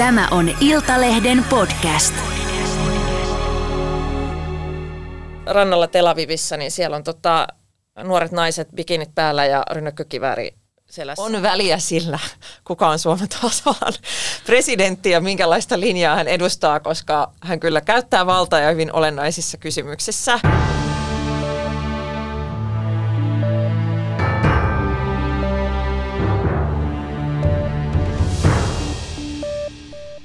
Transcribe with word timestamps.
Tämä 0.00 0.28
on 0.30 0.50
Iltalehden 0.60 1.44
podcast. 1.44 2.14
Rannalla 5.46 5.86
Tel 5.86 6.06
Avivissa, 6.06 6.56
niin 6.56 6.70
siellä 6.70 6.96
on 6.96 7.04
tota, 7.04 7.46
nuoret 8.04 8.32
naiset 8.32 8.68
bikinit 8.74 9.14
päällä 9.14 9.46
ja 9.46 9.62
rynnäkkökivääri 9.70 10.54
selässä. 10.90 11.22
On 11.22 11.42
väliä 11.42 11.78
sillä, 11.78 12.18
kuka 12.64 12.88
on 12.88 12.98
Suomen 12.98 13.28
tasavallan 13.28 13.92
presidentti 14.46 15.10
ja 15.10 15.20
minkälaista 15.20 15.80
linjaa 15.80 16.16
hän 16.16 16.28
edustaa, 16.28 16.80
koska 16.80 17.32
hän 17.42 17.60
kyllä 17.60 17.80
käyttää 17.80 18.26
valtaa 18.26 18.60
ja 18.60 18.70
hyvin 18.70 18.92
olennaisissa 18.92 19.58
kysymyksissä. 19.58 20.40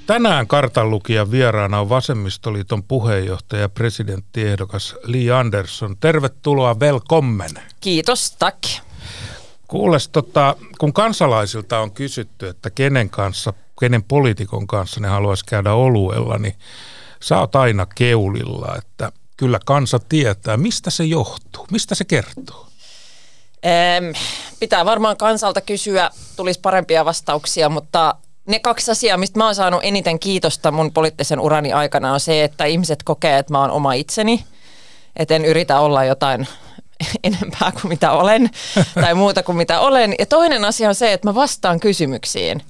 Tänään 0.08 0.48
kartanlukijan 0.48 1.32
vieraana 1.32 1.80
on 1.80 1.90
Vasemmistoliiton 1.90 2.84
puheenjohtaja 2.84 3.62
ja 3.62 3.70
presidenttiehdokas 3.70 4.96
Li 5.04 5.32
Andersson. 5.32 5.98
Tervetuloa, 6.00 6.80
velkommen. 6.80 7.50
Kiitos, 7.82 8.32
tack. 8.32 8.64
Kuules, 9.68 10.08
tota, 10.08 10.56
kun 10.78 10.94
kansalaisilta 10.94 11.80
on 11.80 11.92
kysytty, 11.92 12.48
että 12.48 12.70
kenen 12.70 13.10
kanssa, 13.10 13.54
kenen 13.80 14.04
poliitikon 14.04 14.68
kanssa 14.68 15.00
ne 15.00 15.08
haluaisi 15.08 15.46
käydä 15.46 15.74
oluella, 15.74 16.38
niin 16.38 16.56
sä 17.22 17.40
oot 17.40 17.56
aina 17.56 17.86
keulilla, 17.96 18.76
että 18.78 19.12
kyllä 19.38 19.60
kansa 19.66 20.00
tietää. 20.00 20.58
Mistä 20.58 20.90
se 20.90 21.04
johtuu? 21.04 21.68
Mistä 21.72 21.96
se 21.96 22.06
kertoo? 22.06 22.68
Ähm, 23.66 24.06
pitää 24.60 24.86
varmaan 24.86 25.18
kansalta 25.18 25.62
kysyä, 25.62 26.10
tulisi 26.36 26.60
parempia 26.60 27.06
vastauksia, 27.06 27.70
mutta 27.70 28.16
ne 28.46 28.60
kaksi 28.60 28.92
asiaa, 28.92 29.18
mistä 29.18 29.40
mä 29.40 29.46
oon 29.46 29.56
saanut 29.56 29.80
eniten 29.84 30.20
kiitosta 30.20 30.72
mun 30.72 30.92
poliittisen 30.92 31.40
urani 31.40 31.74
aikana 31.74 32.14
on 32.14 32.20
se, 32.20 32.44
että 32.44 32.66
ihmiset 32.66 33.04
kokee, 33.04 33.38
että 33.38 33.54
mä 33.54 33.62
oon 33.62 33.72
oma 33.72 33.94
itseni. 33.94 34.46
Että 35.16 35.36
en 35.36 35.46
yritä 35.46 35.80
olla 35.80 36.04
jotain 36.04 36.48
enempää 37.24 37.72
kuin 37.72 37.88
mitä 37.90 38.12
olen 38.12 38.50
tai 39.02 39.14
muuta 39.14 39.44
kuin 39.44 39.58
mitä 39.58 39.80
olen. 39.80 40.16
Ja 40.20 40.26
toinen 40.26 40.66
asia 40.66 40.90
on 40.90 40.96
se, 40.96 41.14
että 41.14 41.28
mä 41.28 41.36
vastaan 41.36 41.80
kysymyksiin. 41.80 42.62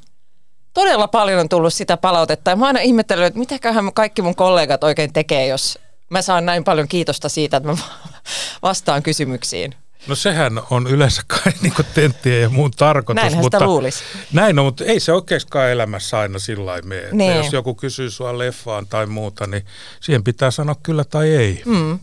Todella 0.74 1.08
paljon 1.08 1.40
on 1.40 1.50
tullut 1.50 1.74
sitä 1.74 1.98
palautetta 1.98 2.50
ja 2.50 2.56
mä 2.56 2.66
oon 2.66 2.68
aina 2.68 2.80
ihmetellyt, 2.80 3.26
että 3.26 3.40
mitäköhän 3.40 3.94
kaikki 3.94 4.22
mun 4.22 4.36
kollegat 4.36 4.84
oikein 4.84 5.14
tekee, 5.14 5.48
jos 5.48 5.80
mä 6.10 6.22
saan 6.22 6.46
näin 6.46 6.64
paljon 6.64 6.88
kiitosta 6.88 7.30
siitä, 7.30 7.58
että 7.58 7.70
mä 7.70 7.78
vastaan 8.62 9.04
kysymyksiin. 9.04 9.76
No 10.08 10.16
sehän 10.16 10.62
on 10.70 10.88
yleensä 10.88 11.22
kai 11.28 11.54
niin 11.62 11.74
tenttien 11.94 12.42
ja 12.42 12.50
muun 12.50 12.72
tarkoitus. 12.72 13.22
Näinhän 13.22 13.42
mutta, 13.42 13.58
sitä 13.58 13.68
luulisi. 13.68 14.04
Näin 14.34 14.60
on, 14.60 14.66
mutta 14.66 14.84
ei 14.84 15.00
se 15.00 15.14
oikeastaan 15.14 15.72
elämässä 15.72 16.20
aina 16.20 16.40
sillä 16.40 16.66
lailla 16.66 16.88
mene. 16.88 17.10
Niin. 17.12 17.38
Jos 17.38 17.54
joku 17.54 17.76
kysyy 17.76 18.10
sua 18.10 18.38
leffaan 18.38 18.88
tai 18.88 19.06
muuta, 19.06 19.48
niin 19.48 19.66
siihen 20.02 20.24
pitää 20.24 20.52
sanoa 20.52 20.76
kyllä 20.84 21.04
tai 21.04 21.30
ei. 21.30 21.62
Mm. 21.66 22.00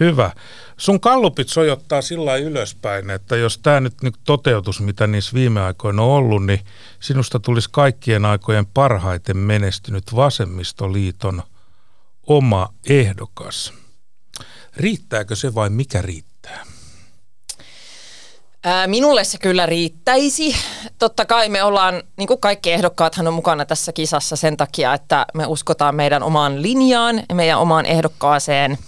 Hyvä. 0.00 0.30
Sun 0.76 1.00
kallupit 1.00 1.48
sojottaa 1.48 2.02
sillä 2.02 2.36
ylöspäin, 2.36 3.10
että 3.10 3.36
jos 3.36 3.58
tämä 3.58 3.80
nyt, 3.80 4.02
nyt 4.02 4.14
toteutus, 4.24 4.80
mitä 4.80 5.06
niissä 5.06 5.34
viime 5.34 5.60
aikoina 5.60 6.02
on 6.02 6.08
ollut, 6.08 6.46
niin 6.46 6.60
sinusta 7.00 7.40
tulisi 7.40 7.68
kaikkien 7.72 8.24
aikojen 8.24 8.66
parhaiten 8.66 9.36
menestynyt 9.36 10.04
vasemmistoliiton 10.16 11.42
oma 12.26 12.68
ehdokas. 12.88 13.72
Riittääkö 14.76 15.36
se 15.36 15.54
vai 15.54 15.70
mikä 15.70 16.02
riittää? 16.02 16.64
Ää, 18.64 18.86
minulle 18.86 19.24
se 19.24 19.38
kyllä 19.38 19.66
riittäisi. 19.66 20.56
Totta 20.98 21.26
kai 21.26 21.48
me 21.48 21.62
ollaan, 21.62 22.02
niin 22.16 22.26
kuin 22.26 22.40
kaikki 22.40 22.72
ehdokkaathan 22.72 23.28
on 23.28 23.34
mukana 23.34 23.64
tässä 23.64 23.92
kisassa 23.92 24.36
sen 24.36 24.56
takia, 24.56 24.94
että 24.94 25.26
me 25.34 25.46
uskotaan 25.46 25.94
meidän 25.94 26.22
omaan 26.22 26.62
linjaan 26.62 27.22
ja 27.28 27.34
meidän 27.34 27.58
omaan 27.58 27.86
ehdokkaaseen. 27.86 28.78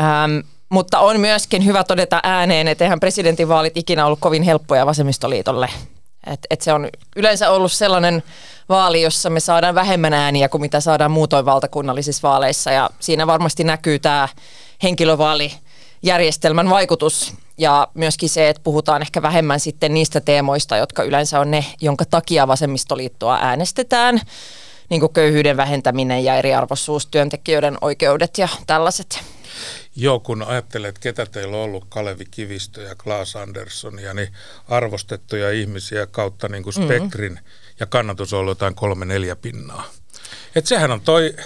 Ähm, 0.00 0.38
mutta 0.68 0.98
on 0.98 1.20
myöskin 1.20 1.64
hyvä 1.64 1.84
todeta 1.84 2.20
ääneen, 2.22 2.68
että 2.68 2.84
eihän 2.84 3.00
presidentinvaalit 3.00 3.76
ikinä 3.76 4.06
ollut 4.06 4.20
kovin 4.20 4.42
helppoja 4.42 4.86
vasemmistoliitolle. 4.86 5.68
Et, 6.26 6.40
et 6.50 6.60
se 6.60 6.72
on 6.72 6.88
yleensä 7.16 7.50
ollut 7.50 7.72
sellainen 7.72 8.22
vaali, 8.68 9.02
jossa 9.02 9.30
me 9.30 9.40
saadaan 9.40 9.74
vähemmän 9.74 10.12
ääniä 10.12 10.48
kuin 10.48 10.60
mitä 10.60 10.80
saadaan 10.80 11.10
muutoin 11.10 11.44
valtakunnallisissa 11.44 12.28
vaaleissa. 12.28 12.70
Ja 12.70 12.90
siinä 13.00 13.26
varmasti 13.26 13.64
näkyy 13.64 13.98
tämä 13.98 14.28
henkilövaalijärjestelmän 16.02 16.70
vaikutus 16.70 17.34
ja 17.58 17.88
myöskin 17.94 18.28
se, 18.28 18.48
että 18.48 18.62
puhutaan 18.62 19.02
ehkä 19.02 19.22
vähemmän 19.22 19.60
sitten 19.60 19.94
niistä 19.94 20.20
teemoista, 20.20 20.76
jotka 20.76 21.02
yleensä 21.02 21.40
on 21.40 21.50
ne, 21.50 21.64
jonka 21.80 22.04
takia 22.04 22.48
vasemmistoliittoa 22.48 23.38
äänestetään, 23.40 24.20
niin 24.90 25.00
kuin 25.00 25.12
köyhyyden 25.12 25.56
vähentäminen 25.56 26.24
ja 26.24 26.36
eriarvoisuus, 26.36 27.06
työntekijöiden 27.06 27.78
oikeudet 27.80 28.38
ja 28.38 28.48
tällaiset. 28.66 29.20
Joo, 29.96 30.20
kun 30.20 30.42
ajattelet, 30.42 30.98
ketä 30.98 31.26
teillä 31.26 31.56
on 31.56 31.62
ollut, 31.62 31.84
Kalevi 31.88 32.24
Kivistö 32.30 32.82
ja 32.82 32.94
Klaas 32.94 33.36
Andersson, 33.36 33.96
niin 33.96 34.32
arvostettuja 34.68 35.50
ihmisiä 35.50 36.06
kautta 36.06 36.48
niin 36.48 36.62
kuin 36.62 36.72
spektrin, 36.74 37.32
mm-hmm. 37.32 37.76
ja 37.80 37.86
kannatus 37.86 38.32
on 38.32 38.40
ollut 38.40 38.50
jotain 38.50 38.74
kolme 38.74 39.04
neljä 39.04 39.36
pinnaa. 39.36 39.84
Et 40.54 40.66
sehän 40.66 40.90
on 40.90 41.00
toi 41.00 41.36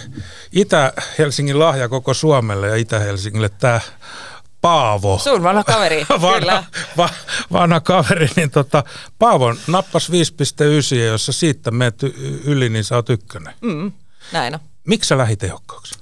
Itä-Helsingin 0.53 1.59
lahja 1.59 1.89
koko 1.89 2.15
Suomelle 2.15 2.69
ja 2.69 2.77
Itä-Helsingille 2.77 3.49
tämä 3.49 3.81
Paavo. 4.61 5.19
Sun 5.19 5.43
vanha 5.43 5.65
kaveri, 5.65 6.07
vanha, 6.11 6.39
kyllä. 6.39 6.65
Va, 6.97 7.09
vanha 7.53 7.81
kaveri, 7.81 8.29
niin 8.37 8.51
tota, 8.51 8.85
Paavo 9.19 9.55
nappas 9.67 10.11
5,9 10.11 10.97
ja 10.97 11.07
jos 11.07 11.27
sä 11.27 11.33
siitä 11.33 11.71
menet 11.71 12.03
yli, 12.45 12.69
niin 12.69 12.85
sä 12.85 12.97
oot 12.97 13.11
ykkönen. 13.11 13.55
Mm, 13.61 13.93
näin 14.33 14.55
on. 14.55 14.61
Miksi 14.87 15.09
sä 15.09 15.19
lähit 15.19 15.43
ehdokkaaksi? 15.43 15.95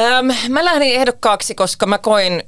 Öm, 0.00 0.52
mä 0.52 0.64
lähdin 0.64 0.94
ehdokkaaksi, 0.94 1.54
koska 1.54 1.86
mä 1.86 1.98
koin 1.98 2.42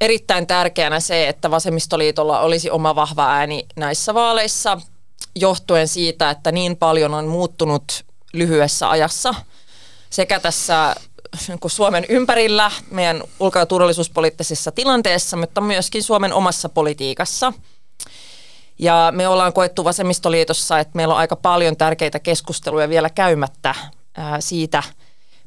erittäin 0.00 0.46
tärkeänä 0.46 1.00
se, 1.00 1.28
että 1.28 1.50
vasemmistoliitolla 1.50 2.40
olisi 2.40 2.70
oma 2.70 2.94
vahva 2.94 3.32
ääni 3.32 3.66
näissä 3.76 4.14
vaaleissa, 4.14 4.80
johtuen 5.36 5.88
siitä, 5.88 6.30
että 6.30 6.52
niin 6.52 6.76
paljon 6.76 7.14
on 7.14 7.26
muuttunut 7.26 8.04
lyhyessä 8.32 8.90
ajassa 8.90 9.34
sekä 10.10 10.40
tässä 10.40 10.96
niin 11.48 11.58
Suomen 11.66 12.04
ympärillä, 12.08 12.70
meidän 12.90 13.22
ulko- 13.40 13.58
ja 13.58 13.66
turvallisuuspoliittisessa 13.66 14.72
tilanteessa, 14.72 15.36
mutta 15.36 15.60
myöskin 15.60 16.02
Suomen 16.02 16.32
omassa 16.32 16.68
politiikassa. 16.68 17.52
Ja 18.78 19.12
me 19.16 19.28
ollaan 19.28 19.52
koettu 19.52 19.84
vasemmistoliitossa, 19.84 20.78
että 20.78 20.96
meillä 20.96 21.14
on 21.14 21.20
aika 21.20 21.36
paljon 21.36 21.76
tärkeitä 21.76 22.18
keskusteluja 22.18 22.88
vielä 22.88 23.10
käymättä 23.10 23.74
ää, 24.16 24.40
siitä, 24.40 24.82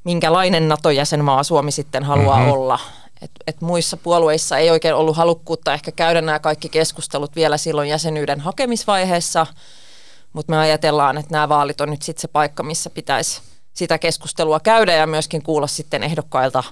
minkälainen 0.03 0.67
NATO-jäsenmaa 0.67 1.43
Suomi 1.43 1.71
sitten 1.71 2.03
haluaa 2.03 2.37
mm-hmm. 2.37 2.51
olla. 2.51 2.79
Et, 3.21 3.31
et 3.47 3.61
muissa 3.61 3.97
puolueissa 3.97 4.57
ei 4.57 4.69
oikein 4.69 4.95
ollut 4.95 5.17
halukkuutta 5.17 5.73
ehkä 5.73 5.91
käydä 5.91 6.21
nämä 6.21 6.39
kaikki 6.39 6.69
keskustelut 6.69 7.35
vielä 7.35 7.57
silloin 7.57 7.89
jäsenyyden 7.89 8.39
hakemisvaiheessa, 8.39 9.47
mutta 10.33 10.51
me 10.51 10.57
ajatellaan, 10.57 11.17
että 11.17 11.31
nämä 11.31 11.49
vaalit 11.49 11.81
on 11.81 11.89
nyt 11.89 12.01
sitten 12.01 12.21
se 12.21 12.27
paikka, 12.27 12.63
missä 12.63 12.89
pitäisi 12.89 13.41
sitä 13.77 13.97
keskustelua 13.97 14.59
käydä 14.59 14.93
ja 14.93 15.07
myöskin 15.07 15.43
kuulla 15.43 15.67
sitten 15.67 16.03
ehdokkailta 16.03 16.63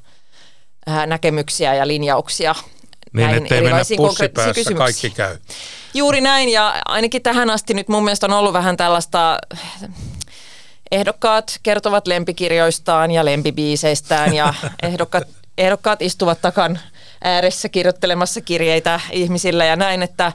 näkemyksiä 1.07 1.73
ja 1.73 1.87
linjauksia 1.87 2.55
niin, 3.13 3.27
näihin 3.27 3.53
erilaisiin 3.53 3.97
konkreettisiin 3.97 4.53
kysymyksiin. 4.53 4.77
kaikki 4.77 5.09
käy. 5.09 5.37
Juuri 5.93 6.21
näin 6.21 6.49
ja 6.49 6.81
ainakin 6.85 7.21
tähän 7.21 7.49
asti 7.49 7.73
nyt 7.73 7.87
mun 7.87 8.03
mielestä 8.03 8.25
on 8.25 8.33
ollut 8.33 8.53
vähän 8.53 8.77
tällaista 8.77 9.39
ehdokkaat 10.91 11.59
kertovat 11.63 12.07
lempikirjoistaan 12.07 13.11
ja 13.11 13.25
lempibiiseistään 13.25 14.33
ja 14.33 14.53
ehdokkaat, 14.83 15.27
ehdokkaat 15.57 16.01
istuvat 16.01 16.41
takan 16.41 16.79
ääressä 17.23 17.69
kirjoittelemassa 17.69 18.41
kirjeitä 18.41 18.99
ihmisille 19.11 19.65
ja 19.65 19.75
näin, 19.75 20.03
että 20.03 20.31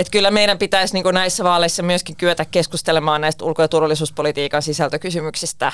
että 0.00 0.10
kyllä 0.10 0.30
meidän 0.30 0.58
pitäisi 0.58 0.94
niin 0.94 1.14
näissä 1.14 1.44
vaaleissa 1.44 1.82
myöskin 1.82 2.16
kyetä 2.16 2.44
keskustelemaan 2.44 3.20
näistä 3.20 3.44
ulko- 3.44 3.62
ja 3.62 3.68
turvallisuuspolitiikan 3.68 4.62
sisältökysymyksistä. 4.62 5.72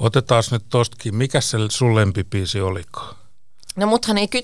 Otetaan 0.00 0.42
nyt 0.50 0.64
tostakin. 0.68 1.14
Mikä 1.14 1.40
se 1.40 1.58
sun 1.68 1.94
lempipiisi 1.94 2.60
olikaan? 2.60 3.16
No 3.76 3.86
muthan 3.86 4.18
ei 4.18 4.28
ky- 4.28 4.40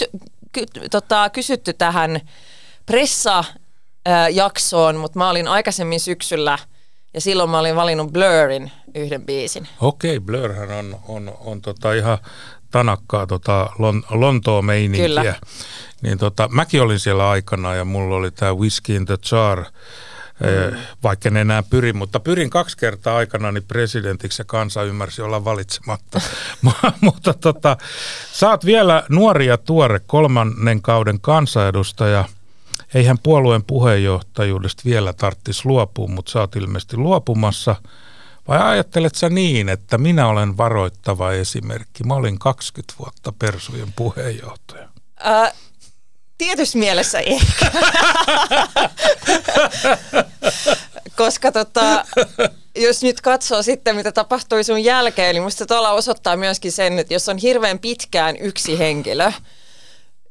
ky- 0.52 0.66
tota, 0.90 1.30
kysytty 1.30 1.72
tähän 1.72 2.20
pressa-jaksoon, 2.86 4.96
mutta 4.96 5.18
mä 5.18 5.30
olin 5.30 5.48
aikaisemmin 5.48 6.00
syksyllä 6.00 6.58
ja 7.14 7.20
silloin 7.20 7.50
mä 7.50 7.58
olin 7.58 7.76
valinnut 7.76 8.12
Blurrin 8.12 8.72
yhden 8.94 9.26
biisin. 9.26 9.68
Okei, 9.80 10.16
okay, 10.16 10.26
Blurhan 10.26 10.70
on, 10.70 11.00
on, 11.08 11.36
on 11.40 11.62
tota 11.62 11.92
ihan 11.92 12.18
tanakkaa 12.70 13.26
tota 13.26 13.70
Lon- 13.78 14.06
Lontoa 14.10 14.62
meininkiä. 14.62 15.08
Kyllä. 15.08 15.34
Niin 16.02 16.18
tota, 16.18 16.48
mäkin 16.52 16.82
olin 16.82 16.98
siellä 16.98 17.30
aikana 17.30 17.74
ja 17.74 17.84
mulla 17.84 18.16
oli 18.16 18.30
tämä 18.30 18.54
Whiskey 18.54 18.96
in 18.96 19.06
the 19.06 19.18
Jar, 19.32 19.64
mm. 20.40 20.78
vaikka 21.02 21.28
en 21.28 21.36
enää 21.36 21.62
pyri, 21.62 21.92
mutta 21.92 22.20
pyrin 22.20 22.50
kaksi 22.50 22.76
kertaa 22.76 23.16
aikana 23.16 23.52
niin 23.52 23.64
presidentiksi 23.68 24.40
ja 24.42 24.44
kansa 24.44 24.82
ymmärsi 24.82 25.22
olla 25.22 25.44
valitsematta. 25.44 26.20
mutta 27.00 27.34
tota, 27.34 27.76
sä 28.32 28.50
oot 28.50 28.64
vielä 28.64 29.02
nuori 29.08 29.46
ja 29.46 29.58
tuore 29.58 30.00
kolmannen 30.06 30.82
kauden 30.82 31.20
kansanedustaja. 31.20 32.24
Eihän 32.94 33.18
puolueen 33.22 33.64
puheenjohtajuudesta 33.64 34.82
vielä 34.84 35.12
tarttisi 35.12 35.62
luopua, 35.64 36.08
mutta 36.08 36.32
sä 36.32 36.40
oot 36.40 36.56
ilmeisesti 36.56 36.96
luopumassa. 36.96 37.76
Vai 38.48 38.58
ajattelet 38.62 39.14
sä 39.14 39.28
niin, 39.28 39.68
että 39.68 39.98
minä 39.98 40.26
olen 40.26 40.56
varoittava 40.56 41.32
esimerkki? 41.32 42.04
Mä 42.04 42.14
olin 42.14 42.38
20 42.38 42.94
vuotta 42.98 43.32
Persujen 43.38 43.92
puheenjohtaja. 43.96 44.88
Ää, 45.18 45.52
tietysti 46.38 46.78
mielessä 46.78 47.18
ehkä. 47.18 47.70
Koska 51.16 51.52
tota, 51.52 52.04
jos 52.76 53.02
nyt 53.02 53.20
katsoo 53.20 53.62
sitten, 53.62 53.96
mitä 53.96 54.12
tapahtui 54.12 54.64
sun 54.64 54.84
jälkeen, 54.84 55.34
niin 55.34 55.42
musta 55.42 55.66
tuolla 55.66 55.90
osoittaa 55.90 56.36
myöskin 56.36 56.72
sen, 56.72 56.98
että 56.98 57.14
jos 57.14 57.28
on 57.28 57.38
hirveän 57.38 57.78
pitkään 57.78 58.36
yksi 58.36 58.78
henkilö, 58.78 59.32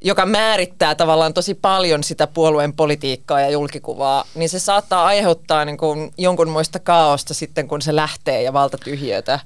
joka 0.01 0.25
määrittää 0.25 0.95
tavallaan 0.95 1.33
tosi 1.33 1.53
paljon 1.53 2.03
sitä 2.03 2.27
puolueen 2.27 2.73
politiikkaa 2.73 3.41
ja 3.41 3.49
julkikuvaa, 3.49 4.25
niin 4.35 4.49
se 4.49 4.59
saattaa 4.59 5.05
aiheuttaa 5.05 5.65
niin 5.65 5.77
kuin 5.77 6.11
jonkunmoista 6.17 6.79
kaaosta 6.79 7.33
sitten, 7.33 7.67
kun 7.67 7.81
se 7.81 7.95
lähtee 7.95 8.41
ja 8.41 8.53
valtatyhjötä. 8.53 9.39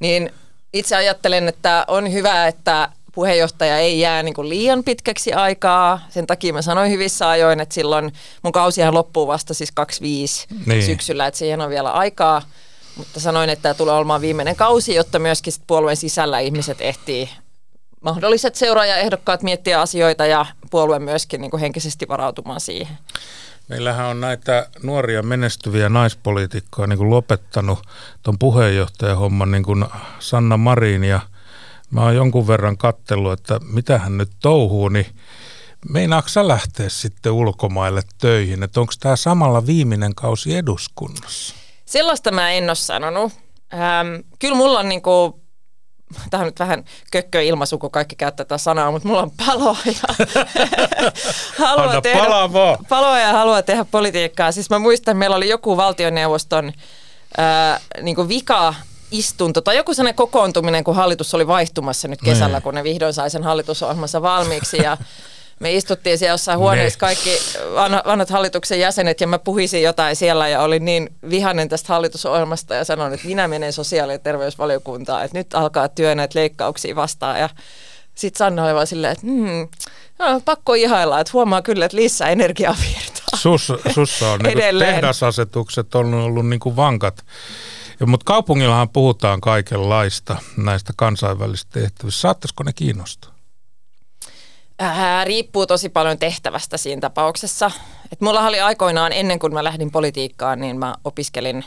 Niin 0.00 0.30
itse 0.72 0.96
ajattelen, 0.96 1.48
että 1.48 1.84
on 1.88 2.12
hyvä, 2.12 2.46
että 2.46 2.88
puheenjohtaja 3.16 3.78
ei 3.78 4.00
jää 4.00 4.22
niin 4.22 4.34
kuin 4.34 4.48
liian 4.48 4.84
pitkäksi 4.84 5.32
aikaa. 5.32 6.00
Sen 6.08 6.26
takia 6.26 6.52
mä 6.52 6.62
sanoin 6.62 6.90
hyvissä 6.90 7.28
ajoin, 7.28 7.60
että 7.60 7.74
silloin 7.74 8.12
mun 8.42 8.52
kausihan 8.52 8.94
loppuu 8.94 9.26
vasta 9.26 9.54
siis 9.54 9.72
25 9.72 10.46
niin. 10.66 10.82
syksyllä, 10.82 11.26
että 11.26 11.38
siihen 11.38 11.60
on 11.60 11.70
vielä 11.70 11.90
aikaa. 11.90 12.42
Mutta 12.96 13.20
sanoin, 13.20 13.50
että 13.50 13.62
tämä 13.62 13.74
tulee 13.74 13.94
olemaan 13.94 14.20
viimeinen 14.20 14.56
kausi, 14.56 14.94
jotta 14.94 15.18
myöskin 15.18 15.52
puolueen 15.66 15.96
sisällä 15.96 16.38
ihmiset 16.38 16.80
ehtii 16.80 17.28
mahdolliset 18.00 18.54
seuraajaehdokkaat 18.54 19.42
miettiä 19.42 19.80
asioita 19.80 20.26
ja 20.26 20.46
puolue 20.70 20.98
myöskin 20.98 21.40
niin 21.40 21.50
kuin 21.50 21.60
henkisesti 21.60 22.08
varautumaan 22.08 22.60
siihen. 22.60 22.98
Meillähän 23.68 24.06
on 24.06 24.20
näitä 24.20 24.68
nuoria 24.82 25.22
menestyviä 25.22 25.88
naispoliitikkoja 25.88 26.86
niin 26.86 26.98
kuin 26.98 27.10
lopettanut 27.10 27.78
tuon 28.22 28.38
puheenjohtajahomman 28.38 29.50
niin 29.50 29.62
kuin 29.62 29.84
Sanna 30.18 30.56
Marin 30.56 31.04
ja 31.04 31.20
mä 31.90 32.02
oon 32.02 32.16
jonkun 32.16 32.46
verran 32.46 32.76
kattellut, 32.76 33.32
että 33.32 33.60
mitä 33.72 33.98
hän 33.98 34.18
nyt 34.18 34.30
touhuu, 34.42 34.88
niin 34.88 35.06
meinaatko 35.88 36.28
sä 36.28 36.48
lähteä 36.48 36.88
sitten 36.88 37.32
ulkomaille 37.32 38.02
töihin, 38.18 38.62
että 38.62 38.80
onko 38.80 38.92
tämä 39.00 39.16
samalla 39.16 39.66
viimeinen 39.66 40.14
kausi 40.14 40.56
eduskunnassa? 40.56 41.54
Sellaista 41.84 42.30
mä 42.30 42.50
en 42.50 42.64
ole 42.64 42.74
sanonut. 42.74 43.32
Ähm, 43.74 44.14
kyllä 44.38 44.56
mulla 44.56 44.78
on 44.78 44.88
niinku 44.88 45.40
tämä 46.30 46.40
on 46.40 46.46
nyt 46.46 46.58
vähän 46.58 46.84
kökkö 47.12 47.42
ilmaisu, 47.42 47.78
kun 47.78 47.90
kaikki 47.90 48.16
käyttää 48.16 48.44
tätä 48.44 48.58
sanaa, 48.58 48.90
mutta 48.90 49.08
mulla 49.08 49.22
on 49.22 49.30
palo 49.46 49.76
ja 49.86 50.14
haluaa 51.58 52.00
tehdä, 52.00 52.20
paloa 52.88 53.18
ja 53.18 53.32
haluaa 53.32 53.62
tehdä 53.62 53.84
politiikkaa. 53.84 54.52
Siis 54.52 54.70
mä 54.70 54.78
muistan, 54.78 55.12
että 55.12 55.18
meillä 55.18 55.36
oli 55.36 55.48
joku 55.48 55.76
valtioneuvoston 55.76 56.72
ää, 57.36 57.80
niin 58.02 58.16
kuin 58.16 58.28
vika 58.28 58.74
istunto 59.10 59.60
tai 59.60 59.76
joku 59.76 59.94
sellainen 59.94 60.16
kokoontuminen, 60.16 60.84
kun 60.84 60.96
hallitus 60.96 61.34
oli 61.34 61.46
vaihtumassa 61.46 62.08
nyt 62.08 62.20
kesällä, 62.24 62.56
niin. 62.56 62.62
kun 62.62 62.74
ne 62.74 62.84
vihdoin 62.84 63.14
sai 63.14 63.30
sen 63.30 63.44
hallitusohjelmansa 63.44 64.22
valmiiksi 64.22 64.76
ja 64.76 64.96
me 65.60 65.74
istuttiin 65.74 66.18
siellä 66.18 66.32
jossain 66.32 66.58
huoneessa 66.58 66.98
kaikki 66.98 67.30
vanhat 68.06 68.30
hallituksen 68.30 68.80
jäsenet 68.80 69.20
ja 69.20 69.26
mä 69.26 69.38
puhisin 69.38 69.82
jotain 69.82 70.16
siellä 70.16 70.48
ja 70.48 70.62
olin 70.62 70.84
niin 70.84 71.10
vihainen 71.30 71.68
tästä 71.68 71.88
hallitusohjelmasta 71.88 72.74
ja 72.74 72.84
sanoin, 72.84 73.14
että 73.14 73.26
minä 73.26 73.48
menen 73.48 73.72
sosiaali- 73.72 74.12
ja 74.12 74.18
terveysvaliokuntaan, 74.18 75.24
että 75.24 75.38
nyt 75.38 75.54
alkaa 75.54 75.88
työ 75.88 76.14
näitä 76.14 76.38
leikkauksia 76.38 76.96
vastaan 76.96 77.40
ja 77.40 77.48
sitten 78.14 78.38
Sanna 78.38 78.64
oli 78.64 78.74
vaan 78.74 78.86
silleen, 78.86 79.12
että 79.12 79.26
hmm, 79.26 79.68
no, 80.18 80.40
pakko 80.44 80.74
ihailla, 80.74 81.20
että 81.20 81.30
huomaa 81.32 81.62
kyllä, 81.62 81.84
että 81.84 81.96
lisää 81.96 82.28
energiaa 82.28 82.76
virtaa. 82.80 83.38
Sus, 83.38 83.72
sussa 83.94 84.30
on 84.30 84.40
niin 84.42 84.78
tehdasasetukset 84.78 85.94
on 85.94 86.14
ollut 86.14 86.48
niin 86.48 86.60
kuin 86.60 86.76
vankat. 88.00 88.10
Mutta 88.10 88.24
kaupungillahan 88.24 88.88
puhutaan 88.88 89.40
kaikenlaista 89.40 90.36
näistä 90.56 90.92
kansainvälisistä 90.96 91.80
tehtävistä. 91.80 92.20
Saattaisiko 92.20 92.62
ne 92.62 92.72
kiinnostaa? 92.72 93.36
Ää, 94.78 95.24
riippuu 95.24 95.66
tosi 95.66 95.88
paljon 95.88 96.18
tehtävästä 96.18 96.76
siinä 96.76 97.00
tapauksessa. 97.00 97.70
Et 98.12 98.20
mulla 98.20 98.46
oli 98.46 98.60
aikoinaan, 98.60 99.12
ennen 99.12 99.38
kuin 99.38 99.54
mä 99.54 99.64
lähdin 99.64 99.90
politiikkaan, 99.90 100.60
niin 100.60 100.78
mä 100.78 100.94
opiskelin 101.04 101.64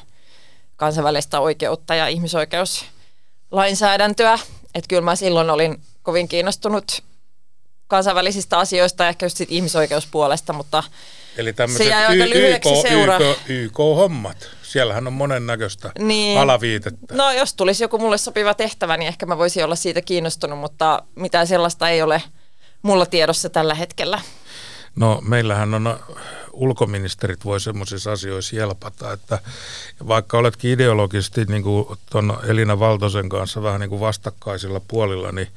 kansainvälistä 0.76 1.40
oikeutta 1.40 1.96
ja 1.96 2.08
ihmisoikeuslainsäädäntöä. 2.08 4.40
Että 4.76 4.88
kyllä 4.88 5.02
mä 5.02 5.16
silloin 5.16 5.50
olin 5.50 5.82
kovin 6.04 6.28
kiinnostunut 6.28 7.04
kansainvälisistä 7.88 8.60
asioista 8.60 9.04
ja 9.04 9.10
ehkä 9.10 9.26
just 9.26 9.38
sit 9.38 9.52
ihmisoikeuspuolesta, 9.52 10.54
mutta 10.54 10.84
Eli 11.38 11.54
se 11.78 11.84
jäi 11.84 12.06
aika 12.06 12.30
lyhyeksi 12.30 12.70
YK, 12.70 12.82
seura. 12.82 13.18
YK, 13.18 13.38
YK-hommat. 13.48 14.38
Siellähän 14.70 15.08
on 15.08 15.14
monennäköistä 15.14 15.92
niin. 16.00 16.40
alaviitettä. 16.40 17.16
No 17.16 17.32
jos 17.32 17.54
tulisi 17.54 17.84
joku 17.84 17.98
mulle 17.98 18.18
sopiva 18.18 18.54
tehtävä, 18.54 18.98
niin 18.98 19.08
ehkä 19.08 19.26
mä 19.26 19.38
voisin 19.38 19.66
olla 19.66 19.76
siitä 19.76 20.02
kiinnostunut, 20.02 20.60
mutta 20.60 21.04
mitään 21.16 21.48
sellaista 21.48 21.90
ei 21.90 22.02
ole– 22.02 22.22
mulla 22.82 23.06
tiedossa 23.06 23.50
tällä 23.50 23.74
hetkellä? 23.74 24.22
No 24.96 25.22
meillähän 25.22 25.74
on 25.74 26.00
ulkoministerit 26.60 27.46
voi 27.46 27.60
semmoisissa 27.60 28.12
asioissa 28.12 28.56
jelpata, 28.56 29.14
että 29.14 29.40
vaikka 30.08 30.38
oletkin 30.38 30.72
ideologisesti 30.72 31.46
niin 31.46 31.64
kuin 31.64 31.86
tuon 32.12 32.40
Elina 32.48 32.80
Valtosen 32.80 33.30
kanssa 33.30 33.64
vähän 33.64 33.80
niin 33.80 33.90
kuin 33.90 34.00
vastakkaisilla 34.00 34.82
puolilla, 34.88 35.32
niin 35.32 35.48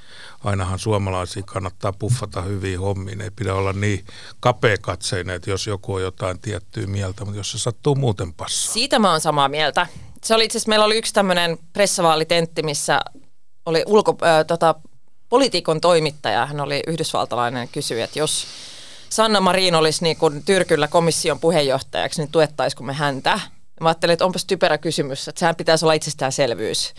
ainahan 0.44 0.78
suomalaisia 0.78 1.42
kannattaa 1.42 1.92
puffata 1.92 2.42
hyviin 2.42 2.80
hommiin. 2.80 3.20
Ei 3.20 3.30
pidä 3.30 3.54
olla 3.54 3.72
niin 3.72 4.04
kapeakatseinen, 4.40 5.36
että 5.36 5.50
jos 5.50 5.66
joku 5.66 5.94
on 5.94 6.02
jotain 6.02 6.38
tiettyä 6.38 6.86
mieltä, 6.86 7.24
mutta 7.24 7.40
jos 7.40 7.52
se 7.52 7.58
sattuu 7.58 7.94
muuten 7.94 8.32
passaa. 8.34 8.72
Siitä 8.72 8.98
mä 8.98 9.10
oon 9.10 9.20
samaa 9.20 9.48
mieltä. 9.48 9.86
Se 10.24 10.34
oli 10.34 10.44
itse 10.44 10.58
asiassa, 10.58 10.68
meillä 10.68 10.84
oli 10.84 10.98
yksi 10.98 11.14
tämmöinen 11.14 11.58
pressavaalitentti, 11.72 12.62
missä 12.62 13.00
oli 13.66 13.84
ulko, 13.86 14.16
äh, 14.22 14.46
tota, 14.46 14.74
poliitikon 15.28 15.80
toimittaja, 15.80 16.46
hän 16.46 16.60
oli 16.60 16.82
yhdysvaltalainen, 16.86 17.68
kysyi, 17.68 18.00
että 18.00 18.18
jos 18.18 18.46
Sanna 19.12 19.40
Marin 19.40 19.74
olisi 19.74 20.02
niin 20.04 20.16
kuin 20.16 20.42
Tyrkyllä 20.44 20.88
komission 20.88 21.40
puheenjohtajaksi, 21.40 22.22
niin 22.22 22.32
tuettaisiko 22.32 22.84
me 22.84 22.92
häntä? 22.92 23.40
Mä 23.80 23.88
ajattelin, 23.88 24.12
että 24.12 24.24
onpas 24.24 24.44
typerä 24.44 24.78
kysymys, 24.78 25.28
että 25.28 25.38
sehän 25.38 25.56
pitäisi 25.56 25.84
olla 25.84 25.92
itsestäänselvyys. 25.92 26.94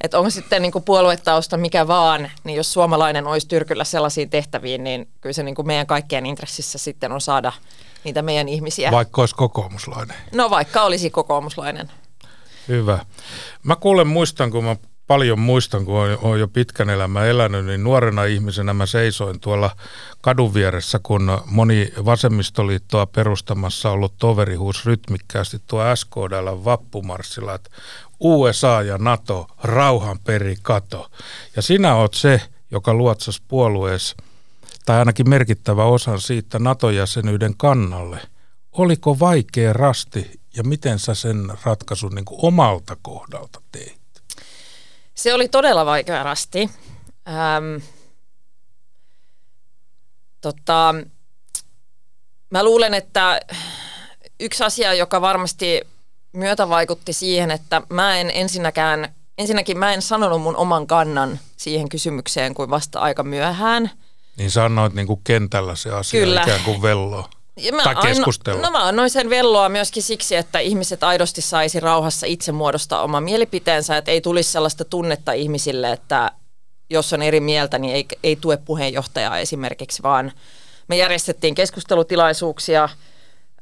Että 0.00 0.18
onko 0.18 0.30
sitten 0.30 0.62
niin 0.62 0.72
kuin 0.72 0.84
puoluetausta 0.84 1.56
mikä 1.56 1.86
vaan, 1.86 2.30
niin 2.44 2.56
jos 2.56 2.72
suomalainen 2.72 3.26
olisi 3.26 3.48
Tyrkyllä 3.48 3.84
sellaisiin 3.84 4.30
tehtäviin, 4.30 4.84
niin 4.84 5.08
kyllä 5.20 5.32
se 5.32 5.42
niin 5.42 5.54
kuin 5.54 5.66
meidän 5.66 5.86
kaikkien 5.86 6.26
intressissä 6.26 6.78
sitten 6.78 7.12
on 7.12 7.20
saada 7.20 7.52
niitä 8.04 8.22
meidän 8.22 8.48
ihmisiä. 8.48 8.90
Vaikka 8.90 9.22
olisi 9.22 9.34
kokoomuslainen. 9.34 10.16
No 10.32 10.50
vaikka 10.50 10.82
olisi 10.82 11.10
kokoomuslainen. 11.10 11.90
Hyvä. 12.68 12.98
Mä 13.62 13.76
kuulen 13.76 14.06
muistan, 14.06 14.50
kun 14.50 14.64
mä 14.64 14.76
paljon 15.06 15.38
muistan, 15.38 15.84
kun 15.84 15.94
olen 16.22 16.40
jo 16.40 16.48
pitkän 16.48 16.90
elämän 16.90 17.26
elänyt, 17.26 17.66
niin 17.66 17.84
nuorena 17.84 18.24
ihmisenä 18.24 18.74
mä 18.74 18.86
seisoin 18.86 19.40
tuolla 19.40 19.76
kadun 20.20 20.54
vieressä, 20.54 21.00
kun 21.02 21.40
moni 21.46 21.92
vasemmistoliittoa 22.04 23.06
perustamassa 23.06 23.90
ollut 23.90 24.14
toveri 24.18 24.54
huusi 24.54 24.80
rytmikkäästi 24.84 25.62
tuo 25.66 25.96
SKDL 25.96 26.64
vappumarssilla, 26.64 27.54
että 27.54 27.70
USA 28.20 28.82
ja 28.82 28.98
NATO, 28.98 29.46
rauhan 29.62 30.18
peri 30.18 30.56
kato. 30.62 31.10
Ja 31.56 31.62
sinä 31.62 31.94
oot 31.94 32.14
se, 32.14 32.40
joka 32.70 32.94
luotsasi 32.94 33.42
puolueessa, 33.48 34.16
tai 34.86 34.98
ainakin 34.98 35.28
merkittävä 35.28 35.84
osan 35.84 36.20
siitä 36.20 36.58
NATO-jäsenyyden 36.58 37.54
kannalle. 37.56 38.20
Oliko 38.72 39.18
vaikea 39.18 39.72
rasti 39.72 40.40
ja 40.56 40.62
miten 40.62 40.98
sä 40.98 41.14
sen 41.14 41.52
ratkaisun 41.64 42.14
niin 42.14 42.24
omalta 42.28 42.96
kohdalta 43.02 43.62
teit? 43.72 44.03
Se 45.14 45.34
oli 45.34 45.48
todella 45.48 45.86
vaikea 45.86 46.22
rasti. 46.22 46.70
Ähm, 47.28 47.82
tota, 50.40 50.94
mä 52.50 52.64
luulen, 52.64 52.94
että 52.94 53.40
yksi 54.40 54.64
asia, 54.64 54.94
joka 54.94 55.20
varmasti 55.20 55.80
myötä 56.32 56.68
vaikutti 56.68 57.12
siihen, 57.12 57.50
että 57.50 57.82
mä 57.88 58.16
en 58.18 58.30
ensinnäkään, 58.34 59.14
ensinnäkin 59.38 59.78
mä 59.78 59.92
en 59.92 60.02
sanonut 60.02 60.42
mun 60.42 60.56
oman 60.56 60.86
kannan 60.86 61.40
siihen 61.56 61.88
kysymykseen 61.88 62.54
kuin 62.54 62.70
vasta 62.70 63.00
aika 63.00 63.22
myöhään. 63.22 63.90
Niin 64.36 64.50
sanoit 64.50 64.94
niin 64.94 65.06
kuin 65.06 65.20
kentällä 65.24 65.76
se 65.76 65.90
asia 65.90 66.20
Kyllä. 66.20 66.42
ikään 66.42 66.60
kuin 66.64 66.82
vello. 66.82 67.28
Ja 67.56 67.72
mä 67.72 67.82
tai 67.82 67.94
keskustella. 67.94 68.56
Anno, 68.56 68.68
no 68.68 68.78
mä 68.78 68.88
annoin 68.88 69.10
sen 69.10 69.30
velloa 69.30 69.68
myöskin 69.68 70.02
siksi, 70.02 70.36
että 70.36 70.58
ihmiset 70.58 71.02
aidosti 71.02 71.40
saisi 71.40 71.80
rauhassa 71.80 72.26
itse 72.26 72.52
muodostaa 72.52 73.02
oma 73.02 73.20
mielipiteensä, 73.20 73.96
että 73.96 74.10
ei 74.10 74.20
tulisi 74.20 74.52
sellaista 74.52 74.84
tunnetta 74.84 75.32
ihmisille, 75.32 75.92
että 75.92 76.30
jos 76.90 77.12
on 77.12 77.22
eri 77.22 77.40
mieltä, 77.40 77.78
niin 77.78 77.94
ei, 77.94 78.06
ei 78.22 78.36
tue 78.36 78.56
puheenjohtajaa 78.56 79.38
esimerkiksi, 79.38 80.02
vaan 80.02 80.32
me 80.88 80.96
järjestettiin 80.96 81.54
keskustelutilaisuuksia 81.54 82.88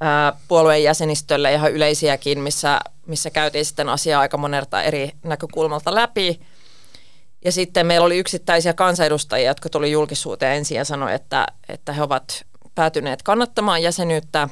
ää, 0.00 0.32
puolueen 0.48 0.82
jäsenistölle 0.82 1.52
ihan 1.52 1.72
yleisiäkin, 1.72 2.38
missä, 2.40 2.80
missä 3.06 3.30
käytiin 3.30 3.64
sitten 3.64 3.88
asiaa 3.88 4.20
aika 4.20 4.36
monelta 4.36 4.82
eri 4.82 5.10
näkökulmalta 5.24 5.94
läpi. 5.94 6.40
Ja 7.44 7.52
sitten 7.52 7.86
meillä 7.86 8.04
oli 8.06 8.18
yksittäisiä 8.18 8.72
kansanedustajia, 8.72 9.50
jotka 9.50 9.68
tuli 9.68 9.92
julkisuuteen 9.92 10.56
ensin 10.56 10.76
ja 10.76 10.84
sanoi, 10.84 11.14
että, 11.14 11.46
että 11.68 11.92
he 11.92 12.02
ovat 12.02 12.44
päätyneet 12.74 13.22
kannattamaan 13.22 13.82
jäsenyyttä. 13.82 14.48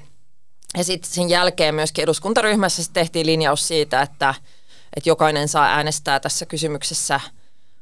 Ja 0.76 0.84
sitten 0.84 1.10
sen 1.10 1.28
jälkeen 1.28 1.74
myöskin 1.74 2.02
eduskuntaryhmässä 2.02 2.82
tehtiin 2.92 3.26
linjaus 3.26 3.68
siitä, 3.68 4.02
että 4.02 4.34
että 4.96 5.10
jokainen 5.10 5.48
saa 5.48 5.66
äänestää 5.66 6.20
tässä 6.20 6.46
kysymyksessä 6.46 7.20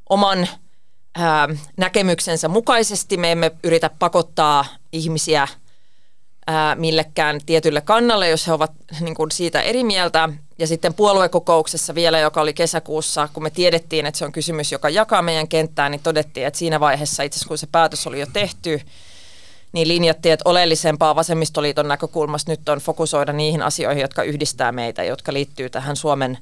oman 0.09 0.49
ää, 1.15 1.49
näkemyksensä 1.77 2.49
mukaisesti. 2.49 3.17
Me 3.17 3.33
emme 3.33 3.51
yritä 3.65 3.91
pakottaa 3.99 4.65
ihmisiä 4.93 5.49
ää, 6.47 6.75
millekään 6.75 7.41
tietylle 7.47 7.81
kannalle, 7.81 8.29
jos 8.29 8.47
he 8.47 8.53
ovat 8.53 8.73
niin 9.01 9.15
kuin 9.15 9.31
siitä 9.31 9.63
eri 9.63 9.85
mieltä. 9.85 10.29
Ja 10.59 10.67
sitten 10.67 10.95
puoluekokouksessa 10.95 11.95
vielä, 11.95 12.19
joka 12.19 12.41
oli 12.41 12.53
kesäkuussa, 12.53 13.29
kun 13.33 13.43
me 13.43 13.51
tiedettiin, 13.51 14.07
että 14.07 14.19
se 14.19 14.25
on 14.25 14.33
kysymys, 14.33 14.73
joka 14.73 14.89
jakaa 14.89 15.23
meidän 15.23 15.49
kenttää, 15.49 15.89
niin 15.89 16.03
todettiin, 16.03 16.47
että 16.47 16.59
siinä 16.59 16.81
vaiheessa 16.81 17.23
itse 17.23 17.37
asiassa 17.37 17.49
kun 17.49 17.59
se 17.59 17.67
päätös 17.73 18.07
oli 18.07 18.21
jo 18.21 18.27
tehty, 18.33 18.81
niin 19.73 19.89
linjattiin, 19.89 20.33
että 20.33 20.49
oleellisempaa 20.49 21.17
vasemmistoliiton 21.17 21.89
näkökulmasta 21.89 22.53
nyt 22.53 22.69
on 22.69 22.79
fokusoida 22.79 23.33
niihin 23.33 23.63
asioihin, 23.63 24.03
jotka 24.03 24.23
yhdistää 24.23 24.73
meitä, 24.73 25.05
jotka 25.05 25.33
liittyy 25.33 25.71
tähän 25.71 25.97
Suomen 25.97 26.39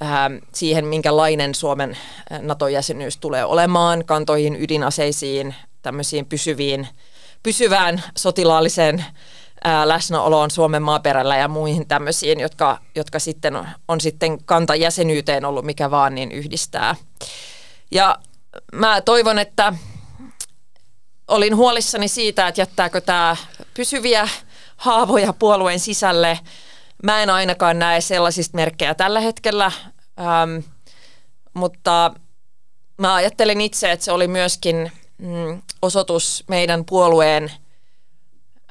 ää, 0.00 0.30
siihen, 0.54 0.86
minkälainen 0.86 1.54
Suomen 1.54 1.98
NATO-jäsenyys 2.40 3.16
tulee 3.16 3.44
olemaan, 3.44 4.04
kantoihin, 4.04 4.56
ydinaseisiin, 4.62 5.54
tämmöisiin 5.82 6.26
pysyviin, 6.26 6.88
pysyvään 7.42 8.02
sotilaalliseen 8.16 9.04
ää, 9.64 9.88
läsnäoloon 9.88 10.50
Suomen 10.50 10.82
maaperällä 10.82 11.36
ja 11.36 11.48
muihin 11.48 11.88
tämmöisiin, 11.88 12.40
jotka, 12.40 12.78
jotka 12.94 13.18
sitten 13.18 13.56
on, 13.56 13.68
on 13.88 14.00
sitten 14.00 14.44
kanta 14.44 14.74
jäsenyyteen 14.74 15.44
ollut 15.44 15.64
mikä 15.64 15.90
vaan, 15.90 16.14
niin 16.14 16.32
yhdistää. 16.32 16.96
Ja 17.90 18.16
mä 18.72 19.00
toivon, 19.00 19.38
että 19.38 19.72
olin 21.28 21.56
huolissani 21.56 22.08
siitä, 22.08 22.48
että 22.48 22.60
jättääkö 22.60 23.00
tämä 23.00 23.36
pysyviä 23.74 24.28
haavoja 24.76 25.32
puolueen 25.32 25.80
sisälle. 25.80 26.40
Mä 27.02 27.22
en 27.22 27.30
ainakaan 27.30 27.78
näe 27.78 28.00
sellaisista 28.00 28.56
merkkejä 28.56 28.94
tällä 28.94 29.20
hetkellä, 29.20 29.72
ähm, 30.20 30.64
mutta 31.54 32.14
mä 32.98 33.14
ajattelen 33.14 33.60
itse, 33.60 33.92
että 33.92 34.04
se 34.04 34.12
oli 34.12 34.28
myöskin 34.28 34.92
mm, 35.18 35.62
osoitus 35.82 36.44
meidän 36.48 36.84
puolueen 36.84 37.52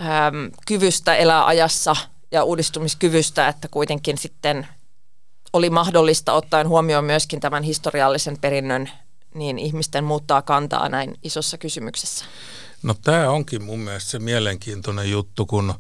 ähm, 0.02 0.46
kyvystä 0.68 1.16
elää 1.16 1.46
ajassa 1.46 1.96
ja 2.32 2.44
uudistumiskyvystä, 2.44 3.48
että 3.48 3.68
kuitenkin 3.68 4.18
sitten 4.18 4.68
oli 5.54 5.70
mahdollista 5.70 6.34
ottaen 6.34 6.68
huomioon 6.68 7.06
myöskin 7.06 7.40
tämän 7.40 7.64
historiallisen 7.64 8.38
perinnön 8.42 8.90
niin 9.36 9.60
ihmisten 9.60 10.04
muuttaa 10.04 10.42
kantaa 10.42 10.90
näin 10.90 11.16
isossa 11.24 11.58
kysymyksessä? 11.58 12.26
No 12.84 12.94
tämä 12.94 13.30
onkin 13.30 13.64
mun 13.64 13.80
mielestä 13.80 14.10
se 14.12 14.20
mielenkiintoinen 14.20 15.12
juttu, 15.12 15.46
kun, 15.46 15.74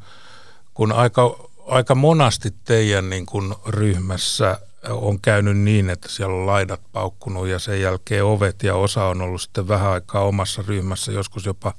kun 0.74 0.91
aika, 0.91 1.50
aika 1.67 1.95
monasti 1.95 2.50
teidän 2.65 3.09
niin 3.09 3.25
kun 3.25 3.55
ryhmässä 3.67 4.59
on 4.89 5.21
käynyt 5.21 5.57
niin, 5.57 5.89
että 5.89 6.09
siellä 6.09 6.35
on 6.35 6.45
laidat 6.45 6.81
paukkunut 6.91 7.47
ja 7.47 7.59
sen 7.59 7.81
jälkeen 7.81 8.25
ovet 8.25 8.63
ja 8.63 8.75
osa 8.75 9.05
on 9.05 9.21
ollut 9.21 9.41
sitten 9.41 9.67
vähän 9.67 9.91
aikaa 9.91 10.21
omassa 10.21 10.63
ryhmässä, 10.67 11.12
joskus 11.12 11.45
jopa 11.45 11.74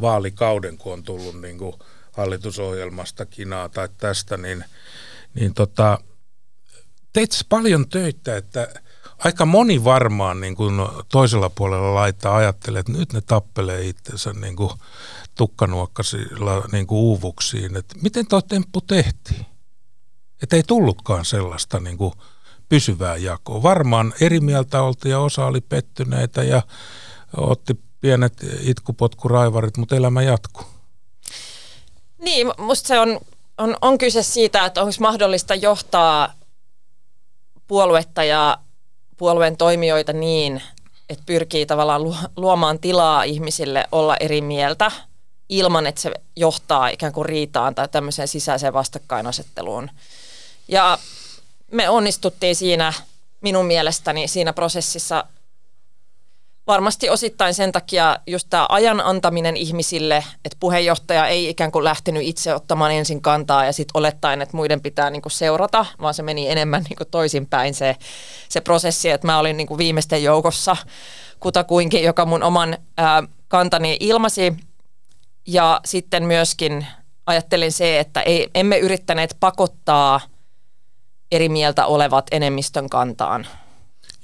vaalikauden, 0.00 0.78
kun 0.78 0.92
on 0.92 1.02
tullut 1.02 1.40
niin 1.40 1.58
kuin 1.58 1.72
hallitusohjelmasta 2.12 3.26
kinaa 3.26 3.68
tai 3.68 3.88
tästä, 3.98 4.36
niin, 4.36 4.64
niin 5.34 5.54
tota, 5.54 5.98
teit 7.12 7.30
paljon 7.48 7.88
töitä, 7.88 8.36
että 8.36 8.68
aika 9.24 9.46
moni 9.46 9.84
varmaan 9.84 10.40
niin 10.40 10.56
kuin 10.56 10.74
toisella 11.12 11.50
puolella 11.50 11.94
laittaa 11.94 12.36
ajattelee, 12.36 12.80
että 12.80 12.92
nyt 12.92 13.12
ne 13.12 13.20
tappelee 13.20 13.84
itsensä 13.84 14.32
niin 14.32 14.56
kuin 14.56 14.70
tukkanuokkasilla 15.34 16.68
niin 16.72 16.86
kuin 16.86 16.98
uuvuksiin. 16.98 17.76
Että 17.76 17.94
miten 18.02 18.26
tuo 18.26 18.42
temppu 18.42 18.80
tehtiin? 18.80 19.46
Että 20.42 20.56
ei 20.56 20.62
tullutkaan 20.62 21.24
sellaista 21.24 21.80
niin 21.80 21.98
kuin 21.98 22.12
pysyvää 22.68 23.16
jakoa. 23.16 23.62
Varmaan 23.62 24.14
eri 24.20 24.40
mieltä 24.40 24.82
oltiin 24.82 25.10
ja 25.10 25.20
osa 25.20 25.46
oli 25.46 25.60
pettyneitä 25.60 26.42
ja 26.42 26.62
otti 27.36 27.74
pienet 28.00 28.46
itkupotkuraivarit, 28.60 29.76
mutta 29.76 29.96
elämä 29.96 30.22
jatkuu. 30.22 30.66
Niin, 32.18 32.52
musta 32.58 32.88
se 32.88 33.00
on, 33.00 33.20
on, 33.58 33.76
on 33.82 33.98
kyse 33.98 34.22
siitä, 34.22 34.64
että 34.64 34.82
onko 34.82 34.94
mahdollista 35.00 35.54
johtaa 35.54 36.32
puoluetta 37.66 38.24
ja 38.24 38.58
puolueen 39.18 39.56
toimijoita 39.56 40.12
niin, 40.12 40.62
että 41.08 41.24
pyrkii 41.26 41.66
tavallaan 41.66 42.02
luomaan 42.36 42.78
tilaa 42.78 43.22
ihmisille 43.22 43.84
olla 43.92 44.16
eri 44.20 44.40
mieltä 44.40 44.90
ilman, 45.48 45.86
että 45.86 46.00
se 46.00 46.12
johtaa 46.36 46.88
ikään 46.88 47.12
kuin 47.12 47.26
riitaan 47.26 47.74
tai 47.74 47.88
tämmöiseen 47.88 48.28
sisäiseen 48.28 48.72
vastakkainasetteluun. 48.72 49.90
Ja 50.68 50.98
me 51.70 51.88
onnistuttiin 51.88 52.56
siinä 52.56 52.92
minun 53.40 53.66
mielestäni 53.66 54.28
siinä 54.28 54.52
prosessissa 54.52 55.24
varmasti 56.68 57.10
osittain 57.10 57.54
sen 57.54 57.72
takia 57.72 58.16
just 58.26 58.46
tämä 58.50 58.66
ajan 58.68 59.00
antaminen 59.00 59.56
ihmisille, 59.56 60.24
että 60.44 60.56
puheenjohtaja 60.60 61.26
ei 61.26 61.48
ikään 61.48 61.72
kuin 61.72 61.84
lähtenyt 61.84 62.22
itse 62.22 62.54
ottamaan 62.54 62.92
ensin 62.92 63.22
kantaa 63.22 63.64
ja 63.64 63.72
sitten 63.72 63.96
olettaen, 63.98 64.42
että 64.42 64.56
muiden 64.56 64.80
pitää 64.80 65.10
niin 65.10 65.22
kuin 65.22 65.32
seurata, 65.32 65.86
vaan 66.00 66.14
se 66.14 66.22
meni 66.22 66.50
enemmän 66.50 66.82
niin 66.82 66.96
kuin 66.96 67.08
toisinpäin 67.10 67.74
se, 67.74 67.96
se 68.48 68.60
prosessi, 68.60 69.10
että 69.10 69.26
mä 69.26 69.38
olin 69.38 69.56
niin 69.56 69.66
kuin 69.66 69.78
viimeisten 69.78 70.22
joukossa 70.22 70.76
kutakuinkin, 71.40 72.02
joka 72.02 72.26
mun 72.26 72.42
oman 72.42 72.78
ää, 72.96 73.22
kantani 73.48 73.96
ilmasi 74.00 74.56
ja 75.46 75.80
sitten 75.84 76.24
myöskin 76.24 76.86
ajattelin 77.26 77.72
se, 77.72 77.98
että 77.98 78.20
ei, 78.20 78.50
emme 78.54 78.78
yrittäneet 78.78 79.36
pakottaa 79.40 80.20
eri 81.32 81.48
mieltä 81.48 81.86
olevat 81.86 82.26
enemmistön 82.30 82.88
kantaan. 82.88 83.46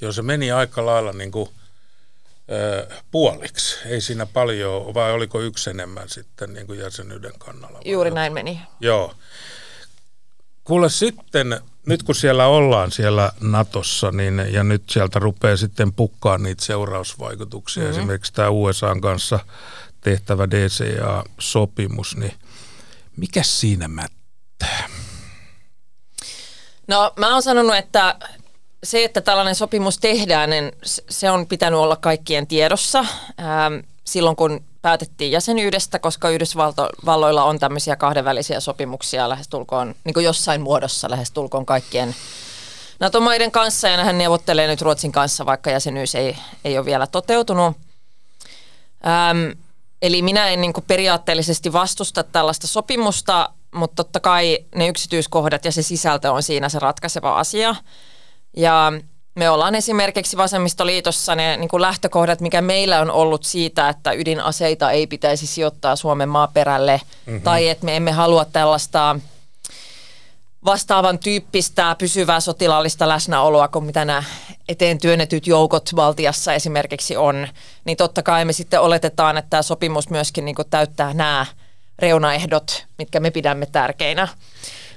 Joo, 0.00 0.12
se 0.12 0.22
meni 0.22 0.52
aika 0.52 0.86
lailla 0.86 1.12
niin 1.12 1.30
kuin– 1.30 1.48
puoliksi. 3.10 3.78
Ei 3.86 4.00
siinä 4.00 4.26
paljon, 4.26 4.94
vai 4.94 5.12
oliko 5.12 5.40
yksi 5.40 5.70
enemmän 5.70 6.08
sitten 6.08 6.54
niin 6.54 6.66
kuin 6.66 6.78
jäsenyyden 6.78 7.32
kannalla? 7.38 7.80
Juuri 7.84 8.10
näin 8.10 8.32
meni. 8.32 8.60
Joo. 8.80 9.14
Kuule 10.64 10.90
sitten, 10.90 11.60
nyt 11.86 12.02
kun 12.02 12.14
siellä 12.14 12.46
ollaan 12.46 12.92
siellä 12.92 13.32
Natossa, 13.40 14.10
niin, 14.10 14.46
ja 14.50 14.64
nyt 14.64 14.90
sieltä 14.90 15.18
rupeaa 15.18 15.56
sitten 15.56 15.92
pukkaa 15.92 16.38
niitä 16.38 16.64
seurausvaikutuksia, 16.64 17.82
mm-hmm. 17.82 17.98
esimerkiksi 17.98 18.32
tämä 18.32 18.48
USAn 18.48 19.00
kanssa 19.00 19.38
tehtävä 20.00 20.50
DCA-sopimus, 20.50 22.16
niin 22.16 22.34
mikä 23.16 23.42
siinä 23.42 23.88
mättää? 23.88 24.88
No 26.88 27.12
mä 27.16 27.32
oon 27.32 27.42
sanonut, 27.42 27.76
että 27.76 28.18
se, 28.84 29.04
että 29.04 29.20
tällainen 29.20 29.54
sopimus 29.54 29.98
tehdään, 29.98 30.50
niin 30.50 30.72
se 31.10 31.30
on 31.30 31.46
pitänyt 31.46 31.78
olla 31.78 31.96
kaikkien 31.96 32.46
tiedossa 32.46 32.98
ähm, 32.98 33.74
silloin, 34.04 34.36
kun 34.36 34.64
päätettiin 34.82 35.32
jäsenyydestä, 35.32 35.98
koska 35.98 36.30
Yhdysvalloilla 36.30 37.44
on 37.44 37.58
tämmöisiä 37.58 37.96
kahdenvälisiä 37.96 38.60
sopimuksia 38.60 39.28
lähestulkoon, 39.28 39.94
niin 40.04 40.14
kuin 40.14 40.24
jossain 40.24 40.60
muodossa 40.60 41.10
lähestulkoon 41.10 41.66
kaikkien 41.66 42.14
NATO-maiden 43.00 43.50
kanssa, 43.50 43.88
ja 43.88 44.04
hän 44.04 44.18
neuvottelee 44.18 44.66
nyt 44.66 44.82
Ruotsin 44.82 45.12
kanssa, 45.12 45.46
vaikka 45.46 45.70
jäsenyys 45.70 46.14
ei, 46.14 46.36
ei 46.64 46.78
ole 46.78 46.86
vielä 46.86 47.06
toteutunut. 47.06 47.76
Ähm, 49.06 49.60
eli 50.02 50.22
minä 50.22 50.48
en 50.48 50.60
niin 50.60 50.72
kuin 50.72 50.84
periaatteellisesti 50.88 51.72
vastusta 51.72 52.22
tällaista 52.22 52.66
sopimusta, 52.66 53.50
mutta 53.74 54.04
totta 54.04 54.20
kai 54.20 54.58
ne 54.74 54.88
yksityiskohdat 54.88 55.64
ja 55.64 55.72
se 55.72 55.82
sisältö 55.82 56.32
on 56.32 56.42
siinä 56.42 56.68
se 56.68 56.78
ratkaiseva 56.78 57.38
asia– 57.38 57.76
ja 58.56 58.92
me 59.34 59.50
ollaan 59.50 59.74
esimerkiksi 59.74 60.36
Vasemmistoliitossa 60.36 61.34
ne 61.34 61.56
niin 61.56 61.68
kuin 61.68 61.80
lähtökohdat, 61.80 62.40
mikä 62.40 62.62
meillä 62.62 63.00
on 63.00 63.10
ollut 63.10 63.44
siitä, 63.44 63.88
että 63.88 64.12
ydinaseita 64.12 64.90
ei 64.90 65.06
pitäisi 65.06 65.46
sijoittaa 65.46 65.96
Suomen 65.96 66.28
maaperälle, 66.28 67.00
mm-hmm. 67.26 67.42
tai 67.42 67.68
että 67.68 67.84
me 67.84 67.96
emme 67.96 68.12
halua 68.12 68.44
tällaista 68.44 69.16
vastaavan 70.64 71.18
tyyppistä 71.18 71.96
pysyvää 71.98 72.40
sotilaallista 72.40 73.08
läsnäoloa 73.08 73.68
kuin 73.68 73.84
mitä 73.84 74.04
nämä 74.04 74.22
eteen 74.68 74.98
työnnetyt 74.98 75.46
joukot 75.46 75.90
valtiassa 75.96 76.54
esimerkiksi 76.54 77.16
on, 77.16 77.48
niin 77.84 77.96
totta 77.96 78.22
kai 78.22 78.44
me 78.44 78.52
sitten 78.52 78.80
oletetaan, 78.80 79.38
että 79.38 79.50
tämä 79.50 79.62
sopimus 79.62 80.10
myöskin 80.10 80.44
niin 80.44 80.56
täyttää 80.70 81.14
nämä 81.14 81.46
reunaehdot, 81.98 82.86
mitkä 82.98 83.20
me 83.20 83.30
pidämme 83.30 83.66
tärkeinä. 83.66 84.28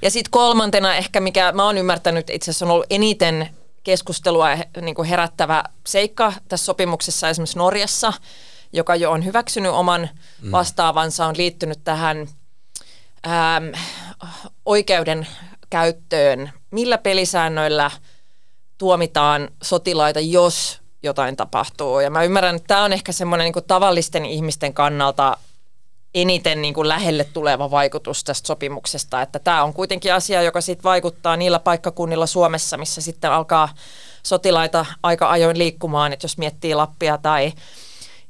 Ja 0.02 0.10
sitten 0.10 0.30
kolmantena 0.30 0.94
ehkä, 0.94 1.20
mikä 1.20 1.52
mä 1.52 1.64
oon 1.64 1.78
ymmärtänyt 1.78 2.30
itse 2.30 2.50
asiassa 2.50 2.64
on 2.64 2.70
ollut 2.70 2.86
eniten 2.90 3.48
keskustelua 3.84 4.48
niin 4.80 4.94
kuin 4.94 5.08
herättävä 5.08 5.64
seikka 5.86 6.32
tässä 6.48 6.64
sopimuksessa 6.64 7.28
esimerkiksi 7.28 7.58
Norjassa, 7.58 8.12
joka 8.72 8.96
jo 8.96 9.10
on 9.10 9.24
hyväksynyt 9.24 9.72
oman 9.72 10.08
mm. 10.42 10.52
vastaavansa, 10.52 11.26
on 11.26 11.36
liittynyt 11.36 11.78
tähän 11.84 12.28
äm, 13.26 13.72
oikeuden 14.66 15.26
käyttöön. 15.70 16.52
Millä 16.70 16.98
pelisäännöillä 16.98 17.90
tuomitaan 18.78 19.48
sotilaita, 19.62 20.20
jos 20.20 20.80
jotain 21.02 21.36
tapahtuu. 21.36 22.00
Ja 22.00 22.10
mä 22.10 22.22
ymmärrän, 22.22 22.56
että 22.56 22.66
tämä 22.66 22.84
on 22.84 22.92
ehkä 22.92 23.12
semmoinen 23.12 23.52
niin 23.54 23.64
tavallisten 23.64 24.24
ihmisten 24.24 24.74
kannalta 24.74 25.36
eniten 26.14 26.62
niin 26.62 26.74
kuin 26.74 26.88
lähelle 26.88 27.24
tuleva 27.24 27.70
vaikutus 27.70 28.24
tästä 28.24 28.46
sopimuksesta. 28.46 29.22
Että 29.22 29.38
tämä 29.38 29.64
on 29.64 29.72
kuitenkin 29.72 30.14
asia, 30.14 30.42
joka 30.42 30.60
sitten 30.60 30.84
vaikuttaa 30.84 31.36
niillä 31.36 31.58
paikkakunnilla 31.58 32.26
Suomessa, 32.26 32.76
missä 32.76 33.00
sitten 33.00 33.32
alkaa 33.32 33.74
sotilaita 34.22 34.86
aika 35.02 35.30
ajoin 35.30 35.58
liikkumaan. 35.58 36.12
Että 36.12 36.24
jos 36.24 36.38
miettii 36.38 36.74
Lappia 36.74 37.18
tai 37.18 37.52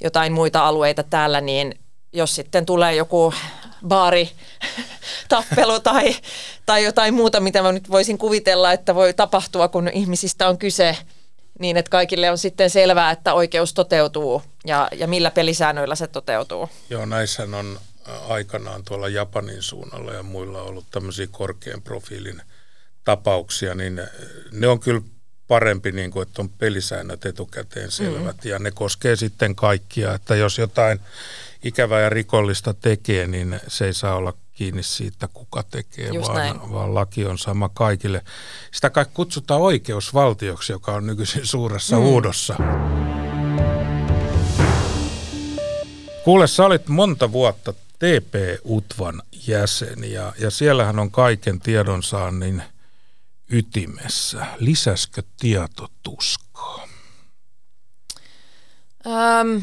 jotain 0.00 0.32
muita 0.32 0.66
alueita 0.66 1.02
täällä, 1.02 1.40
niin 1.40 1.78
jos 2.12 2.34
sitten 2.34 2.66
tulee 2.66 2.94
joku 2.94 3.34
baari 3.88 4.30
tappelu 5.28 5.80
tai, 5.80 6.16
tai 6.66 6.84
jotain 6.84 7.14
muuta, 7.14 7.40
mitä 7.40 7.62
mä 7.62 7.72
nyt 7.72 7.90
voisin 7.90 8.18
kuvitella, 8.18 8.72
että 8.72 8.94
voi 8.94 9.14
tapahtua, 9.14 9.68
kun 9.68 9.88
ihmisistä 9.92 10.48
on 10.48 10.58
kyse, 10.58 10.96
niin 11.58 11.76
että 11.76 11.90
kaikille 11.90 12.30
on 12.30 12.38
sitten 12.38 12.70
selvää, 12.70 13.10
että 13.10 13.34
oikeus 13.34 13.74
toteutuu 13.74 14.42
ja, 14.68 14.88
ja 14.92 15.06
millä 15.06 15.30
pelisäännöillä 15.30 15.94
se 15.94 16.06
toteutuu. 16.06 16.68
Joo, 16.90 17.06
näissä 17.06 17.42
on 17.42 17.80
aikanaan 18.28 18.84
tuolla 18.84 19.08
Japanin 19.08 19.62
suunnalla 19.62 20.12
ja 20.12 20.22
muilla 20.22 20.62
ollut 20.62 20.86
tämmöisiä 20.90 21.26
korkean 21.30 21.82
profiilin 21.82 22.42
tapauksia, 23.04 23.74
niin 23.74 24.00
ne 24.52 24.68
on 24.68 24.80
kyllä 24.80 25.00
parempi, 25.48 25.92
niin 25.92 26.10
kuin, 26.10 26.28
että 26.28 26.42
on 26.42 26.48
pelisäännöt 26.48 27.26
etukäteen 27.26 27.90
selvät 27.90 28.44
mm. 28.44 28.50
ja 28.50 28.58
ne 28.58 28.70
koskee 28.70 29.16
sitten 29.16 29.54
kaikkia, 29.54 30.14
että 30.14 30.36
jos 30.36 30.58
jotain 30.58 31.00
ikävää 31.64 32.00
ja 32.00 32.08
rikollista 32.08 32.74
tekee, 32.74 33.26
niin 33.26 33.60
se 33.68 33.86
ei 33.86 33.94
saa 33.94 34.14
olla 34.14 34.32
kiinni 34.52 34.82
siitä, 34.82 35.28
kuka 35.28 35.62
tekee, 35.62 36.10
vaan, 36.12 36.72
vaan 36.72 36.94
laki 36.94 37.26
on 37.26 37.38
sama 37.38 37.68
kaikille. 37.68 38.22
Sitä 38.72 38.90
kai 38.90 39.06
kutsutaan 39.14 39.60
oikeusvaltioksi, 39.60 40.72
joka 40.72 40.92
on 40.92 41.06
nykyisin 41.06 41.46
suuressa 41.46 41.96
mm. 41.96 42.02
huudossa. 42.02 42.54
Kuule, 46.28 46.46
sä 46.46 46.66
olit 46.66 46.88
monta 46.88 47.32
vuotta 47.32 47.72
TP-UTVAN 47.72 49.22
jäsen 49.46 50.12
ja, 50.12 50.32
ja 50.38 50.50
siellähän 50.50 50.98
on 50.98 51.10
kaiken 51.10 51.60
tiedonsaannin 51.60 52.62
ytimessä. 53.50 54.46
Lisäskö 54.58 55.22
tieto 55.40 55.88
tuskaa? 56.02 56.88
Um, 59.06 59.62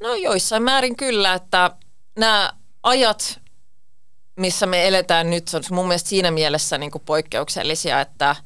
no 0.00 0.14
joissain 0.14 0.62
määrin 0.62 0.96
kyllä, 0.96 1.34
että 1.34 1.70
nämä 2.18 2.52
ajat, 2.82 3.40
missä 4.36 4.66
me 4.66 4.88
eletään 4.88 5.30
nyt, 5.30 5.54
on 5.54 5.62
mun 5.70 5.88
mielestä 5.88 6.08
siinä 6.08 6.30
mielessä 6.30 6.78
niin 6.78 6.90
kuin 6.90 7.02
poikkeuksellisia, 7.06 8.00
että 8.00 8.36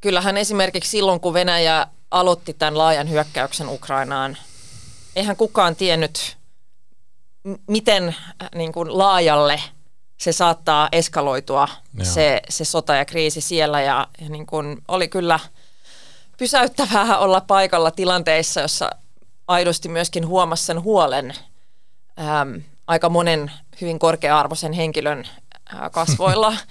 kyllähän 0.00 0.36
esimerkiksi 0.36 0.90
silloin, 0.90 1.20
kun 1.20 1.34
Venäjä 1.34 1.86
aloitti 2.10 2.54
tämän 2.54 2.78
laajan 2.78 3.10
hyökkäyksen 3.10 3.68
Ukrainaan, 3.68 4.36
eihän 5.18 5.36
kukaan 5.36 5.76
tiennyt, 5.76 6.36
miten 7.66 8.08
äh, 8.08 8.48
niin 8.54 8.72
kuin 8.72 8.98
laajalle 8.98 9.62
se 10.16 10.32
saattaa 10.32 10.88
eskaloitua, 10.92 11.68
se, 12.02 12.42
se 12.48 12.64
sota 12.64 12.94
ja 12.94 13.04
kriisi 13.04 13.40
siellä. 13.40 13.80
Ja, 13.80 14.08
ja 14.20 14.28
niin 14.28 14.46
kuin 14.46 14.78
oli 14.88 15.08
kyllä 15.08 15.40
pysäyttävää 16.38 17.18
olla 17.24 17.40
paikalla 17.40 17.90
tilanteissa, 17.90 18.60
jossa 18.60 18.90
aidosti 19.48 19.88
myöskin 19.88 20.26
huomasi 20.26 20.64
sen 20.64 20.82
huolen 20.82 21.34
äm, 22.18 22.62
aika 22.86 23.08
monen 23.08 23.52
hyvin 23.80 23.98
korkea-arvoisen 23.98 24.72
henkilön 24.72 25.28
ää, 25.74 25.90
kasvoilla. 25.90 26.56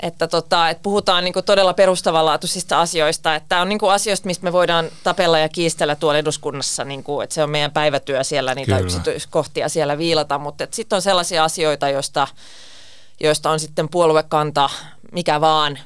että, 0.00 0.28
tota, 0.28 0.70
että 0.70 0.82
puhutaan 0.82 1.24
niinku 1.24 1.42
todella 1.42 1.74
perustavanlaatuisista 1.74 2.80
asioista. 2.80 3.34
Että 3.34 3.48
tämä 3.48 3.62
on 3.62 3.68
niinku 3.68 3.88
asioista, 3.88 4.26
mistä 4.26 4.44
me 4.44 4.52
voidaan 4.52 4.88
tapella 5.04 5.38
ja 5.38 5.48
kiistellä 5.48 5.96
tuolla 5.96 6.18
eduskunnassa. 6.18 6.84
Niinku, 6.84 7.20
että 7.20 7.34
se 7.34 7.42
on 7.42 7.50
meidän 7.50 7.72
päivätyö 7.72 8.24
siellä, 8.24 8.54
niitä 8.54 8.72
Kyllä. 8.72 8.80
yksityiskohtia 8.80 9.68
siellä 9.68 9.98
viilata. 9.98 10.38
Mutta 10.38 10.66
sitten 10.70 10.96
on 10.96 11.02
sellaisia 11.02 11.44
asioita, 11.44 11.88
joista, 11.88 12.28
joista 13.20 13.50
on 13.50 13.60
sitten 13.60 13.88
puoluekanta, 13.88 14.70
mikä 15.12 15.40
vaan, 15.40 15.78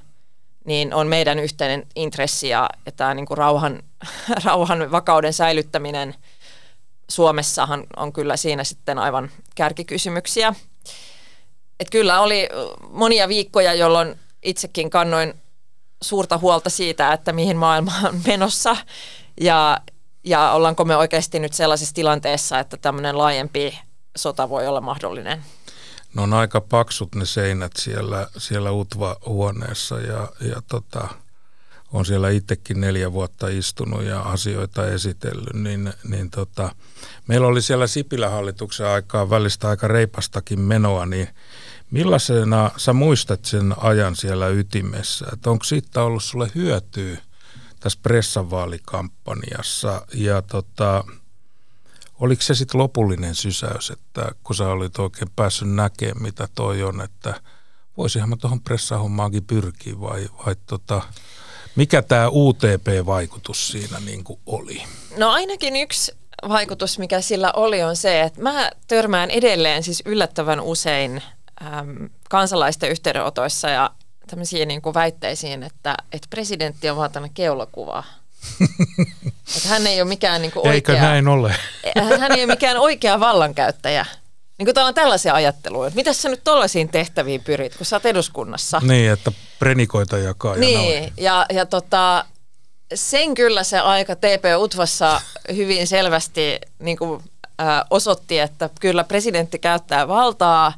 niin 0.65 0.95
on 0.95 1.07
meidän 1.07 1.39
yhteinen 1.39 1.87
intressi 1.97 2.49
ja, 2.49 2.71
ja 2.87 2.93
tämä 2.93 3.15
niinku 3.15 3.35
rauhan, 3.35 3.83
rauhan 4.45 4.93
vakauden 4.93 5.33
säilyttäminen– 5.33 6.15
Suomessahan 7.11 7.85
on 7.97 8.13
kyllä 8.13 8.37
siinä 8.37 8.65
sitten 8.65 8.99
aivan 8.99 9.31
kärkikysymyksiä. 9.55 10.55
Et 11.81 11.91
kyllä 11.91 12.21
oli 12.21 12.49
monia 12.91 13.29
viikkoja, 13.29 13.75
jolloin 13.75 14.19
itsekin 14.43 14.91
kannoin 14.91 15.35
suurta 16.03 16.39
huolta 16.39 16.71
siitä, 16.71 17.13
että 17.13 17.33
mihin 17.33 17.57
maailma 17.57 17.93
on 18.05 18.21
menossa 18.27 18.77
ja, 19.41 19.79
ja 20.25 20.53
ollaanko 20.53 20.85
me 20.85 20.97
oikeasti 20.97 21.39
nyt 21.39 21.53
sellaisessa 21.53 21.95
tilanteessa, 21.95 22.59
että 22.59 22.77
tämmöinen 22.77 23.19
laajempi 23.19 23.79
sota 24.17 24.49
voi 24.49 24.67
olla 24.67 24.81
mahdollinen. 24.81 25.45
No 26.15 26.23
on 26.23 26.35
aika 26.35 26.61
paksut 26.61 27.15
ne 27.15 27.27
seinät 27.27 27.73
siellä, 27.77 28.27
siellä 28.39 28.73
UTVA-huoneessa 28.73 30.01
ja, 30.01 30.29
ja 30.41 30.63
tota, 30.69 31.09
on 31.93 32.07
siellä 32.07 32.31
itsekin 32.31 32.81
neljä 32.81 33.13
vuotta 33.13 33.49
istunut 33.49 34.03
ja 34.03 34.21
asioita 34.21 34.87
esitellyt, 34.87 35.55
niin, 35.55 35.93
niin 36.05 36.31
tota, 36.31 36.75
meillä 37.27 37.47
oli 37.47 37.63
siellä 37.63 37.87
Sipilä-hallituksen 37.87 38.87
aikaa 38.87 39.31
välistä 39.31 39.69
aika 39.69 39.89
reipastakin 39.89 40.61
menoa, 40.61 41.07
niin 41.07 41.29
millaisena 41.91 42.71
sä 42.77 42.93
muistat 42.93 43.45
sen 43.45 43.75
ajan 43.77 44.17
siellä 44.17 44.49
ytimessä? 44.49 45.27
Että 45.33 45.51
onko 45.51 45.65
siitä 45.65 46.03
ollut 46.03 46.25
sulle 46.25 46.51
hyötyä 46.55 47.19
tässä 47.81 47.99
pressavaalikampanjassa 48.03 50.07
ja 50.15 50.43
tota, 50.43 51.05
oliko 52.21 52.43
se 52.43 52.55
sitten 52.55 52.81
lopullinen 52.81 53.35
sysäys, 53.35 53.91
että 53.91 54.33
kun 54.45 54.57
sä 54.57 54.69
olit 54.69 54.99
oikein 54.99 55.31
päässyt 55.37 55.71
näkemään, 55.71 56.23
mitä 56.23 56.49
toi 56.55 56.83
on, 56.83 57.01
että 57.01 57.41
voisihan 57.97 58.29
mä 58.29 58.37
tuohon 58.37 58.61
pressahommaankin 58.61 59.45
pyrkiä 59.45 60.01
vai, 60.01 60.29
vai 60.47 60.57
tota, 60.67 61.03
mikä 61.79 62.03
tämä 62.03 62.29
UTP-vaikutus 62.29 63.69
siinä 63.69 64.01
niin 64.05 64.25
kuin 64.25 64.41
oli? 64.47 64.83
No 65.17 65.31
ainakin 65.31 65.77
yksi 65.77 66.13
vaikutus, 66.49 66.99
mikä 66.99 67.21
sillä 67.21 67.53
oli, 67.57 67.83
on 67.83 67.97
se, 67.97 68.21
että 68.21 68.43
mä 68.43 68.71
törmään 68.89 69.31
edelleen 69.31 69.83
siis 69.83 70.03
yllättävän 70.05 70.61
usein 70.61 71.23
äm, 71.63 72.11
kansalaisten 72.31 72.91
yhteydenotoissa 72.91 73.71
ja 73.71 73.91
tämmöisiin 74.27 74.69
niin 74.69 74.83
kuin 74.83 74.95
väitteisiin, 74.95 75.63
että, 75.63 75.95
että 76.13 76.27
presidentti 76.31 76.91
on 76.91 76.97
vaan 76.97 77.13
tämmöinen 77.13 77.35
keulakuva. 77.35 78.05
että 79.57 79.69
hän 79.69 79.87
ei 79.87 80.03
ole 80.03 80.09
mikään 80.09 80.43
niin 80.43 80.53
kuin 80.53 80.61
oikea... 80.61 80.75
Eikö 80.75 80.93
näin 80.93 81.29
ole? 81.29 81.55
hän 82.21 82.33
ei 82.33 82.45
ole 82.45 82.53
mikään 82.55 82.77
oikea 82.77 83.21
vallankäyttäjä. 83.21 84.07
Niin 84.59 84.67
kuin 84.75 84.79
on 84.85 84.95
tällaisia 84.95 85.35
ajatteluja, 85.35 85.87
että 85.87 85.97
mitä 85.97 86.13
sä 86.13 86.29
nyt 86.29 86.45
tollaisiin 86.45 86.89
tehtäviin 86.89 87.45
pyrit, 87.45 87.77
kun 87.77 87.87
sä 87.87 87.97
oot 87.97 88.07
eduskunnassa? 88.07 88.81
Niin, 88.85 89.13
että 89.13 89.33
prenikoita 89.59 90.19
jakaa 90.19 90.55
ja 90.55 90.61
Niin, 90.61 91.01
noin. 91.01 91.13
ja, 91.17 91.47
ja 91.53 91.67
tota, 91.67 92.25
sen 92.95 93.35
kyllä 93.35 93.63
se 93.63 93.79
aika 93.79 94.17
TP-UTVassa 94.17 95.21
hyvin 95.57 95.87
selvästi 95.87 96.59
niin 96.79 96.97
kuin, 96.97 97.23
ä, 97.61 97.85
osoitti, 97.91 98.39
että 98.39 98.71
kyllä 98.81 99.05
presidentti 99.05 99.59
käyttää 99.59 100.09
valtaa 100.09 100.73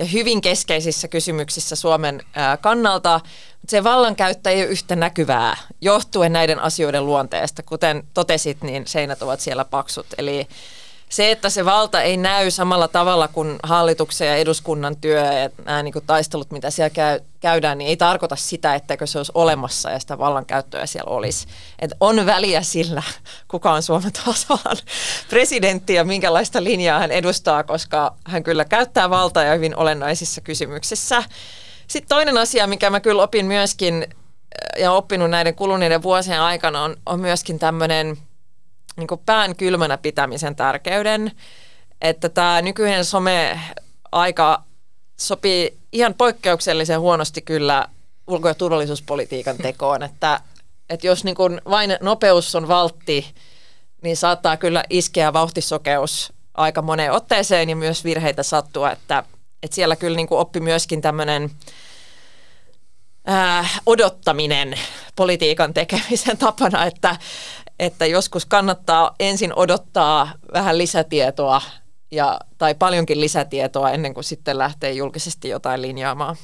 ja 0.00 0.06
hyvin 0.06 0.40
keskeisissä 0.40 1.08
kysymyksissä 1.08 1.76
Suomen 1.76 2.22
ä, 2.36 2.56
kannalta, 2.56 3.20
mutta 3.52 3.70
se 3.70 3.84
vallankäyttö 3.84 4.50
ei 4.50 4.60
ole 4.60 4.66
yhtä 4.70 4.96
näkyvää 4.96 5.56
johtuen 5.80 6.32
näiden 6.32 6.58
asioiden 6.60 7.06
luonteesta. 7.06 7.62
Kuten 7.62 8.04
totesit, 8.14 8.62
niin 8.62 8.86
seinät 8.86 9.22
ovat 9.22 9.40
siellä 9.40 9.64
paksut, 9.64 10.06
eli 10.18 10.48
se, 11.08 11.30
että 11.30 11.50
se 11.50 11.64
valta 11.64 12.02
ei 12.02 12.16
näy 12.16 12.50
samalla 12.50 12.88
tavalla 12.88 13.28
kuin 13.28 13.56
hallituksen 13.62 14.28
ja 14.28 14.36
eduskunnan 14.36 14.96
työ 14.96 15.32
ja 15.32 15.50
nämä 15.64 15.82
niin 15.82 15.94
taistelut, 16.06 16.50
mitä 16.50 16.70
siellä 16.70 16.90
käy, 16.90 17.20
käydään, 17.40 17.78
niin 17.78 17.88
ei 17.88 17.96
tarkoita 17.96 18.36
sitä, 18.36 18.74
etteikö 18.74 19.06
se 19.06 19.18
olisi 19.18 19.32
olemassa 19.34 19.90
ja 19.90 19.98
sitä 19.98 20.18
vallankäyttöä 20.18 20.86
siellä 20.86 21.10
olisi. 21.10 21.46
Et 21.78 21.90
on 22.00 22.26
väliä 22.26 22.62
sillä, 22.62 23.02
kuka 23.48 23.72
on 23.72 23.82
Suomen 23.82 24.12
tasavallan 24.12 24.76
presidentti 25.30 25.94
ja 25.94 26.04
minkälaista 26.04 26.64
linjaa 26.64 26.98
hän 26.98 27.10
edustaa, 27.10 27.64
koska 27.64 28.14
hän 28.24 28.42
kyllä 28.42 28.64
käyttää 28.64 29.10
valtaa 29.10 29.44
ja 29.44 29.54
hyvin 29.54 29.76
olennaisissa 29.76 30.40
kysymyksissä. 30.40 31.22
Sitten 31.88 32.08
toinen 32.08 32.38
asia, 32.38 32.66
mikä 32.66 32.90
mä 32.90 33.00
kyllä 33.00 33.22
opin 33.22 33.46
myöskin 33.46 34.06
ja 34.78 34.92
oppinut 34.92 35.30
näiden 35.30 35.54
kuluneiden 35.54 36.02
vuosien 36.02 36.40
aikana, 36.40 36.82
on, 36.82 36.96
on 37.06 37.20
myöskin 37.20 37.58
tämmöinen– 37.58 38.16
niin 38.98 39.20
pään 39.26 39.56
kylmänä 39.56 39.98
pitämisen 39.98 40.56
tärkeyden, 40.56 41.32
että 42.00 42.28
tämä 42.28 42.62
nykyinen 42.62 43.04
some-aika 43.04 44.62
sopii 45.16 45.78
ihan 45.92 46.14
poikkeuksellisen 46.14 47.00
huonosti 47.00 47.42
kyllä 47.42 47.88
ulko- 48.26 48.48
ja 48.48 48.54
turvallisuuspolitiikan 48.54 49.56
tekoon, 49.56 50.02
että, 50.02 50.40
että 50.90 51.06
jos 51.06 51.24
niin 51.24 51.36
kuin 51.36 51.60
vain 51.70 51.96
nopeus 52.00 52.54
on 52.54 52.68
valtti, 52.68 53.34
niin 54.02 54.16
saattaa 54.16 54.56
kyllä 54.56 54.84
iskeä 54.90 55.32
vauhtisokeus 55.32 56.32
aika 56.54 56.82
moneen 56.82 57.12
otteeseen 57.12 57.70
ja 57.70 57.76
myös 57.76 58.04
virheitä 58.04 58.42
sattua, 58.42 58.92
että, 58.92 59.24
että 59.62 59.74
siellä 59.74 59.96
kyllä 59.96 60.16
niin 60.16 60.28
kuin 60.28 60.38
oppi 60.38 60.60
myöskin 60.60 61.02
tämmöinen 61.02 61.50
odottaminen 63.86 64.74
politiikan 65.16 65.74
tekemisen 65.74 66.38
tapana, 66.38 66.86
että, 66.86 67.16
että 67.78 68.06
joskus 68.06 68.46
kannattaa 68.46 69.14
ensin 69.20 69.52
odottaa 69.56 70.32
vähän 70.52 70.78
lisätietoa 70.78 71.62
ja, 72.10 72.40
tai 72.58 72.74
paljonkin 72.74 73.20
lisätietoa 73.20 73.90
ennen 73.90 74.14
kuin 74.14 74.24
sitten 74.24 74.58
lähtee 74.58 74.92
julkisesti 74.92 75.48
jotain 75.48 75.82
linjaamaan. 75.82 76.36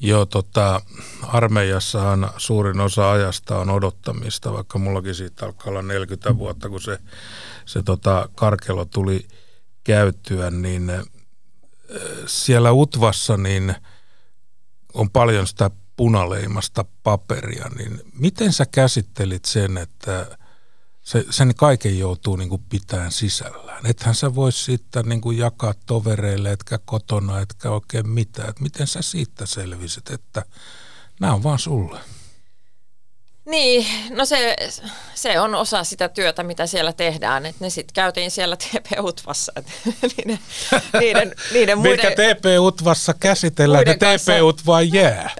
Joo, 0.00 0.26
tota, 0.26 0.80
armeijassahan 1.22 2.30
suurin 2.36 2.80
osa 2.80 3.12
ajasta 3.12 3.58
on 3.58 3.70
odottamista, 3.70 4.52
vaikka 4.52 4.78
mullakin 4.78 5.14
siitä 5.14 5.46
alkaa 5.46 5.70
olla 5.70 5.82
40 5.82 6.38
vuotta, 6.38 6.68
kun 6.68 6.80
se, 6.80 6.98
se 7.64 7.82
tota, 7.82 8.28
karkelo 8.34 8.84
tuli 8.84 9.26
käyttyä, 9.84 10.50
niin 10.50 10.92
siellä 12.26 12.72
Utvassa 12.72 13.36
niin 13.36 13.74
on 14.94 15.10
paljon 15.10 15.46
sitä 15.46 15.70
punaleimasta 15.96 16.84
paperia, 17.02 17.68
niin 17.78 18.00
miten 18.12 18.52
sä 18.52 18.66
käsittelit 18.66 19.44
sen, 19.44 19.78
että 19.78 20.38
se, 21.02 21.24
sen 21.30 21.54
kaiken 21.54 21.98
joutuu 21.98 22.36
niin 22.36 22.48
kuin 22.48 22.64
pitämään 22.68 23.12
sisällään. 23.12 23.86
Ethän 23.86 24.14
sä 24.14 24.34
voi 24.34 24.52
siitä 24.52 25.02
niin 25.02 25.20
kuin 25.20 25.38
jakaa 25.38 25.74
tovereille, 25.86 26.52
etkä 26.52 26.78
kotona, 26.84 27.40
etkä 27.40 27.70
oikein 27.70 28.08
mitään. 28.08 28.48
Et 28.48 28.60
miten 28.60 28.86
sä 28.86 29.02
siitä 29.02 29.46
selvisit, 29.46 30.10
että 30.10 30.42
nämä 31.20 31.34
on 31.34 31.42
vaan 31.42 31.58
sulle? 31.58 32.00
Niin, 33.46 33.86
no 34.10 34.24
se, 34.24 34.56
se 35.14 35.40
on 35.40 35.54
osa 35.54 35.84
sitä 35.84 36.08
työtä, 36.08 36.42
mitä 36.42 36.66
siellä 36.66 36.92
tehdään. 36.92 37.46
Et 37.46 37.60
ne 37.60 37.70
sitten 37.70 37.94
käytiin 37.94 38.30
siellä 38.30 38.56
TP-Utvassa. 38.56 39.52
niiden, 40.16 40.38
niiden, 41.00 41.34
niiden 41.52 41.78
muiden, 41.78 41.96
Mikä 41.96 42.10
TP-Utvassa 42.10 43.14
käsitellään, 43.20 43.88
että 43.88 44.06
TP-Utva 44.16 44.82
jää. 44.82 45.30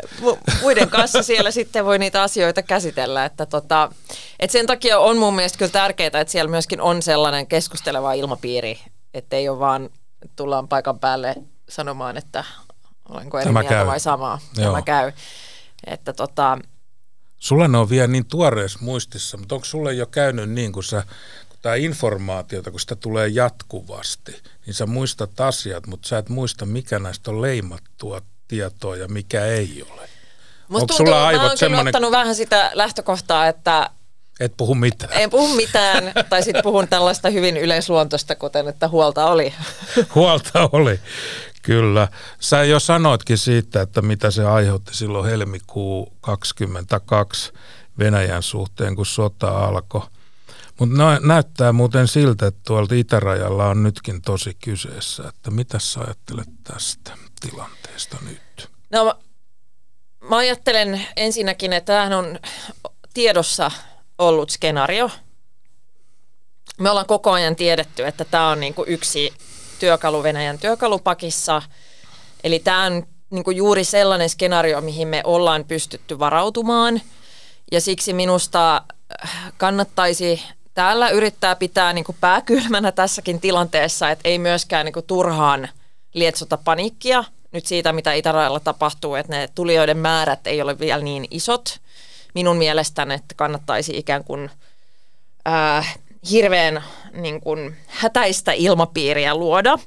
Muiden 0.63 0.91
kanssa 0.91 1.23
siellä 1.23 1.51
sitten 1.51 1.85
voi 1.85 1.99
niitä 1.99 2.23
asioita 2.23 2.63
käsitellä. 2.63 3.25
Että 3.25 3.47
tota, 3.47 3.93
et 4.41 4.51
sen 4.51 4.67
takia 4.67 4.99
on 4.99 5.19
mun 5.19 5.35
mielestä 5.35 5.59
kyllä 5.59 5.73
tärkeää, 5.73 6.07
että 6.21 6.33
siellä 6.33 6.51
myöskin 6.51 6.81
on 6.81 7.03
sellainen 7.03 7.47
keskusteleva 7.47 8.13
ilmapiiri, 8.13 8.79
että 9.15 9.37
ei 9.37 9.49
ole 9.49 9.59
vaan, 9.59 9.91
tullaan 10.37 10.69
paikan 10.69 10.99
päälle 10.99 11.35
sanomaan, 11.69 12.17
että 12.17 12.45
olenko 13.09 13.39
eri 13.39 13.53
mieltä 13.53 13.87
vai 13.87 14.01
samaa. 14.01 14.39
Joo. 14.57 14.67
Tämä 14.67 14.83
käy. 14.83 15.13
Että 15.87 16.13
tota, 16.13 16.59
Sulla 17.39 17.69
ne 17.69 17.79
on 17.79 17.91
vielä 17.91 18.07
niin 18.07 18.27
tuoreessa 18.27 18.79
muistissa, 18.83 19.37
mutta 19.37 19.55
onko 19.55 19.65
sulle 19.65 19.95
jo 19.95 20.07
käynyt 20.07 20.51
niin, 20.51 20.73
kun 20.73 20.85
sä 20.85 21.03
kun 21.49 21.59
tämä 21.63 21.75
informaatiota, 21.75 22.71
kun 22.71 22.81
sitä 22.81 22.97
tulee 22.97 23.29
jatkuvasti, 23.29 24.43
niin 24.67 24.75
sä 24.75 24.87
muistat 24.87 25.41
asiat, 25.41 25.87
mutta 25.87 26.09
sä 26.09 26.19
et 26.19 26.29
muista, 26.29 26.67
mikä 26.67 26.99
näistä 26.99 27.31
on 27.31 27.43
leimattua 27.43 28.21
tietoa 28.49 28.97
ja 28.97 29.09
mikä 29.09 29.45
ei 29.45 29.85
ole. 29.91 30.09
Musta 30.69 30.75
Onko 30.75 30.79
tuntuu, 30.79 30.97
sulla 30.97 31.27
aivot 31.27 31.51
mä 31.51 31.57
semmoinen... 31.57 31.87
ottanut 31.87 32.11
vähän 32.11 32.35
sitä 32.35 32.71
lähtökohtaa, 32.75 33.47
että 33.47 33.91
et 34.41 34.57
puhu 34.57 34.75
mitään. 34.75 35.13
En 35.13 35.31
puhu 35.31 35.55
mitään, 35.55 36.13
tai 36.31 36.43
sitten 36.43 36.63
puhun 36.63 36.89
tällaista 36.89 37.31
hyvin 37.31 37.57
yleisluontoista, 37.57 38.35
kuten 38.35 38.69
että 38.69 38.89
huolta 38.89 39.27
oli. 39.27 39.55
Huolta 40.15 40.69
oli. 40.73 41.01
Kyllä. 41.63 42.09
Sä 42.41 42.65
jo 42.65 42.81
sanoitkin 42.81 43.39
siitä, 43.39 43.81
että 43.83 44.03
mitä 44.03 44.31
se 44.31 44.45
aiheutti 44.45 44.95
silloin 44.95 45.31
helmikuu 45.31 46.13
22 46.21 47.53
Venäjän 47.99 48.43
suhteen, 48.43 48.97
kun 48.97 49.07
sota 49.07 49.49
alkoi. 49.49 50.03
Mutta 50.79 51.21
näyttää 51.21 51.73
muuten 51.73 52.09
siltä, 52.09 52.47
että 52.47 52.61
tuolta 52.67 52.95
itärajalla 52.95 53.67
on 53.67 53.83
nytkin 53.83 54.23
tosi 54.23 54.57
kyseessä. 54.65 55.29
Että 55.29 55.51
mitä 55.51 55.79
sä 55.79 56.01
ajattelet 56.01 56.49
tästä 56.65 57.26
tilanteesta 57.41 58.17
nyt? 58.29 58.69
No 58.91 59.05
mä, 59.05 59.15
mä 60.29 60.37
ajattelen 60.37 61.07
ensinnäkin, 61.17 61.73
että 61.73 61.93
tämähän 61.93 62.13
on 62.13 62.39
tiedossa 63.15 63.71
ollut 64.19 64.51
skenaario. 64.51 65.11
Me 66.79 66.91
ollaan 66.91 67.07
koko 67.07 67.33
ajan 67.33 67.57
tiedetty, 67.57 68.07
että 68.07 68.25
tämä 68.25 68.49
on 68.49 68.61
niinku 68.61 68.85
yksi 68.87 69.33
työkalu 69.79 70.23
Venäjän 70.23 70.59
työkalupakissa. 70.59 71.63
Eli 72.45 72.59
tämä 72.59 72.85
on 72.85 73.07
niin 73.31 73.45
kuin 73.45 73.57
juuri 73.57 73.85
sellainen 73.85 74.29
skenaario, 74.29 74.81
mihin 74.81 75.09
me 75.09 75.21
ollaan 75.25 75.65
pystytty 75.65 76.19
varautumaan. 76.19 77.01
Ja 77.73 77.81
siksi 77.81 78.13
minusta 78.13 78.77
äh, 79.25 79.53
kannattaisi 79.57 80.43
täällä 80.75 81.09
yrittää 81.09 81.57
pitää 81.57 81.93
niin 81.93 82.05
kuin 82.05 82.17
pääkylmänä 82.21 82.93
tässäkin 82.93 83.41
tilanteessa, 83.41 84.11
että 84.11 84.29
ei 84.29 84.39
myöskään 84.39 84.85
niin 84.85 84.93
kuin 84.93 85.07
turhaan 85.07 85.69
lietsota 86.17 86.57
paniikkia 86.57 87.25
nyt 87.53 87.67
siitä, 87.67 87.93
mitä 87.93 88.13
Itärajalla 88.13 88.61
tapahtuu, 88.61 89.15
että 89.15 89.33
ne 89.33 89.49
tulijoiden 89.55 89.99
määrät 89.99 90.47
ei 90.47 90.63
ole 90.63 90.79
vielä 90.79 91.03
niin 91.03 91.27
isot. 91.31 91.81
Minun 92.35 92.57
mielestäni, 92.57 93.15
että 93.15 93.35
kannattaisi 93.37 93.97
ikään 93.97 94.25
kuin 94.25 94.51
äh, 95.49 95.99
hirveän 96.31 96.85
niin 97.13 97.41
kuin, 97.41 97.77
hätäistä 97.87 98.53
ilmapiiriä 98.53 99.35
luoda. 99.35 99.79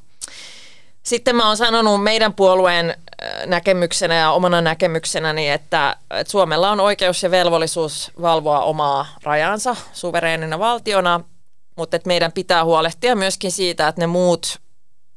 Sitten 1.03 1.35
mä 1.35 1.47
oon 1.47 1.57
sanonut 1.57 2.03
meidän 2.03 2.33
puolueen 2.33 2.89
äh, 2.89 3.45
näkemyksenä 3.45 4.15
ja 4.15 4.31
omana 4.31 4.61
näkemyksenäni, 4.61 5.49
että, 5.49 5.95
että 6.11 6.31
Suomella 6.31 6.71
on 6.71 6.79
oikeus 6.79 7.23
ja 7.23 7.31
velvollisuus 7.31 8.11
valvoa 8.21 8.59
omaa 8.61 9.05
rajansa 9.23 9.75
suvereenina 9.93 10.59
valtiona, 10.59 11.23
mutta 11.75 11.95
että 11.95 12.07
meidän 12.07 12.31
pitää 12.31 12.65
huolehtia 12.65 13.15
myöskin 13.15 13.51
siitä, 13.51 13.87
että 13.87 14.01
ne 14.01 14.07
muut 14.07 14.59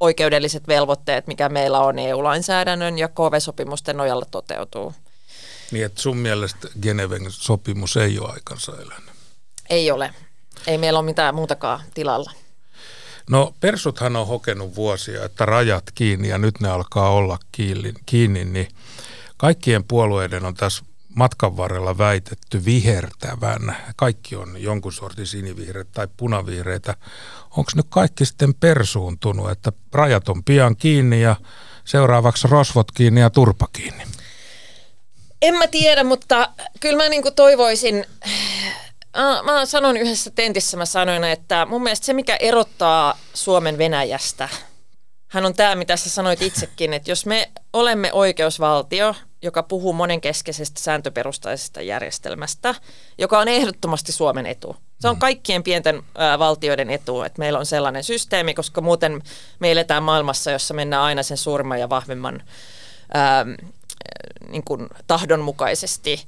oikeudelliset 0.02 0.68
velvoitteet, 0.68 1.26
mikä 1.26 1.48
meillä 1.48 1.80
on 1.80 1.98
EU-lainsäädännön 1.98 2.98
ja 2.98 3.08
KV-sopimusten 3.08 3.96
nojalla 3.96 4.26
toteutuu. 4.30 4.94
Niin, 5.70 5.84
että 5.84 6.02
sun 6.02 6.16
mielestä 6.16 6.68
Geneven 6.82 7.26
sopimus 7.28 7.96
ei 7.96 8.18
ole 8.18 8.32
aikansa 8.32 8.72
elänyt? 8.72 9.10
Ei 9.70 9.90
ole. 9.90 10.10
Ei 10.66 10.78
meillä 10.78 10.98
ole 10.98 11.06
mitään 11.06 11.34
muutakaan 11.34 11.80
tilalla. 11.94 12.30
No 13.30 13.54
persuthan 13.60 14.16
on 14.16 14.26
hokenut 14.26 14.74
vuosia, 14.74 15.24
että 15.24 15.46
rajat 15.46 15.84
kiinni 15.94 16.28
ja 16.28 16.38
nyt 16.38 16.60
ne 16.60 16.68
alkaa 16.68 17.10
olla 17.10 17.38
kiinni, 17.52 17.94
kiinni 18.06 18.44
niin 18.44 18.68
kaikkien 19.36 19.84
puolueiden 19.84 20.44
on 20.44 20.54
tässä 20.54 20.84
matkan 21.14 21.56
varrella 21.56 21.98
väitetty 21.98 22.64
vihertävän. 22.64 23.76
Kaikki 23.96 24.36
on 24.36 24.62
jonkun 24.62 24.92
sortin 24.92 25.26
sinivihreitä 25.26 25.90
tai 25.92 26.08
punavihreitä. 26.16 26.94
Onko 27.56 27.70
nyt 27.74 27.86
kaikki 27.88 28.24
sitten 28.24 28.54
persuuntunut, 28.54 29.50
että 29.50 29.72
rajat 29.92 30.28
on 30.28 30.44
pian 30.44 30.76
kiinni 30.76 31.22
ja 31.22 31.36
seuraavaksi 31.84 32.48
rosvot 32.48 32.92
kiinni 32.92 33.20
ja 33.20 33.30
turpa 33.30 33.68
kiinni? 33.72 34.04
En 35.42 35.54
mä 35.54 35.66
tiedä, 35.66 36.04
mutta 36.04 36.48
kyllä 36.80 36.96
mä 36.96 37.08
niin 37.08 37.22
toivoisin, 37.36 38.04
Äh, 39.18 39.42
mä 39.44 39.66
sanon 39.66 39.96
yhdessä 39.96 40.30
tentissä, 40.30 40.76
mä 40.76 40.86
sanoin, 40.86 41.24
että 41.24 41.66
mun 41.66 41.82
mielestä 41.82 42.06
se, 42.06 42.12
mikä 42.12 42.36
erottaa 42.36 43.18
Suomen 43.34 43.78
Venäjästä, 43.78 44.48
hän 45.28 45.46
on 45.46 45.54
tämä, 45.54 45.74
mitä 45.74 45.96
sä 45.96 46.10
sanoit 46.10 46.42
itsekin, 46.42 46.92
että 46.92 47.10
jos 47.10 47.26
me 47.26 47.50
olemme 47.72 48.12
oikeusvaltio, 48.12 49.14
joka 49.42 49.62
puhuu 49.62 49.92
monenkeskeisestä 49.92 50.80
sääntöperustaisesta 50.80 51.82
järjestelmästä, 51.82 52.74
joka 53.18 53.38
on 53.38 53.48
ehdottomasti 53.48 54.12
Suomen 54.12 54.46
etu. 54.46 54.76
Se 55.00 55.08
on 55.08 55.16
mm. 55.16 55.20
kaikkien 55.20 55.62
pienten 55.62 55.96
ä, 55.96 56.38
valtioiden 56.38 56.90
etu, 56.90 57.22
että 57.22 57.38
meillä 57.38 57.58
on 57.58 57.66
sellainen 57.66 58.04
systeemi, 58.04 58.54
koska 58.54 58.80
muuten 58.80 59.22
me 59.60 59.72
eletään 59.72 60.02
maailmassa, 60.02 60.50
jossa 60.50 60.74
mennään 60.74 61.02
aina 61.02 61.22
sen 61.22 61.36
suurimman 61.36 61.80
ja 61.80 61.88
vahvemman 61.88 62.42
ä, 63.16 63.46
niin 64.48 64.64
kuin 64.64 64.88
tahdon 65.06 65.40
mukaisesti 65.40 66.26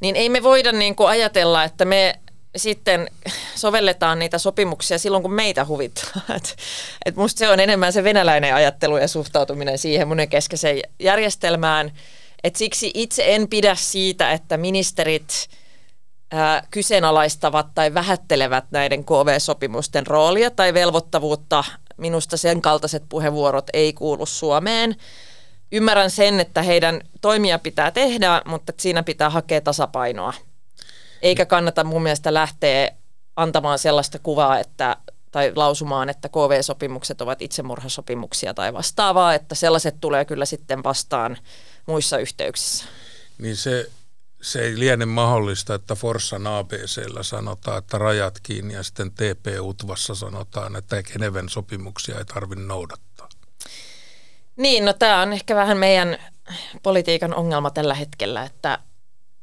niin 0.00 0.16
ei 0.16 0.28
me 0.28 0.42
voida 0.42 0.72
niin 0.72 0.96
kuin 0.96 1.08
ajatella, 1.08 1.64
että 1.64 1.84
me 1.84 2.18
sitten 2.56 3.10
sovelletaan 3.54 4.18
niitä 4.18 4.38
sopimuksia 4.38 4.98
silloin, 4.98 5.22
kun 5.22 5.32
meitä 5.32 5.64
huvittaa. 5.64 6.22
Et, 6.36 6.56
et 7.04 7.16
musta 7.16 7.38
se 7.38 7.48
on 7.48 7.60
enemmän 7.60 7.92
se 7.92 8.04
venäläinen 8.04 8.54
ajattelu 8.54 8.96
ja 8.96 9.08
suhtautuminen 9.08 9.78
siihen 9.78 10.08
monen 10.08 10.28
keskeiseen 10.28 10.80
järjestelmään. 11.00 11.92
Et 12.44 12.56
siksi 12.56 12.90
itse 12.94 13.34
en 13.34 13.48
pidä 13.48 13.74
siitä, 13.74 14.32
että 14.32 14.56
ministerit 14.56 15.48
ää, 16.32 16.62
kyseenalaistavat 16.70 17.66
tai 17.74 17.94
vähättelevät 17.94 18.64
näiden 18.70 19.04
KV-sopimusten 19.04 20.06
roolia 20.06 20.50
tai 20.50 20.74
velvoittavuutta. 20.74 21.64
Minusta 21.96 22.36
sen 22.36 22.62
kaltaiset 22.62 23.02
puheenvuorot 23.08 23.66
ei 23.72 23.92
kuulu 23.92 24.26
Suomeen 24.26 24.96
ymmärrän 25.72 26.10
sen, 26.10 26.40
että 26.40 26.62
heidän 26.62 27.00
toimia 27.20 27.58
pitää 27.58 27.90
tehdä, 27.90 28.42
mutta 28.46 28.72
siinä 28.76 29.02
pitää 29.02 29.30
hakea 29.30 29.60
tasapainoa. 29.60 30.32
Eikä 31.22 31.46
kannata 31.46 31.84
mun 31.84 32.02
mielestä 32.02 32.34
lähteä 32.34 32.90
antamaan 33.36 33.78
sellaista 33.78 34.18
kuvaa, 34.18 34.58
että 34.58 34.96
tai 35.30 35.52
lausumaan, 35.56 36.08
että 36.08 36.28
KV-sopimukset 36.28 37.20
ovat 37.20 37.42
itsemurhasopimuksia 37.42 38.54
tai 38.54 38.72
vastaavaa, 38.72 39.34
että 39.34 39.54
sellaiset 39.54 39.96
tulee 40.00 40.24
kyllä 40.24 40.44
sitten 40.44 40.84
vastaan 40.84 41.38
muissa 41.86 42.18
yhteyksissä. 42.18 42.84
Niin 43.38 43.56
se, 43.56 43.90
se 44.42 44.60
ei 44.60 44.78
liene 44.78 45.06
mahdollista, 45.06 45.74
että 45.74 45.94
Forssan 45.94 46.46
ABCllä 46.46 47.22
sanotaan, 47.22 47.78
että 47.78 47.98
rajat 47.98 48.40
kiinni 48.42 48.74
ja 48.74 48.82
sitten 48.82 49.10
TP-Utvassa 49.10 50.14
sanotaan, 50.14 50.76
että 50.76 51.02
Geneven 51.02 51.48
sopimuksia 51.48 52.18
ei 52.18 52.24
tarvitse 52.24 52.64
noudattaa. 52.64 53.28
Niin, 54.56 54.84
no 54.84 54.92
tämä 54.92 55.22
on 55.22 55.32
ehkä 55.32 55.54
vähän 55.54 55.78
meidän 55.78 56.18
politiikan 56.82 57.34
ongelma 57.34 57.70
tällä 57.70 57.94
hetkellä, 57.94 58.42
että 58.42 58.78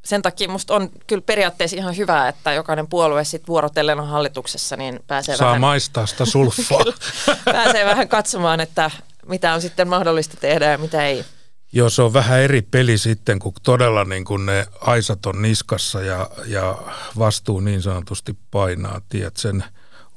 sen 0.05 0.21
takia 0.21 0.49
musta 0.49 0.75
on 0.75 0.89
kyllä 1.07 1.21
periaatteessa 1.21 1.77
ihan 1.77 1.97
hyvä, 1.97 2.27
että 2.27 2.53
jokainen 2.53 2.87
puolue 2.87 3.23
sitten 3.23 3.47
vuorotellen 3.47 3.99
on 3.99 4.07
hallituksessa, 4.07 4.77
niin 4.77 4.99
pääsee 5.07 5.37
Saa 5.37 5.47
vähän... 5.47 5.61
maistaa 5.61 6.05
sitä 6.05 6.25
sulfaa. 6.25 6.79
pääsee 7.45 7.85
vähän 7.85 8.07
katsomaan, 8.07 8.59
että 8.59 8.91
mitä 9.25 9.53
on 9.53 9.61
sitten 9.61 9.87
mahdollista 9.87 10.37
tehdä 10.37 10.65
ja 10.65 10.77
mitä 10.77 11.05
ei. 11.05 11.25
Joo, 11.71 11.89
se 11.89 12.01
on 12.01 12.13
vähän 12.13 12.39
eri 12.39 12.61
peli 12.61 12.97
sitten, 12.97 13.39
kun 13.39 13.53
todella 13.63 14.05
niin 14.05 14.25
kun 14.25 14.45
ne 14.45 14.67
aisat 14.81 15.25
on 15.25 15.41
niskassa 15.41 16.01
ja, 16.01 16.29
ja 16.45 16.77
vastuu 17.17 17.59
niin 17.59 17.81
sanotusti 17.81 18.37
painaa, 18.51 19.01
tiedät 19.09 19.37
sen 19.37 19.63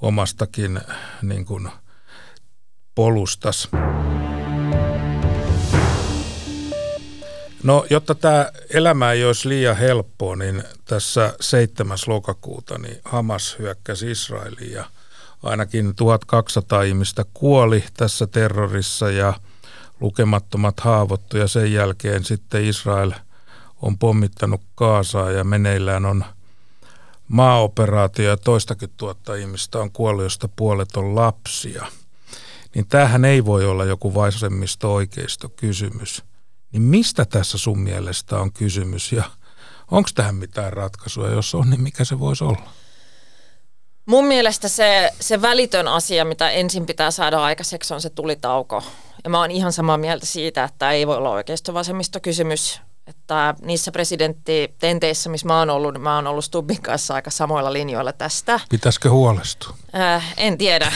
omastakin 0.01 0.81
niin 1.23 1.45
kuin 1.45 1.71
polustas. 2.95 3.69
No, 7.63 7.87
jotta 7.91 8.15
tämä 8.15 8.51
elämä 8.71 9.13
ei 9.13 9.25
olisi 9.25 9.49
liian 9.49 9.77
helppoa, 9.77 10.37
niin 10.37 10.65
tässä 10.85 11.35
7. 11.41 11.99
lokakuuta 12.07 12.79
niin 12.79 13.01
Hamas 13.05 13.57
hyökkäsi 13.59 14.11
Israeliin 14.11 14.73
ja 14.73 14.85
ainakin 15.43 15.95
1200 15.95 16.83
ihmistä 16.83 17.25
kuoli 17.35 17.85
tässä 17.97 18.27
terrorissa 18.27 19.11
ja 19.11 19.35
lukemattomat 20.01 20.81
haavoittu 20.81 21.37
ja 21.37 21.49
sen 21.49 21.73
jälkeen 21.73 22.25
sitten 22.25 22.65
Israel 22.65 23.13
on 23.83 23.99
pommittanut 23.99 24.61
Kaasaa 24.75 25.31
ja 25.31 25.45
meneillään 25.45 26.07
on 26.07 26.25
maaoperaatio 27.29 28.31
ja 28.31 28.37
toistakin 28.37 28.91
tuhatta 28.97 29.35
ihmistä 29.35 29.79
on 29.79 29.93
kuollut, 29.93 30.25
josta 30.25 30.49
puolet 30.57 30.97
on 30.97 31.15
lapsia. 31.15 31.87
Niin 32.75 32.87
tämähän 32.89 33.25
ei 33.25 33.45
voi 33.45 33.67
olla 33.67 33.85
joku 33.85 34.15
vasemmisto 34.15 34.95
oikeisto 34.95 35.49
kysymys. 35.49 36.28
Niin 36.73 36.83
mistä 36.83 37.25
tässä 37.25 37.59
sun 37.59 37.79
mielestä 37.79 38.39
on 38.39 38.53
kysymys 38.53 39.13
ja 39.13 39.25
onko 39.91 40.11
tähän 40.15 40.35
mitään 40.35 40.73
ratkaisua? 40.73 41.29
Jos 41.29 41.55
on, 41.55 41.71
niin 41.71 41.81
mikä 41.81 42.05
se 42.05 42.19
voisi 42.19 42.45
olla? 42.45 42.71
Mun 44.07 44.25
mielestä 44.25 44.69
se, 44.69 45.11
se 45.21 45.43
välitön 45.43 45.89
asia, 45.89 46.25
mitä 46.25 46.51
ensin 46.51 46.87
pitää 46.87 47.11
saada 47.11 47.43
aikaiseksi, 47.43 47.95
on 47.95 48.01
se 48.01 48.11
tulitauko. 48.11 48.83
Ja 49.25 49.31
mä 49.31 49.41
oon 49.41 49.51
ihan 49.51 49.73
samaa 49.73 49.99
mieltä 49.99 50.27
siitä, 50.27 50.65
että 50.65 50.91
ei 50.91 51.07
voi 51.07 51.17
olla 51.17 51.31
oikeisto 51.31 51.75
vasemmisto 51.75 52.21
kysymys. 52.21 52.81
Että 53.09 53.55
niissä 53.63 53.93
presidenttitenteissä, 53.93 55.31
missä 55.31 55.47
mä 55.47 55.59
oon 55.59 55.71
ollut, 55.71 55.95
niin 55.95 56.03
mä 56.03 56.15
oon 56.15 56.27
ollut 56.27 56.45
Stubbin 56.45 56.83
kanssa 56.83 57.15
aika 57.15 57.31
samoilla 57.31 57.73
linjoilla 57.73 58.13
tästä. 58.13 58.61
Pitäisikö 58.71 59.11
huolestua? 59.11 59.75
Äh, 59.95 60.35
en 60.37 60.59
tiedä. 60.59 60.93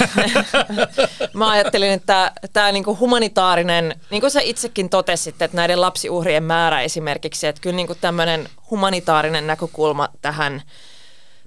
mä 1.35 1.51
ajattelin, 1.51 1.91
että 1.91 2.33
tämä 2.53 2.73
niinku 2.73 2.97
humanitaarinen, 3.01 4.01
niin 4.11 4.21
kuin 4.21 4.31
sä 4.31 4.41
itsekin 4.41 4.89
totesit, 4.89 5.43
että 5.43 5.57
näiden 5.57 5.81
lapsiuhrien 5.81 6.43
määrä 6.43 6.81
esimerkiksi, 6.81 7.47
että 7.47 7.61
kyllä 7.61 7.77
niinku 7.77 7.95
tämmöinen 7.95 8.49
humanitaarinen 8.71 9.47
näkökulma 9.47 10.09
tähän 10.23 10.63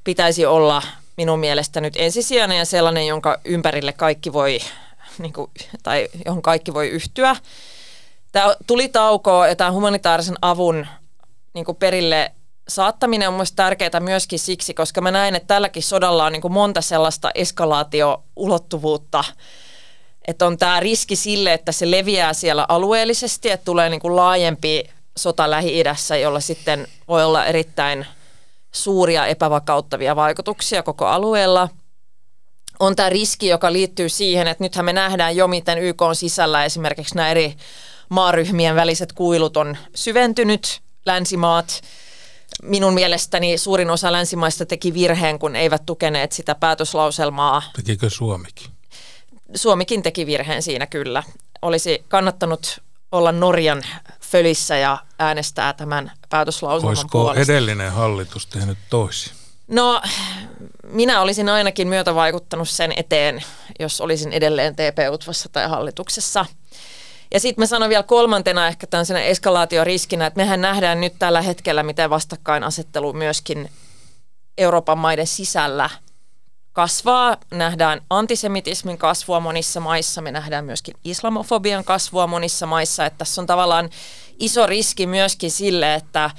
pitäisi 0.03 0.45
olla 0.45 0.81
minun 1.17 1.39
mielestä 1.39 1.81
nyt 1.81 1.93
ensisijainen 1.97 2.57
ja 2.57 2.65
sellainen, 2.65 3.07
jonka 3.07 3.39
ympärille 3.45 3.93
kaikki 3.93 4.33
voi, 4.33 4.59
niinku, 5.17 5.51
tai 5.83 6.07
johon 6.25 6.41
kaikki 6.41 6.73
voi 6.73 6.89
yhtyä. 6.89 7.35
Tämä 8.35 8.55
tuli 8.67 8.89
tauko 8.89 9.45
ja 9.45 9.55
tämä 9.55 9.71
humanitaarisen 9.71 10.35
avun 10.41 10.87
niin 11.53 11.65
kuin 11.65 11.75
perille 11.75 12.31
saattaminen 12.67 13.27
on 13.27 13.33
mielestäni 13.33 13.55
tärkeää 13.55 13.99
myöskin 13.99 14.39
siksi, 14.39 14.73
koska 14.73 15.01
mä 15.01 15.11
näen, 15.11 15.35
että 15.35 15.47
tälläkin 15.47 15.83
sodalla 15.83 16.25
on 16.25 16.31
niin 16.31 16.41
kuin 16.41 16.51
monta 16.51 16.81
sellaista 16.81 17.31
eskalaatio-ulottuvuutta, 17.35 19.23
että 20.27 20.47
on 20.47 20.57
tämä 20.57 20.79
riski 20.79 21.15
sille, 21.15 21.53
että 21.53 21.71
se 21.71 21.91
leviää 21.91 22.33
siellä 22.33 22.65
alueellisesti, 22.69 23.49
että 23.49 23.65
tulee 23.65 23.89
niin 23.89 24.01
kuin 24.01 24.15
laajempi 24.15 24.83
sota 25.17 25.51
Lähi-idässä, 25.51 26.17
jolla 26.17 26.39
sitten 26.39 26.87
voi 27.07 27.23
olla 27.23 27.45
erittäin 27.45 28.05
suuria 28.71 29.27
epävakauttavia 29.27 30.15
vaikutuksia 30.15 30.83
koko 30.83 31.05
alueella. 31.05 31.69
On 32.79 32.95
tämä 32.95 33.09
riski, 33.09 33.47
joka 33.47 33.73
liittyy 33.73 34.09
siihen, 34.09 34.47
että 34.47 34.63
nythän 34.63 34.85
me 34.85 34.93
nähdään 34.93 35.35
jo, 35.35 35.47
miten 35.47 35.77
YK 35.77 36.01
on 36.01 36.15
sisällä 36.15 36.65
esimerkiksi 36.65 37.15
nämä 37.15 37.31
eri 37.31 37.55
maaryhmien 38.09 38.75
väliset 38.75 39.13
kuilut 39.13 39.57
on 39.57 39.77
syventynyt. 39.95 40.81
Länsimaat, 41.05 41.81
minun 42.63 42.93
mielestäni 42.93 43.57
suurin 43.57 43.89
osa 43.89 44.11
länsimaista 44.11 44.65
teki 44.65 44.93
virheen, 44.93 45.39
kun 45.39 45.55
eivät 45.55 45.85
tukeneet 45.85 46.31
sitä 46.31 46.55
päätöslauselmaa. 46.55 47.63
Tekikö 47.75 48.09
Suomikin? 48.09 48.71
Suomikin 49.55 50.03
teki 50.03 50.25
virheen 50.25 50.61
siinä 50.61 50.87
kyllä. 50.87 51.23
Olisi 51.61 52.05
kannattanut 52.07 52.81
olla 53.11 53.31
Norjan 53.31 53.83
fölissä 54.21 54.77
ja 54.77 54.97
äänestää 55.19 55.73
tämän 55.73 56.11
päätöslauselman 56.29 56.89
Olisiko 56.89 57.09
puolesta. 57.11 57.41
edellinen 57.51 57.91
hallitus 57.91 58.47
tehnyt 58.47 58.77
toisin? 58.89 59.33
No, 59.67 60.01
minä 60.83 61.21
olisin 61.21 61.49
ainakin 61.49 61.87
myötävaikuttanut 61.87 62.69
sen 62.69 62.93
eteen, 62.95 63.43
jos 63.79 64.01
olisin 64.01 64.33
edelleen 64.33 64.75
TP-UTVassa 64.75 65.49
tai 65.49 65.69
hallituksessa– 65.69 66.45
ja 67.35 67.39
sitten 67.39 67.61
mä 67.61 67.65
sanon 67.65 67.89
vielä 67.89 68.03
kolmantena 68.03 68.67
ehkä 68.67 68.87
tämmöisenä 68.87 69.19
eskalaatioriskinä, 69.19 70.25
että 70.25 70.39
mehän 70.39 70.61
nähdään 70.61 71.01
nyt 71.01 71.13
tällä 71.19 71.41
hetkellä, 71.41 71.83
miten 71.83 72.09
vastakkainasettelu 72.09 73.13
myöskin 73.13 73.69
Euroopan 74.57 74.97
maiden 74.97 75.27
sisällä 75.27 75.89
kasvaa. 76.73 77.37
Nähdään 77.51 78.01
antisemitismin 78.09 78.97
kasvua 78.97 79.39
monissa 79.39 79.79
maissa, 79.79 80.21
me 80.21 80.31
nähdään 80.31 80.65
myöskin 80.65 80.95
islamofobian 81.03 81.83
kasvua 81.83 82.27
monissa 82.27 82.65
maissa, 82.65 83.05
että 83.05 83.17
tässä 83.17 83.41
on 83.41 83.47
tavallaan 83.47 83.89
iso 84.39 84.65
riski 84.67 85.07
myöskin 85.07 85.51
sille, 85.51 85.93
että 85.95 86.29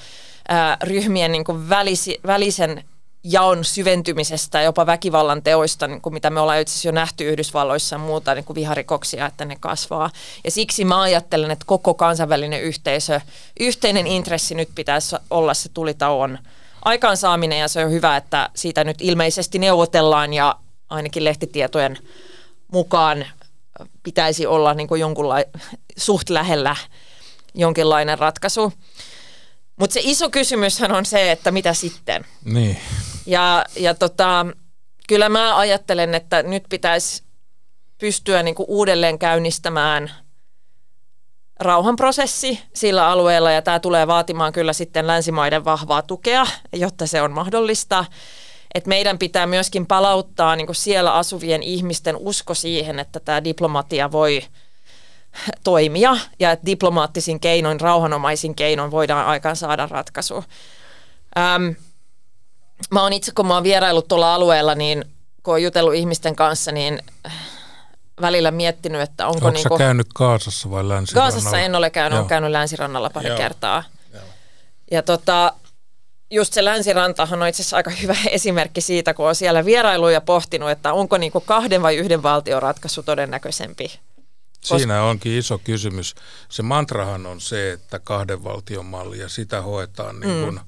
ryhmien 0.83 1.33
niin 1.33 1.45
kuin 1.45 1.69
välisi, 1.69 2.21
välisen 2.27 2.85
jaon 3.29 3.65
syventymisestä, 3.65 4.63
jopa 4.63 4.87
väkivallan 4.87 5.43
teoista, 5.43 5.87
niin 5.87 6.01
kuin 6.01 6.13
mitä 6.13 6.31
me 6.31 6.41
ollaan 6.41 6.61
itse 6.61 6.89
jo 6.89 6.93
nähty 6.93 7.29
Yhdysvalloissa 7.29 7.95
ja 7.95 7.99
muuta 7.99 8.35
niin 8.35 8.45
kuin 8.45 8.55
viharikoksia, 8.55 9.27
että 9.27 9.45
ne 9.45 9.57
kasvaa. 9.61 10.11
Ja 10.45 10.51
siksi 10.51 10.85
mä 10.85 11.01
ajattelen, 11.01 11.51
että 11.51 11.65
koko 11.67 11.95
kansainvälinen 11.95 12.63
yhteisö, 12.63 13.21
yhteinen 13.61 14.07
intressi 14.07 14.55
nyt 14.55 14.69
pitäisi 14.75 15.17
olla 15.31 15.55
se 15.55 15.69
tulitauon 15.69 16.39
aikaansaaminen 16.85 17.59
ja 17.59 17.69
se 17.69 17.85
on 17.85 17.91
hyvä, 17.91 18.17
että 18.17 18.51
siitä 18.55 18.85
nyt 18.85 18.97
ilmeisesti 19.01 19.59
neuvotellaan 19.59 20.33
ja 20.33 20.57
ainakin 20.91 21.25
lehtitietojen 21.25 21.99
mukaan 22.73 23.27
pitäisi 24.03 24.47
olla 24.47 24.75
niin 24.75 24.89
kuin 24.89 25.01
jonkunla- 25.01 25.61
suht 25.97 26.31
lähellä 26.31 26.77
jonkinlainen 27.55 28.19
ratkaisu. 28.19 28.73
Mutta 29.77 29.95
se 29.95 30.01
iso 30.03 30.31
kysymyshän 30.31 30.93
on 30.93 31.07
se, 31.07 31.31
että 31.31 31.51
mitä 31.51 31.75
sitten? 31.75 32.25
Niin. 32.45 32.77
Ja, 33.27 33.65
ja 33.77 33.95
tota, 33.95 34.47
kyllä 35.09 35.29
mä 35.29 35.59
ajattelen, 35.59 36.15
että 36.15 36.43
nyt 36.43 36.65
pitäisi 36.69 37.23
pystyä 37.99 38.43
niinku 38.43 38.65
uudelleen 38.69 39.19
käynnistämään 39.19 40.11
rauhanprosessi 41.61 42.61
sillä 42.75 43.09
alueella, 43.09 43.51
ja 43.51 43.63
tämä 43.63 43.81
tulee 43.81 44.07
vaatimaan 44.07 44.53
kyllä 44.53 44.73
sitten 44.73 45.07
länsimaiden 45.07 45.65
vahvaa 45.65 46.03
tukea, 46.03 46.47
jotta 46.73 47.07
se 47.07 47.23
on 47.23 47.33
mahdollista. 47.33 48.05
Et 48.75 48.87
meidän 48.87 49.19
pitää 49.19 49.47
myöskin 49.47 49.87
palauttaa 49.87 50.57
niinku 50.57 50.75
siellä 50.75 51.15
asuvien 51.15 51.63
ihmisten 51.63 52.17
usko 52.17 52.55
siihen, 52.55 52.99
että 52.99 53.21
tämä 53.21 53.45
diplomatia 53.45 54.13
voi– 54.13 54.43
toimia 55.65 56.17
ja 56.39 56.53
että 56.53 56.67
diplomaattisin 56.67 57.41
keinoin, 57.41 57.81
rauhanomaisin 57.81 58.55
keinoin 58.55 58.91
voidaan 58.91 59.27
aikaan 59.27 59.57
saada 59.57 59.89
ratkaisu. 59.91 60.45
Ähm, 61.39 61.69
mä 62.91 63.03
oon 63.03 63.13
itse, 63.13 63.33
kun 63.33 63.47
mä 63.47 63.55
oon 63.55 63.63
vierailut 63.63 64.09
tuolla 64.09 64.35
alueella, 64.35 64.75
niin 64.75 65.05
kun 65.43 65.53
oon 65.53 65.63
jutellut 65.63 65.95
ihmisten 65.95 66.37
kanssa, 66.37 66.73
niin 66.73 67.03
välillä 68.21 68.51
miettinyt, 68.51 69.01
että 69.01 69.27
onko... 69.27 69.47
Onko 69.47 69.51
niinku, 69.51 69.79
käynyt 69.79 70.07
Kaasassa 70.15 70.71
vai 70.71 70.89
länsirannalla? 70.89 71.33
Kaasassa 71.33 71.61
en 71.61 71.75
ole 71.75 71.91
käynyt, 71.91 72.17
olen 72.17 72.29
käynyt 72.29 72.51
länsirannalla 72.51 73.11
pari 73.11 73.29
Joo. 73.29 73.37
kertaa. 73.37 73.85
Joo. 74.15 74.23
Ja 74.91 75.03
tota, 75.03 75.53
just 76.31 76.53
se 76.53 76.65
länsirantahan 76.65 77.43
on 77.43 77.49
itse 77.49 77.63
asiassa 77.63 77.77
aika 77.77 77.91
hyvä 77.91 78.17
esimerkki 78.31 78.81
siitä, 78.81 79.15
kun 79.15 79.29
on 79.29 79.35
siellä 79.35 79.65
vierailu 79.65 80.09
ja 80.09 80.21
pohtinut, 80.21 80.71
että 80.71 80.93
onko 80.93 81.19
niinku 81.19 81.41
kahden 81.41 81.83
vai 81.83 81.97
yhden 81.97 82.23
valtion 82.23 82.63
ratkaisu 82.63 83.03
todennäköisempi. 83.03 84.01
Siinä 84.61 85.03
onkin 85.03 85.33
iso 85.33 85.59
kysymys. 85.59 86.15
Se 86.49 86.63
mantrahan 86.63 87.27
on 87.27 87.41
se, 87.41 87.73
että 87.73 87.99
kahden 87.99 88.45
valtion 88.45 88.87
malli 88.87 89.19
ja 89.19 89.29
sitä 89.29 89.63
hoetaan 89.63 90.21
niin 90.21 90.45
kuin, 90.45 90.57
eh, 90.57 90.65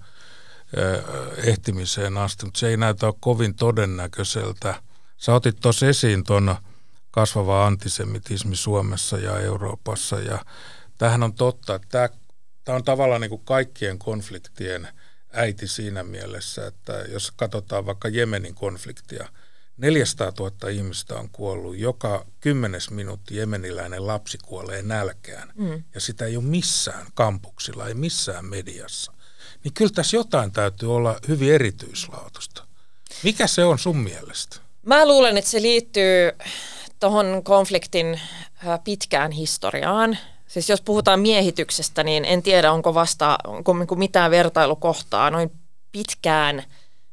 ehtimiseen 1.37 2.17
asti, 2.17 2.45
mutta 2.45 2.61
se 2.61 2.69
ei 2.69 2.77
näytä 2.77 3.07
ole 3.07 3.15
kovin 3.21 3.55
todennäköiseltä. 3.55 4.83
Sä 5.17 5.35
otit 5.35 5.61
tuossa 5.61 5.87
esiin 5.87 6.25
tuon 6.25 6.57
kasvava 7.11 7.67
antisemitismi 7.67 8.57
Suomessa 8.57 9.19
ja 9.19 9.41
Euroopassa 9.41 10.21
ja 10.21 10.45
tämähän 10.99 11.23
on 11.23 11.35
totta, 11.35 11.75
että 11.75 12.11
tämä, 12.65 12.77
on 12.77 12.85
tavallaan 12.85 13.21
niin 13.21 13.31
kuin 13.31 13.45
kaikkien 13.45 13.99
konfliktien 13.99 14.89
äiti 15.33 15.67
siinä 15.67 16.03
mielessä, 16.03 16.67
että 16.67 16.93
jos 16.93 17.31
katsotaan 17.31 17.87
vaikka 17.87 18.09
Jemenin 18.09 18.55
konfliktia– 18.55 19.29
400 19.79 20.33
000 20.39 20.69
ihmistä 20.69 21.15
on 21.15 21.31
kuollut. 21.31 21.77
Joka 21.77 22.27
kymmenes 22.41 22.91
minuutti 22.91 23.37
jemeniläinen 23.37 24.07
lapsi 24.07 24.39
kuolee 24.39 24.83
nälkään. 24.83 25.53
Mm. 25.55 25.83
Ja 25.95 26.01
sitä 26.01 26.25
ei 26.25 26.37
ole 26.37 26.45
missään 26.45 27.07
kampuksilla, 27.15 27.89
ei 27.89 27.95
missään 27.95 28.45
mediassa. 28.45 29.13
Niin 29.65 29.75
kyllä 29.75 29.93
tässä 29.95 30.17
jotain 30.17 30.53
täytyy 30.53 30.95
olla 30.95 31.19
hyvin 31.29 31.53
erityislaatusta. 31.53 32.65
Mikä 33.23 33.47
se 33.47 33.65
on 33.65 33.79
sun 33.79 33.97
mielestä? 33.97 34.57
Mä 34.87 35.07
luulen, 35.07 35.37
että 35.37 35.51
se 35.51 35.63
liittyy 35.63 36.33
tuohon 37.01 37.41
konfliktin 37.45 38.21
pitkään 38.85 39.33
historiaan. 39.33 40.19
Siis 40.47 40.69
jos 40.69 40.81
puhutaan 40.81 41.21
miehityksestä, 41.21 42.03
niin 42.03 42.25
en 42.25 42.43
tiedä, 42.43 42.73
onko 42.73 42.95
vasta 42.95 43.39
onko 43.47 43.79
niinku 43.79 43.97
mitään 43.97 44.31
vertailukohtaa 44.31 45.31
noin 45.31 45.51
pitkään 45.93 46.65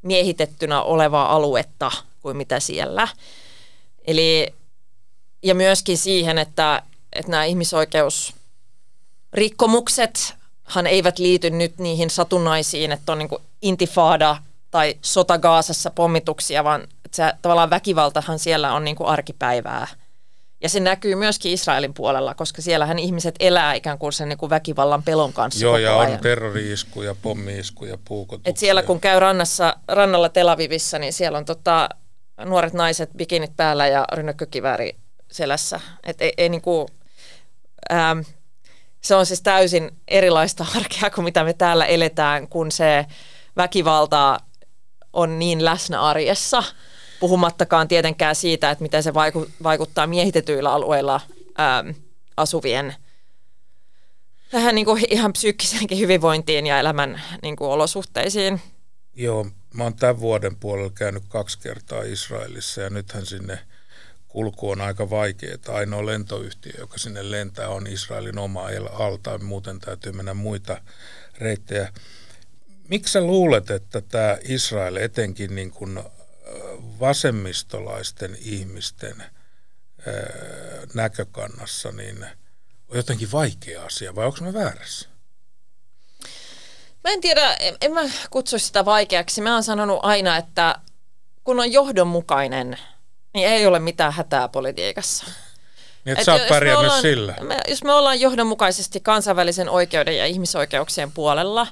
miehitettynä 0.02 0.82
olevaa 0.82 1.36
aluetta 1.36 1.92
kuin 2.22 2.38
mitä 2.38 2.60
siellä. 2.60 3.08
Eli, 4.08 4.54
ja 5.44 5.56
myöskin 5.56 5.98
siihen, 5.98 6.38
että, 6.38 6.82
että 7.14 7.32
nämä 7.32 7.44
ihmisoikeusrikkomuksethan 10.65 10.88
eivät 10.88 11.19
liity 11.19 11.49
nyt 11.49 11.78
niihin 11.78 12.10
satunnaisiin, 12.10 12.91
että 12.91 13.12
on 13.12 13.17
niin 13.17 13.30
intifada 13.62 14.38
tai 14.71 14.95
sota 15.01 15.38
Gaasassa 15.38 15.91
pommituksia, 15.91 16.63
vaan 16.63 16.88
se 17.12 17.34
tavallaan 17.41 17.69
väkivaltahan 17.69 18.39
siellä 18.39 18.73
on 18.73 18.84
niin 18.84 18.95
kuin 18.95 19.08
arkipäivää. 19.08 19.88
Ja 20.62 20.69
se 20.69 20.80
näkyy 20.80 21.15
myöskin 21.15 21.51
Israelin 21.51 21.93
puolella, 21.93 22.34
koska 22.34 22.62
siellähän 22.62 22.99
ihmiset 22.99 23.36
elää 23.39 23.73
ikään 23.73 23.97
kuin 23.97 24.13
sen 24.13 24.30
niin 24.30 24.38
kuin 24.38 24.49
väkivallan 24.49 25.04
pelon 25.04 25.34
kanssa 25.34 25.65
Joo, 25.65 25.78
ja 25.78 25.99
ajan. 25.99 26.13
on 26.13 26.19
terrori-iskuja, 26.19 27.15
pommi-iskuja, 27.21 27.97
puukotuksia. 28.06 28.49
Et 28.49 28.58
siellä 28.58 28.84
kun 28.84 28.99
käy 28.99 29.19
rannassa, 29.19 29.75
rannalla 29.88 30.30
Tel 30.30 30.47
Avivissa, 30.47 30.99
niin 30.99 31.13
siellä 31.13 31.38
on 31.38 31.45
tota, 31.45 31.89
nuoret 32.45 32.73
naiset 32.73 33.10
bikinit 33.17 33.51
päällä 33.58 33.88
ja 33.88 34.06
rynnäkkökivääri 34.13 34.95
selässä. 35.32 35.80
Et 36.04 36.21
ei, 36.21 36.34
ei 36.38 36.49
niinku, 36.49 36.88
ähm, 37.91 38.19
se 39.06 39.15
on 39.15 39.26
siis 39.26 39.41
täysin 39.41 39.91
erilaista 40.08 40.65
arkea 40.78 41.10
kuin 41.10 41.26
mitä 41.26 41.44
me 41.44 41.54
täällä 41.54 41.86
eletään, 41.86 42.48
kun 42.48 42.72
se 42.72 43.06
väkivalta 43.58 44.39
on 45.13 45.39
niin 45.39 45.65
läsnä 45.65 46.02
arjessa, 46.02 46.63
puhumattakaan 47.20 47.88
tietenkään 47.88 48.36
siitä, 48.36 48.72
että 48.72 48.82
miten 48.82 49.04
se 49.04 49.12
vaiku- 49.12 49.50
vaikuttaa 49.63 50.08
miehitetyillä 50.08 50.74
alueilla 50.74 51.22
ähm, 51.60 51.89
asuvien 52.38 52.96
vähän 54.54 54.76
niin 54.76 54.86
kuin 54.86 55.04
ihan 55.10 55.34
psyykkiseenkin 55.34 56.00
hyvinvointiin 56.00 56.68
ja 56.68 56.80
elämän 56.80 57.22
niin 57.41 57.56
kuin 57.56 57.70
olosuhteisiin. 57.70 58.62
Joo, 59.13 59.46
mä 59.74 59.84
oon 59.84 59.96
tämän 59.96 60.20
vuoden 60.20 60.56
puolella 60.56 60.89
käynyt 60.89 61.24
kaksi 61.28 61.60
kertaa 61.60 62.04
Israelissa 62.04 62.82
ja 62.82 62.89
nythän 62.89 63.26
sinne 63.26 63.60
kulku 64.36 64.69
on 64.69 64.82
aika 64.82 65.10
vaikeaa. 65.10 65.58
Ainoa 65.67 66.06
lentoyhtiö, 66.06 66.74
joka 66.78 66.98
sinne 66.98 67.32
lentää, 67.32 67.69
on 67.69 67.88
Israelin 67.88 68.38
oma 68.38 68.67
alta, 68.91 69.38
muuten 69.38 69.80
täytyy 69.80 70.12
mennä 70.12 70.34
muita 70.34 70.82
reittejä. 71.38 71.93
Miksi 72.89 73.12
sä 73.12 73.21
luulet, 73.21 73.69
että 73.69 74.02
tämä 74.02 74.38
Israel 74.43 74.95
etenkin 74.95 75.56
niin 75.56 75.71
kuin 75.71 76.04
vasemmistolaisten 77.00 78.38
ihmisten 78.41 79.24
näkökannassa 80.93 81.91
niin 81.91 82.26
on 82.88 82.98
jotenkin 82.98 83.32
vaikea 83.32 83.86
asia, 83.86 84.15
vai 84.15 84.26
onko 84.26 84.38
mä 84.41 84.54
väärässä? 84.54 85.10
Mä 87.04 87.12
en 87.12 87.21
tiedä, 87.21 87.54
en, 87.54 87.78
en 87.82 87.93
mä 87.93 88.02
kutsu 88.30 88.60
sitä 88.60 88.86
vaikeaksi. 88.86 89.41
Mä 89.41 89.54
oon 89.54 89.63
sanonut 89.63 90.00
aina, 90.04 90.38
että 90.38 90.76
kun 91.43 91.60
on 91.60 91.71
johdonmukainen, 91.71 92.78
niin 93.36 93.48
ei 93.48 93.65
ole 93.65 93.80
mitään 93.80 94.13
hätää 94.13 94.48
politiikassa. 94.48 95.26
Niin, 95.26 96.12
että 96.12 96.21
et 96.21 96.26
sä 96.26 96.34
oot 96.34 96.48
pärjännyt 96.50 96.91
sillä. 97.02 97.36
Me, 97.41 97.58
jos 97.67 97.84
me 97.84 97.93
ollaan 97.93 98.19
johdonmukaisesti 98.19 99.00
kansainvälisen 99.00 99.69
oikeuden 99.69 100.17
ja 100.17 100.26
ihmisoikeuksien 100.26 101.12
puolella, 101.12 101.67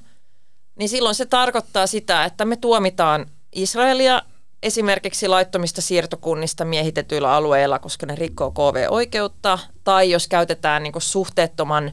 niin 0.76 0.90
silloin 0.90 1.16
se 1.16 1.26
tarkoittaa 1.26 1.88
sitä, 1.88 2.26
että 2.26 2.46
me 2.46 2.56
tuomitaan 2.56 3.26
Israelia 3.56 4.22
esimerkiksi 4.64 5.28
laittomista 5.28 5.82
siirtokunnista 5.82 6.66
miehitetyillä 6.66 7.32
alueilla, 7.32 7.80
koska 7.80 8.06
ne 8.06 8.16
rikkoo 8.16 8.52
KV-oikeutta, 8.52 9.60
tai 9.84 10.12
jos 10.12 10.28
käytetään 10.28 10.84
niin 10.84 10.94
kuin 10.94 11.02
suhteettoman 11.02 11.92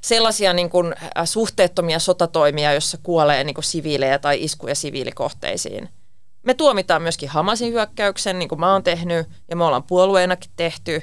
sellaisia 0.00 0.52
niin 0.52 0.70
kuin, 0.70 0.94
suhteettomia 1.24 1.98
sotatoimia, 1.98 2.72
jossa 2.72 2.98
kuolee 3.02 3.44
niin 3.44 3.54
kuin 3.54 3.64
siviilejä 3.64 4.18
tai 4.18 4.44
iskuja 4.44 4.74
siviilikohteisiin. 4.74 5.88
Me 6.46 6.54
tuomitaan 6.54 7.02
myöskin 7.02 7.28
Hamasin 7.28 7.72
hyökkäyksen, 7.72 8.38
niin 8.38 8.48
kuin 8.48 8.60
mä 8.60 8.72
oon 8.72 8.82
tehnyt, 8.82 9.28
ja 9.48 9.56
me 9.56 9.64
ollaan 9.64 9.82
puolueenakin 9.82 10.50
tehty, 10.56 11.02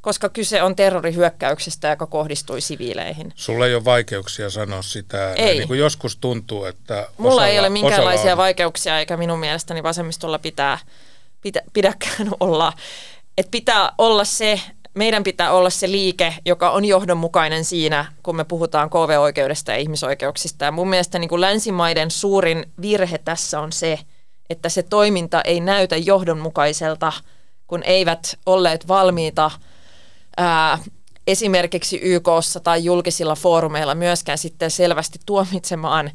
koska 0.00 0.28
kyse 0.28 0.62
on 0.62 0.76
terrorihyökkäyksestä, 0.76 1.88
joka 1.88 2.06
kohdistui 2.06 2.60
siviileihin. 2.60 3.32
Sulla 3.36 3.66
ei 3.66 3.74
ole 3.74 3.84
vaikeuksia 3.84 4.50
sanoa 4.50 4.82
sitä. 4.82 5.34
Ei. 5.34 5.58
Niin 5.58 5.68
kuin 5.68 5.80
joskus 5.80 6.16
tuntuu, 6.16 6.64
että 6.64 7.08
Mulla 7.18 7.34
osalla, 7.34 7.46
ei 7.48 7.58
ole 7.58 7.68
minkäänlaisia 7.68 8.32
on. 8.32 8.38
vaikeuksia, 8.38 8.98
eikä 8.98 9.16
minun 9.16 9.38
mielestäni 9.38 9.82
vasemmistolla 9.82 10.38
pitää, 10.38 10.78
pitä, 11.40 11.62
pidäkään 11.72 12.28
olla. 12.40 12.72
Et 13.38 13.50
pitää 13.50 13.92
olla 13.98 14.24
se, 14.24 14.60
meidän 14.94 15.24
pitää 15.24 15.52
olla 15.52 15.70
se 15.70 15.90
liike, 15.90 16.34
joka 16.44 16.70
on 16.70 16.84
johdonmukainen 16.84 17.64
siinä, 17.64 18.12
kun 18.22 18.36
me 18.36 18.44
puhutaan 18.44 18.90
KV-oikeudesta 18.90 19.72
ja 19.72 19.78
ihmisoikeuksista. 19.78 20.64
Ja 20.64 20.72
mun 20.72 20.88
mielestä 20.88 21.18
niin 21.18 21.28
kuin 21.28 21.40
länsimaiden 21.40 22.10
suurin 22.10 22.72
virhe 22.80 23.18
tässä 23.18 23.60
on 23.60 23.72
se, 23.72 23.98
että 24.50 24.68
se 24.68 24.82
toiminta 24.82 25.42
ei 25.42 25.60
näytä 25.60 25.96
johdonmukaiselta, 25.96 27.12
kun 27.66 27.82
eivät 27.82 28.38
olleet 28.46 28.88
valmiita 28.88 29.50
ää, 30.36 30.78
esimerkiksi 31.26 32.00
YKssa 32.02 32.60
tai 32.60 32.84
julkisilla 32.84 33.34
foorumeilla 33.34 33.94
myöskään 33.94 34.38
sitten 34.38 34.70
selvästi 34.70 35.18
tuomitsemaan 35.26 36.10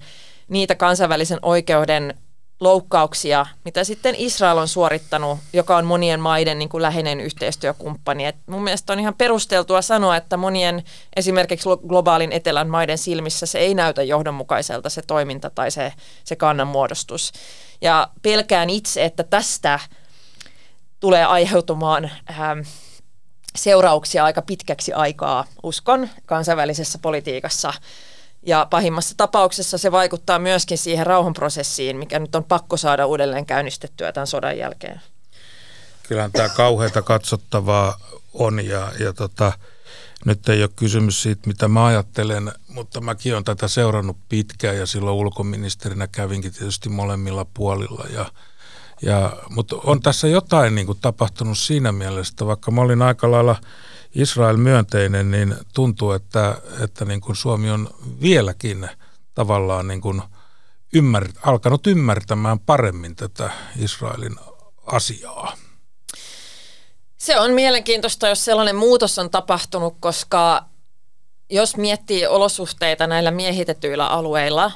niitä 0.50 0.76
kansainvälisen 0.76 1.40
oikeuden 1.42 2.14
loukkauksia, 2.60 3.46
mitä 3.66 3.84
sitten 3.84 4.16
Israel 4.18 4.58
on 4.58 4.68
suorittanut, 4.68 5.40
joka 5.54 5.78
on 5.78 5.86
monien 5.86 6.20
maiden 6.20 6.60
niin 6.60 6.70
kuin 6.70 6.82
läheinen 6.82 7.20
yhteistyökumppani. 7.20 8.26
Et 8.26 8.36
mun 8.46 8.64
mielestä 8.64 8.94
on 8.94 9.00
ihan 9.00 9.16
perusteltua 9.16 9.82
sanoa, 9.82 10.16
että 10.16 10.38
monien 10.38 10.84
esimerkiksi 11.16 11.70
globaalin 11.88 12.32
etelän 12.32 12.70
maiden 12.70 12.98
silmissä 12.98 13.46
se 13.46 13.60
ei 13.60 13.74
näytä 13.74 14.04
johdonmukaiselta 14.04 14.90
se 14.90 15.02
toiminta 15.02 15.50
tai 15.50 15.72
se, 15.72 15.94
se 16.24 16.36
kannanmuodostus. 16.36 17.32
Ja 17.82 18.08
pelkään 18.22 18.70
itse, 18.70 19.06
että 19.06 19.24
tästä 19.24 19.80
tulee 21.00 21.26
aiheutumaan 21.26 22.12
ähm, 22.30 22.60
seurauksia 23.56 24.24
aika 24.24 24.42
pitkäksi 24.42 24.94
aikaa, 24.94 25.46
uskon, 25.64 26.10
kansainvälisessä 26.26 27.00
politiikassa. 27.02 27.74
Ja 28.46 28.68
pahimmassa 28.70 29.14
tapauksessa 29.18 29.78
se 29.78 29.92
vaikuttaa 29.92 30.40
myöskin 30.40 30.78
siihen 30.78 31.06
rauhanprosessiin, 31.06 31.98
mikä 31.98 32.20
nyt 32.20 32.36
on 32.36 32.44
pakko 32.44 32.78
saada 32.78 33.06
uudelleen 33.06 33.46
käynnistettyä 33.46 34.12
tämän 34.12 34.28
sodan 34.28 34.58
jälkeen. 34.58 35.02
Kyllähän 36.04 36.32
tämä 36.32 36.50
kauheita 36.50 37.02
katsottavaa 37.02 37.98
on 38.34 38.66
ja, 38.66 38.92
ja 39.00 39.14
tota, 39.14 39.54
nyt 40.26 40.50
ei 40.50 40.62
ole 40.62 40.70
kysymys 40.76 41.22
siitä, 41.22 41.48
mitä 41.48 41.68
mä 41.68 41.86
ajattelen, 41.86 42.52
mutta 42.68 43.02
mäkin 43.02 43.34
olen 43.34 43.44
tätä 43.44 43.68
seurannut 43.68 44.18
pitkään 44.30 44.78
ja 44.78 44.86
silloin 44.86 45.16
ulkoministerinä 45.16 46.08
kävinkin 46.08 46.54
tietysti 46.54 46.90
molemmilla 46.90 47.46
puolilla. 47.54 48.06
Ja, 48.14 48.26
ja, 49.02 49.38
mutta 49.50 49.76
on 49.84 50.02
tässä 50.02 50.28
jotain 50.28 50.76
niin 50.76 50.86
kuin 50.86 50.98
tapahtunut 51.02 51.58
siinä 51.58 51.92
mielessä, 51.92 52.46
vaikka 52.46 52.72
mä 52.72 52.82
olin 52.82 53.02
aika 53.02 53.32
lailla 53.32 53.56
Israel 54.16 54.58
myönteinen, 54.58 55.32
niin 55.32 55.56
tuntuu, 55.74 56.12
että, 56.12 56.58
että 56.84 57.06
niin 57.06 57.22
kuin 57.22 57.36
Suomi 57.36 57.72
on 57.72 57.90
vieläkin 58.22 58.90
tavallaan 59.34 59.88
niin 59.88 60.02
kuin 60.02 60.22
ymmär, 60.94 61.28
alkanut 61.44 61.88
ymmärtämään 61.88 62.60
paremmin 62.60 63.16
tätä 63.16 63.50
Israelin 63.80 64.36
asiaa. 64.86 65.58
Se 67.18 67.40
on 67.40 67.52
mielenkiintoista, 67.52 68.28
jos 68.28 68.46
sellainen 68.46 68.76
muutos 68.76 69.20
on 69.20 69.30
tapahtunut, 69.30 69.96
koska 70.00 70.66
jos 71.50 71.78
miettii 71.78 72.28
olosuhteita 72.28 73.08
näillä 73.08 73.32
miehitetyillä 73.32 74.08
alueilla, 74.08 74.72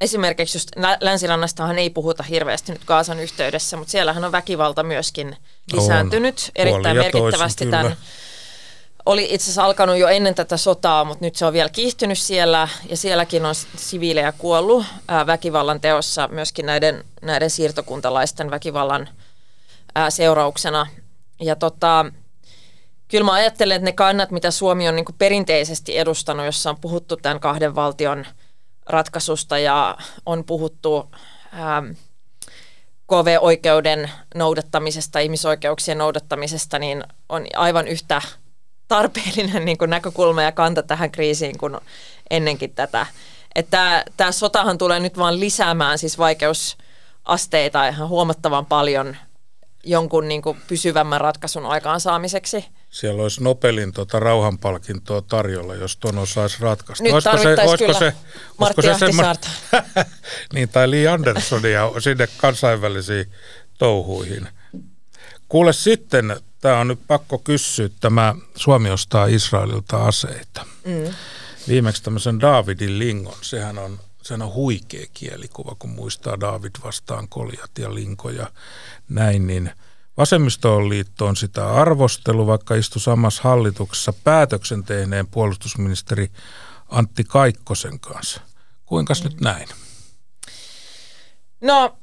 esimerkiksi 0.00 0.56
just 0.56 0.70
länsirannastahan 1.00 1.78
ei 1.78 1.90
puhuta 1.90 2.22
hirveästi 2.22 2.72
nyt 2.72 2.84
Kaasan 2.84 3.20
yhteydessä, 3.20 3.76
mutta 3.76 3.90
siellähän 3.90 4.24
on 4.24 4.32
väkivalta 4.32 4.82
myöskin 4.82 5.36
lisääntynyt 5.72 6.38
on. 6.44 6.50
erittäin 6.54 6.96
merkittävästi 6.96 7.64
toisin, 7.64 7.70
tämän 7.70 7.96
oli 9.08 9.26
itse 9.30 9.44
asiassa 9.44 9.64
alkanut 9.64 9.96
jo 9.96 10.08
ennen 10.08 10.34
tätä 10.34 10.56
sotaa, 10.56 11.04
mutta 11.04 11.24
nyt 11.24 11.36
se 11.36 11.46
on 11.46 11.52
vielä 11.52 11.68
kiihtynyt 11.68 12.18
siellä 12.18 12.68
ja 12.88 12.96
sielläkin 12.96 13.46
on 13.46 13.54
siviilejä 13.76 14.32
kuollut 14.32 14.86
ää, 15.08 15.26
väkivallan 15.26 15.80
teossa 15.80 16.28
myöskin 16.32 16.66
näiden, 16.66 17.04
näiden 17.22 17.50
siirtokuntalaisten 17.50 18.50
väkivallan 18.50 19.08
ää, 19.94 20.10
seurauksena. 20.10 20.86
Ja 21.40 21.56
tota, 21.56 22.06
kyllä 23.08 23.24
mä 23.24 23.32
ajattelen, 23.32 23.74
että 23.74 23.84
ne 23.84 23.92
kannat, 23.92 24.30
mitä 24.30 24.50
Suomi 24.50 24.88
on 24.88 24.96
niin 24.96 25.06
perinteisesti 25.18 25.98
edustanut, 25.98 26.46
jossa 26.46 26.70
on 26.70 26.80
puhuttu 26.80 27.16
tämän 27.16 27.40
kahden 27.40 27.74
valtion 27.74 28.26
ratkaisusta 28.86 29.58
ja 29.58 29.98
on 30.26 30.44
puhuttu 30.44 31.10
ää, 31.52 31.82
KV-oikeuden 33.06 34.10
noudattamisesta, 34.34 35.18
ihmisoikeuksien 35.18 35.98
noudattamisesta, 35.98 36.78
niin 36.78 37.04
on 37.28 37.46
aivan 37.56 37.88
yhtä 37.88 38.22
tarpeellinen 38.88 39.64
niin 39.64 39.78
kuin 39.78 39.90
näkökulma 39.90 40.42
ja 40.42 40.52
kanta 40.52 40.82
tähän 40.82 41.10
kriisiin 41.10 41.58
kuin 41.58 41.76
ennenkin 42.30 42.74
tätä. 42.74 43.06
Että 43.54 44.04
tämä 44.16 44.32
sotahan 44.32 44.78
tulee 44.78 45.00
nyt 45.00 45.18
vaan 45.18 45.40
lisäämään 45.40 45.98
siis 45.98 46.18
vaikeusasteita 46.18 47.88
ihan 47.88 48.08
huomattavan 48.08 48.66
paljon 48.66 49.16
jonkun 49.84 50.28
niin 50.28 50.42
kuin 50.42 50.58
pysyvämmän 50.68 51.20
ratkaisun 51.20 51.66
aikaansaamiseksi. 51.66 52.64
Siellä 52.90 53.22
olisi 53.22 53.42
Nobelin 53.42 53.92
tuota 53.92 54.20
rauhanpalkintoa 54.20 55.22
tarjolla, 55.22 55.74
jos 55.74 55.96
tuon 55.96 56.18
osaisi 56.18 56.56
ratkaista. 56.60 57.04
Nyt 57.04 57.12
olisiko 57.12 57.36
se, 57.36 57.48
olisiko 57.48 57.76
kyllä 57.76 57.98
se, 57.98 58.12
Martti 58.58 58.82
se 58.82 58.94
semmo... 58.98 59.22
niin, 60.54 60.68
tai 60.68 60.90
Lee 60.90 61.08
Andersonia 61.08 61.90
sinne 61.98 62.28
kansainvälisiin 62.36 63.32
touhuihin. 63.78 64.48
Kuule 65.48 65.72
sitten, 65.72 66.36
tämä 66.60 66.80
on 66.80 66.88
nyt 66.88 67.00
pakko 67.06 67.38
kysyä, 67.38 67.88
tämä 68.00 68.34
Suomi 68.56 68.90
ostaa 68.90 69.26
Israelilta 69.26 70.04
aseita. 70.04 70.66
Mm. 70.84 71.14
Viimeksi 71.68 72.02
tämmöisen 72.02 72.40
Davidin 72.40 72.98
lingon, 72.98 73.36
sehän 73.42 73.78
on, 73.78 74.00
sehän 74.22 74.42
on 74.42 74.52
huikea 74.52 75.06
kielikuva, 75.14 75.76
kun 75.78 75.90
muistaa 75.90 76.40
David 76.40 76.72
vastaan 76.84 77.28
koljat 77.28 77.78
ja 77.78 77.94
linkoja 77.94 78.50
näin, 79.08 79.46
niin 79.46 79.70
Vasemmistoliitto 80.18 81.26
on 81.26 81.36
sitä 81.36 81.72
arvostelu, 81.72 82.46
vaikka 82.46 82.74
istui 82.74 83.00
samassa 83.00 83.42
hallituksessa 83.42 84.12
päätöksen 84.12 84.84
tehneen 84.84 85.26
puolustusministeri 85.26 86.30
Antti 86.88 87.24
Kaikkosen 87.24 88.00
kanssa. 88.00 88.40
Kuinka 88.86 89.14
mm. 89.14 89.24
nyt 89.24 89.40
näin? 89.40 89.68
No, 91.60 91.98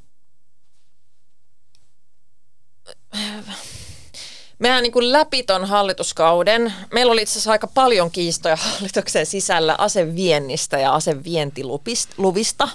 mehän 4.59 4.83
niin 4.83 4.91
kuin 4.91 5.11
läpi 5.11 5.43
ton 5.43 5.65
hallituskauden, 5.65 6.73
meillä 6.93 7.11
oli 7.11 7.21
itse 7.21 7.31
asiassa 7.31 7.51
aika 7.51 7.67
paljon 7.67 8.11
kiistoja 8.11 8.55
hallituksen 8.71 9.25
sisällä 9.25 9.75
aseviennistä 9.77 10.77
ja 10.77 10.93
asevientiluvista. 10.93 12.69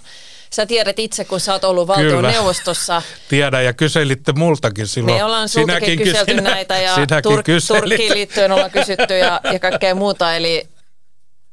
Sä 0.50 0.66
tiedät 0.66 0.98
itse, 0.98 1.24
kun 1.24 1.40
sä 1.40 1.52
oot 1.52 1.64
ollut 1.64 1.88
valtioneuvostossa. 1.88 3.02
Tiedän 3.28 3.64
ja 3.64 3.72
kyselitte 3.72 4.32
multakin 4.32 4.86
silloin. 4.86 5.16
Me 5.16 5.24
ollaan 5.24 5.48
sultakin 5.48 5.98
kyselty 5.98 6.30
sinä, 6.32 6.50
näitä 6.50 6.78
ja 6.78 6.96
Tur- 7.26 7.68
Turkkiin 7.68 8.14
liittyen 8.14 8.52
ollaan 8.52 8.70
kysytty 8.70 9.18
ja, 9.18 9.40
ja 9.52 9.58
kaikkea 9.58 9.94
muuta. 9.94 10.36
Eli 10.36 10.68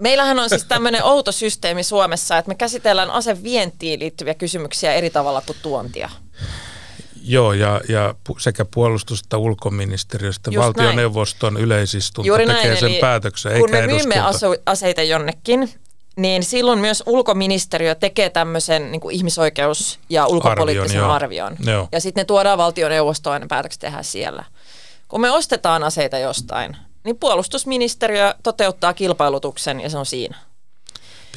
meillähän 0.02 0.40
on 0.40 0.50
siis 0.50 0.66
tämmöinen 0.66 1.04
outo 1.04 1.32
systeemi 1.32 1.84
Suomessa, 1.84 2.38
että 2.38 2.50
me 2.50 2.56
käsitellään 2.56 3.12
asevientiin 3.12 4.00
liittyviä 4.00 4.34
kysymyksiä 4.34 4.94
eri 4.94 5.10
tavalla 5.10 5.42
kuin 5.42 5.58
tuontia. 5.62 6.10
Joo, 7.28 7.54
ja, 7.54 7.82
ja 7.90 8.16
sekä 8.38 8.66
puolustus- 8.66 9.22
että 9.22 9.38
ulkoministeriöstä 9.38 10.52
Just 10.54 10.66
valtioneuvoston 10.66 11.54
näin. 11.54 11.66
yleisistunto 11.66 12.28
Juuri 12.28 12.46
tekee 12.46 12.64
näin, 12.64 12.78
sen 12.78 12.96
päätöksen, 13.02 13.60
kun 13.60 13.76
eikä 13.76 13.88
me 13.88 13.94
myymme 13.94 14.16
asu- 14.20 14.62
aseita 14.66 15.02
jonnekin, 15.02 15.74
niin 16.16 16.44
silloin 16.44 16.80
myös 16.80 17.04
ulkoministeriö 17.06 17.96
tekee 17.96 18.30
tämmöisen 18.30 18.92
niin 18.92 19.02
kuin 19.02 19.16
ihmisoikeus- 19.16 20.00
ja 20.10 20.28
ulkopoliittisen 20.28 21.04
arvion. 21.04 21.46
arvion. 21.48 21.74
Joo. 21.74 21.88
Ja 21.92 22.02
sitten 22.02 22.22
ne 22.22 22.26
tuodaan 22.26 22.58
valtioneuvostoon 22.58 23.42
ja 23.42 23.48
päätökset 23.50 23.80
tehdään 23.80 24.04
siellä. 24.04 24.44
Kun 25.08 25.22
me 25.22 25.32
ostetaan 25.32 25.84
aseita 25.84 26.18
jostain, 26.18 26.78
niin 27.04 27.18
puolustusministeriö 27.18 28.36
toteuttaa 28.44 28.94
kilpailutuksen 28.94 29.82
ja 29.82 29.90
se 29.90 29.98
on 29.98 30.06
siinä. 30.06 30.38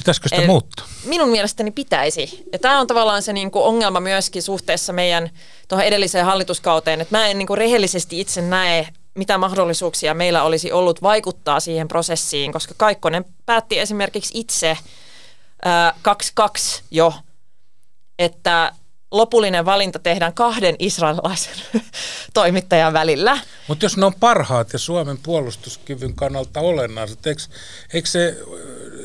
Pitäisikö 0.01 0.29
sitä 0.29 0.41
Eli 0.41 0.47
muuttaa? 0.47 0.85
Minun 1.05 1.29
mielestäni 1.29 1.71
pitäisi. 1.71 2.43
Ja 2.53 2.59
tämä 2.59 2.79
on 2.79 2.87
tavallaan 2.87 3.21
se 3.21 3.33
niinku 3.33 3.63
ongelma 3.63 3.99
myöskin 3.99 4.43
suhteessa 4.43 4.93
meidän 4.93 5.29
tuohon 5.67 5.85
edelliseen 5.85 6.25
hallituskauteen, 6.25 7.01
että 7.01 7.17
mä 7.17 7.27
en 7.27 7.37
niinku 7.37 7.55
rehellisesti 7.55 8.19
itse 8.19 8.41
näe 8.41 8.87
mitä 9.15 9.37
mahdollisuuksia 9.37 10.13
meillä 10.13 10.43
olisi 10.43 10.71
ollut 10.71 11.01
vaikuttaa 11.01 11.59
siihen 11.59 11.87
prosessiin, 11.87 12.53
koska 12.53 12.73
Kaikkonen 12.77 13.25
päätti 13.45 13.79
esimerkiksi 13.79 14.31
itse 14.39 14.77
2-2 16.79 16.81
jo, 16.91 17.13
että 18.19 18.71
lopullinen 19.11 19.65
valinta 19.65 19.99
tehdään 19.99 20.33
kahden 20.33 20.75
israelilaisen 20.79 21.53
toimittajan 22.33 22.93
välillä. 22.93 23.39
Mutta 23.67 23.85
jos 23.85 23.97
ne 23.97 24.05
on 24.05 24.13
parhaat 24.19 24.73
ja 24.73 24.79
Suomen 24.79 25.17
puolustuskyvyn 25.17 26.15
kannalta 26.15 26.59
olennaiset, 26.59 27.27
eikö, 27.27 27.41
eikö, 27.93 28.09
se, 28.09 28.37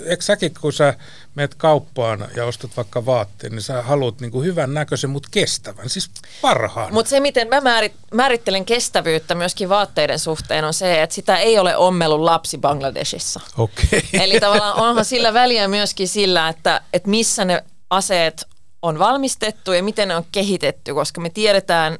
eikö 0.06 0.22
säkin 0.22 0.54
kun 0.60 0.72
sä 0.72 0.94
meet 1.34 1.54
kauppaan 1.54 2.28
ja 2.36 2.44
ostat 2.44 2.76
vaikka 2.76 3.06
vaatteen, 3.06 3.52
niin 3.52 3.62
sä 3.62 3.82
haluat 3.82 4.20
niin 4.20 4.30
kuin 4.30 4.46
hyvän 4.46 4.74
näköisen, 4.74 5.10
mutta 5.10 5.28
kestävän, 5.32 5.90
siis 5.90 6.10
parhaan. 6.42 6.94
Mutta 6.94 7.10
se, 7.10 7.20
miten 7.20 7.48
mä 7.48 7.60
määrit, 7.60 7.92
määrittelen 8.14 8.64
kestävyyttä 8.64 9.34
myöskin 9.34 9.68
vaatteiden 9.68 10.18
suhteen, 10.18 10.64
on 10.64 10.74
se, 10.74 11.02
että 11.02 11.14
sitä 11.14 11.36
ei 11.36 11.58
ole 11.58 11.76
ommellut 11.76 12.20
lapsi 12.20 12.58
Bangladesissa. 12.58 13.40
Okay. 13.58 14.00
Eli 14.22 14.40
tavallaan 14.40 14.80
onhan 14.80 15.04
sillä 15.04 15.34
väliä 15.34 15.68
myöskin 15.68 16.08
sillä, 16.08 16.48
että, 16.48 16.80
että 16.92 17.10
missä 17.10 17.44
ne 17.44 17.64
aseet 17.90 18.46
on 18.82 18.98
valmistettu 18.98 19.72
ja 19.72 19.82
miten 19.82 20.08
ne 20.08 20.16
on 20.16 20.24
kehitetty, 20.32 20.94
koska 20.94 21.20
me 21.20 21.30
tiedetään, 21.30 21.98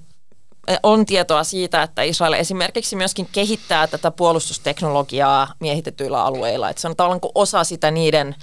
on 0.83 1.07
tietoa 1.07 1.45
siitä, 1.45 1.83
että 1.83 2.03
Israel 2.03 2.33
esimerkiksi 2.33 2.97
myöskin 2.97 3.29
kehittää 3.33 3.87
tätä 3.87 4.11
puolustusteknologiaa 4.11 5.53
miehitetyillä 5.61 6.25
alueilla. 6.25 6.71
Että 6.71 6.83
se 6.83 6.89
on 6.89 6.97
tavallaan 6.97 7.21
osa 7.35 7.65
sitä 7.65 7.91
niiden 7.91 8.35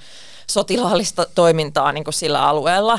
sotilaallista 0.50 1.26
toimintaa 1.34 1.92
niin 1.92 2.04
kuin 2.04 2.14
sillä 2.14 2.48
alueella. 2.48 2.98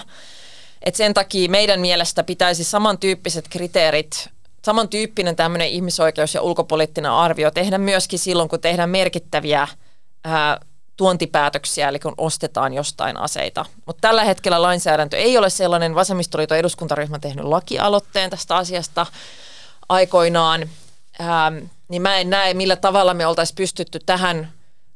Et 0.83 0.95
sen 0.95 1.13
takia 1.13 1.49
meidän 1.49 1.79
mielestä 1.79 2.23
pitäisi 2.23 2.63
samantyyppiset 2.63 3.47
kriteerit, 3.47 4.29
samantyyppinen 4.65 5.35
tämmöinen 5.35 5.69
ihmisoikeus- 5.69 6.33
ja 6.33 6.41
ulkopoliittinen 6.41 7.11
arvio 7.11 7.51
tehdä 7.51 7.77
myöskin 7.77 8.19
silloin, 8.19 8.49
kun 8.49 8.61
tehdään 8.61 8.89
merkittäviä 8.89 9.67
ää, 10.23 10.59
tuontipäätöksiä, 10.97 11.89
eli 11.89 11.99
kun 11.99 12.13
ostetaan 12.17 12.73
jostain 12.73 13.17
aseita. 13.17 13.65
Mutta 13.85 14.01
tällä 14.01 14.23
hetkellä 14.23 14.61
lainsäädäntö 14.61 15.17
ei 15.17 15.37
ole 15.37 15.49
sellainen. 15.49 15.95
Vasemmistoliiton 15.95 16.57
eduskuntaryhmä 16.57 17.15
on 17.15 17.21
tehnyt 17.21 17.45
lakialoitteen 17.45 18.29
tästä 18.29 18.55
asiasta 18.55 19.05
aikoinaan. 19.89 20.69
Ähm, 21.21 21.57
niin 21.87 22.01
mä 22.01 22.17
en 22.17 22.29
näe, 22.29 22.53
millä 22.53 22.75
tavalla 22.75 23.13
me 23.13 23.27
oltaisiin 23.27 23.55
pystytty 23.55 23.99
tähän 24.05 24.51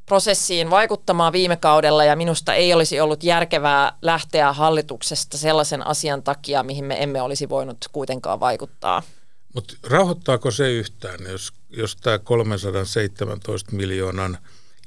prosessiin 0.06 0.70
vaikuttamaan 0.70 1.34
viime 1.34 1.56
kaudella 1.56 2.04
ja 2.04 2.16
minusta 2.16 2.54
ei 2.54 2.74
olisi 2.74 3.00
ollut 3.00 3.24
järkevää 3.24 3.94
lähteä 4.02 4.54
hallituksesta 4.54 5.38
sellaisen 5.38 5.88
asian 5.88 6.24
takia, 6.24 6.64
mihin 6.64 6.86
me 6.86 7.04
emme 7.04 7.22
olisi 7.22 7.50
voinut 7.50 7.78
kuitenkaan 7.92 8.40
vaikuttaa. 8.40 9.04
Mutta 9.54 9.74
rauhoittaako 9.88 10.52
se 10.52 10.72
yhtään, 10.72 11.20
jos, 11.32 11.54
jos 11.70 11.96
tämä 11.96 12.20
317 12.20 13.76
miljoonan 13.76 14.38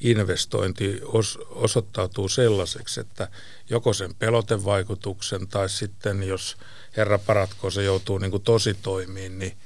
investointi 0.02 1.00
os, 1.04 1.38
osoittautuu 1.50 2.28
sellaiseksi, 2.28 3.00
että 3.00 3.28
joko 3.70 3.92
sen 3.92 4.14
pelotevaikutuksen 4.14 5.48
tai 5.48 5.68
sitten 5.68 6.22
jos 6.22 6.56
herra 6.96 7.18
paratko 7.18 7.70
se 7.70 7.82
joutuu 7.82 8.18
niin 8.18 8.30
kuin 8.30 8.42
tositoimiin, 8.42 9.38
niin 9.38 9.56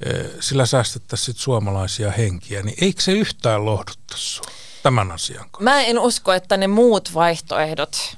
e, 0.00 0.10
sillä 0.40 0.66
säästettäisiin 0.66 1.36
suomalaisia 1.36 2.10
henkiä, 2.10 2.62
niin 2.62 2.76
eikö 2.80 3.02
se 3.02 3.12
yhtään 3.12 3.64
lohdutta 3.64 4.16
sinua? 4.16 4.64
tämän 4.84 5.12
asian 5.12 5.50
kanssa? 5.50 5.64
Mä 5.64 5.82
en 5.82 5.98
usko, 5.98 6.32
että 6.32 6.56
ne 6.56 6.66
muut 6.66 7.14
vaihtoehdot 7.14 8.16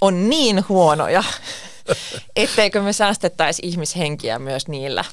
on 0.00 0.28
niin 0.28 0.64
huonoja, 0.68 1.24
etteikö 2.36 2.82
me 2.82 2.92
säästettäisi 2.92 3.62
ihmishenkiä 3.64 4.38
myös 4.38 4.68
niillä. 4.68 5.04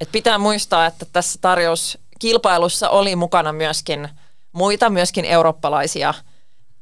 Et 0.00 0.12
pitää 0.12 0.38
muistaa, 0.38 0.86
että 0.86 1.06
tässä 1.12 1.38
tarjouskilpailussa 1.42 2.88
oli 2.88 3.16
mukana 3.16 3.52
myöskin 3.52 4.08
muita, 4.54 4.90
myöskin 4.90 5.24
eurooppalaisia 5.24 6.14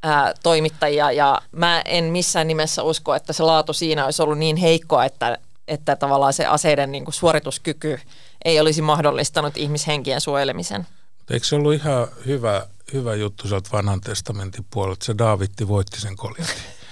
ää, 0.02 0.34
toimittajia, 0.42 1.12
ja 1.12 1.42
mä 1.52 1.82
en 1.84 2.04
missään 2.04 2.48
nimessä 2.48 2.82
usko, 2.82 3.14
että 3.14 3.32
se 3.32 3.42
laatu 3.42 3.72
siinä 3.72 4.04
olisi 4.04 4.22
ollut 4.22 4.38
niin 4.38 4.56
heikkoa, 4.56 5.04
että, 5.04 5.38
että 5.68 5.96
tavallaan 5.96 6.32
se 6.32 6.46
aseiden 6.46 6.92
niin 6.92 7.04
kuin 7.04 7.14
suorituskyky 7.14 7.98
ei 8.44 8.60
olisi 8.60 8.82
mahdollistanut 8.82 9.56
ihmishenkien 9.56 10.20
suojelemisen. 10.20 10.86
Eikö 11.30 11.46
se 11.46 11.56
ollut 11.56 11.74
ihan 11.74 12.08
hyvä 12.26 12.66
hyvä 12.92 13.14
juttu 13.14 13.48
sieltä 13.48 13.70
vanhan 13.72 14.00
testamentin 14.00 14.66
puolelta. 14.70 15.04
Se 15.04 15.14
Daavitti 15.18 15.68
voitti 15.68 16.00
sen 16.00 16.16
koljatin. 16.16 16.54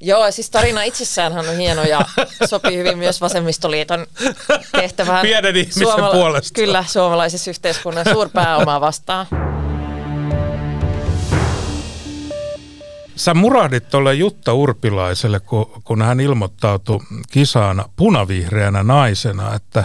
Joo, 0.00 0.30
siis 0.30 0.50
tarina 0.50 0.82
itsessään 0.82 1.38
on 1.38 1.56
hieno 1.56 1.82
ja 1.82 2.00
sopii 2.48 2.76
hyvin 2.76 2.98
myös 2.98 3.20
vasemmistoliiton 3.20 4.06
tehtävään. 4.72 5.22
Pienen 5.26 5.56
ihmisen 5.56 5.82
Suomala- 5.82 6.12
puolesta. 6.12 6.54
Kyllä, 6.54 6.84
suomalaisessa 6.88 7.50
yhteiskunnan 7.50 8.04
suurpääomaa 8.12 8.80
vastaan. 8.80 9.26
Sä 13.16 13.34
murahdit 13.34 13.88
tuolle 13.88 14.14
Jutta 14.14 14.52
Urpilaiselle, 14.52 15.40
kun, 15.40 15.82
kun 15.84 16.02
hän 16.02 16.20
ilmoittautui 16.20 17.00
kisaan 17.30 17.84
punavihreänä 17.96 18.82
naisena, 18.82 19.54
että 19.54 19.84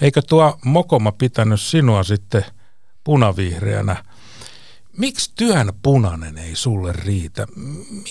eikö 0.00 0.22
tuo 0.22 0.58
mokoma 0.64 1.12
pitänyt 1.12 1.60
sinua 1.60 2.02
sitten 2.02 2.44
punavihreänä 3.04 4.04
miksi 4.98 5.32
työn 5.36 5.72
punainen 5.82 6.38
ei 6.38 6.56
sulle 6.56 6.92
riitä? 6.92 7.46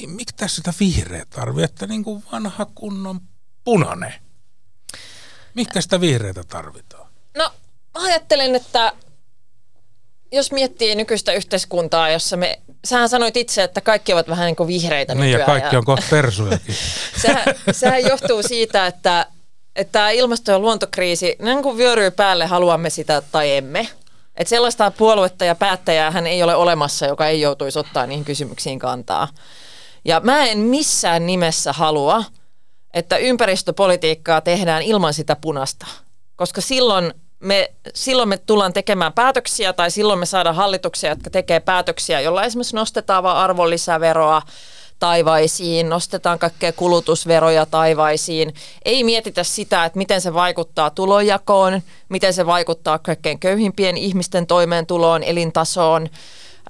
Miksi 0.08 0.36
tässä 0.36 0.56
sitä 0.56 0.74
vihreä 0.80 1.26
tarvii, 1.30 1.64
että 1.64 1.88
niin 1.88 2.04
kuin 2.04 2.24
vanha 2.32 2.66
kunnon 2.66 3.20
punainen? 3.64 4.14
Mikä 5.54 5.82
sitä 5.82 6.02
vihreätä 6.02 6.44
tarvitaan? 6.44 7.10
No 7.38 7.52
ajattelen, 7.94 8.56
että 8.56 8.94
jos 10.32 10.52
miettii 10.52 10.96
nykyistä 10.96 11.34
yhteiskuntaa, 11.34 12.10
jossa 12.10 12.38
me, 12.38 12.60
sähän 12.86 13.10
sanoit 13.10 13.38
itse, 13.38 13.64
että 13.64 13.82
kaikki 13.82 14.14
ovat 14.14 14.30
vähän 14.30 14.46
niin 14.46 14.56
kuin 14.56 14.68
vihreitä 14.68 15.16
niin, 15.16 15.22
nykyään. 15.22 15.40
ja 15.40 15.46
kaikki 15.46 15.78
on 15.78 15.86
kohta 15.86 16.06
persujakin. 16.10 16.76
sehän, 17.22 17.46
sehän 17.72 18.02
johtuu 18.02 18.44
siitä, 18.44 18.88
että, 18.88 19.26
että 19.76 20.10
ilmasto- 20.10 20.52
ja 20.52 20.60
luontokriisi, 20.60 21.36
niin 21.42 21.64
kuin 21.64 21.78
vyöryy 21.78 22.12
päälle, 22.12 22.46
haluamme 22.46 22.90
sitä 22.90 23.22
tai 23.32 23.58
emme. 23.58 23.90
Että 24.36 24.50
sellaista 24.50 24.92
puoluetta 24.92 25.46
ja 25.46 25.56
päättäjää 25.56 26.12
hän 26.12 26.28
ei 26.28 26.44
ole 26.44 26.56
olemassa, 26.56 27.06
joka 27.06 27.28
ei 27.28 27.42
joutuisi 27.42 27.80
ottaa 27.80 28.08
niihin 28.08 28.26
kysymyksiin 28.26 28.80
kantaa. 28.80 29.28
Ja 30.06 30.20
mä 30.20 30.46
en 30.46 30.58
missään 30.58 31.26
nimessä 31.26 31.74
halua, 31.74 32.24
että 32.94 33.18
ympäristöpolitiikkaa 33.18 34.42
tehdään 34.42 34.84
ilman 34.84 35.14
sitä 35.14 35.36
punasta, 35.36 35.86
koska 36.36 36.62
silloin 36.62 37.14
me, 37.40 37.72
silloin 37.94 38.30
me 38.30 38.38
tullaan 38.38 38.74
tekemään 38.74 39.14
päätöksiä 39.14 39.74
tai 39.74 39.92
silloin 39.92 40.20
me 40.20 40.26
saadaan 40.26 40.56
hallituksia, 40.56 41.10
jotka 41.10 41.30
tekee 41.30 41.60
päätöksiä, 41.60 42.22
jolla 42.22 42.44
esimerkiksi 42.44 42.76
nostetaan 42.76 43.24
vaan 43.24 43.38
arvonlisäveroa 43.38 44.42
taivaisiin, 45.00 45.90
nostetaan 45.90 46.40
kaikkea 46.40 46.72
kulutusveroja 46.72 47.66
taivaisiin. 47.66 48.54
Ei 48.86 49.04
mietitä 49.04 49.44
sitä, 49.44 49.86
että 49.86 49.98
miten 49.98 50.22
se 50.22 50.34
vaikuttaa 50.34 50.90
tulojakoon, 50.90 51.82
miten 52.10 52.34
se 52.34 52.46
vaikuttaa 52.46 53.00
kaikkein 53.00 53.40
köyhimpien 53.40 53.98
ihmisten 53.98 54.48
toimeentuloon, 54.48 55.24
elintasoon. 55.24 56.10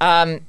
Ähm, 0.03 0.43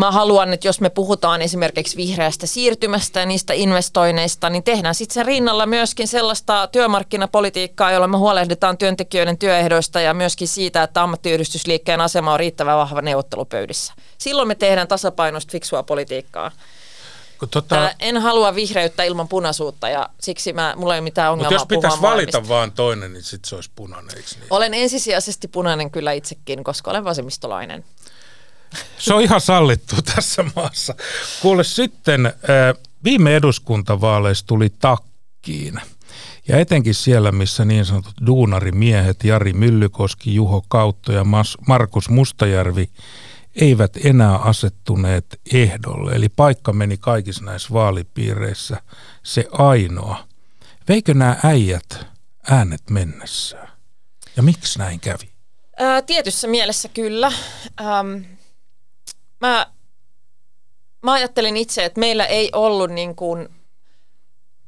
mä 0.00 0.10
haluan, 0.10 0.52
että 0.52 0.68
jos 0.68 0.80
me 0.80 0.90
puhutaan 0.90 1.42
esimerkiksi 1.42 1.96
vihreästä 1.96 2.46
siirtymästä 2.46 3.20
ja 3.20 3.26
niistä 3.26 3.52
investoinneista, 3.52 4.50
niin 4.50 4.62
tehdään 4.62 4.94
sitten 4.94 5.14
sen 5.14 5.26
rinnalla 5.26 5.66
myöskin 5.66 6.08
sellaista 6.08 6.66
työmarkkinapolitiikkaa, 6.66 7.92
jolla 7.92 8.08
me 8.08 8.16
huolehditaan 8.16 8.78
työntekijöiden 8.78 9.38
työehdoista 9.38 10.00
ja 10.00 10.14
myöskin 10.14 10.48
siitä, 10.48 10.82
että 10.82 11.02
ammattiyhdistysliikkeen 11.02 12.00
asema 12.00 12.32
on 12.32 12.38
riittävän 12.38 12.76
vahva 12.76 13.02
neuvottelupöydissä. 13.02 13.94
Silloin 14.18 14.48
me 14.48 14.54
tehdään 14.54 14.88
tasapainoista 14.88 15.52
fiksua 15.52 15.82
politiikkaa. 15.82 16.50
Tota... 17.50 17.90
en 17.98 18.16
halua 18.18 18.54
vihreyttä 18.54 19.02
ilman 19.02 19.28
punaisuutta 19.28 19.88
ja 19.88 20.08
siksi 20.20 20.52
mä, 20.52 20.74
mulla 20.76 20.94
ei 20.94 20.98
ole 20.98 21.04
mitään 21.04 21.32
ongelmaa 21.32 21.58
Mutta 21.58 21.74
jos 21.74 21.82
pitäisi 21.82 22.02
valita 22.02 22.48
vaan 22.48 22.72
toinen, 22.72 23.12
niin 23.12 23.24
sitten 23.24 23.48
se 23.48 23.54
olisi 23.54 23.70
punainen, 23.76 24.16
eikö 24.16 24.28
niin? 24.34 24.46
Olen 24.50 24.74
ensisijaisesti 24.74 25.48
punainen 25.48 25.90
kyllä 25.90 26.12
itsekin, 26.12 26.64
koska 26.64 26.90
olen 26.90 27.04
vasemmistolainen. 27.04 27.84
Se 28.98 29.14
on 29.14 29.22
ihan 29.22 29.40
sallittu 29.40 29.96
tässä 30.14 30.44
maassa. 30.56 30.94
Kuule 31.42 31.64
sitten, 31.64 32.32
viime 33.04 33.36
eduskuntavaaleissa 33.36 34.46
tuli 34.46 34.68
takkiin. 34.78 35.80
Ja 36.48 36.58
etenkin 36.58 36.94
siellä, 36.94 37.32
missä 37.32 37.64
niin 37.64 37.84
sanotut 37.84 38.14
duunarimiehet 38.26 39.24
Jari 39.24 39.52
Myllykoski, 39.52 40.34
Juho 40.34 40.62
Kautto 40.68 41.12
ja 41.12 41.24
Markus 41.66 42.08
Mustajärvi 42.08 42.90
eivät 43.54 43.92
enää 44.04 44.36
asettuneet 44.36 45.40
ehdolle. 45.52 46.12
Eli 46.12 46.28
paikka 46.28 46.72
meni 46.72 46.96
kaikissa 46.96 47.44
näissä 47.44 47.68
vaalipiireissä 47.72 48.82
se 49.22 49.46
ainoa. 49.52 50.24
Veikö 50.88 51.14
nämä 51.14 51.36
äijät 51.44 52.06
äänet 52.50 52.90
mennessään? 52.90 53.68
Ja 54.36 54.42
miksi 54.42 54.78
näin 54.78 55.00
kävi? 55.00 55.30
Ää, 55.76 56.02
tietyssä 56.02 56.48
mielessä 56.48 56.88
kyllä. 56.88 57.32
Mä, 59.40 59.66
mä 61.02 61.12
ajattelin 61.12 61.56
itse, 61.56 61.84
että 61.84 62.00
meillä 62.00 62.26
ei 62.26 62.50
ollut 62.52 62.90
niin 62.90 63.16
kuin 63.16 63.48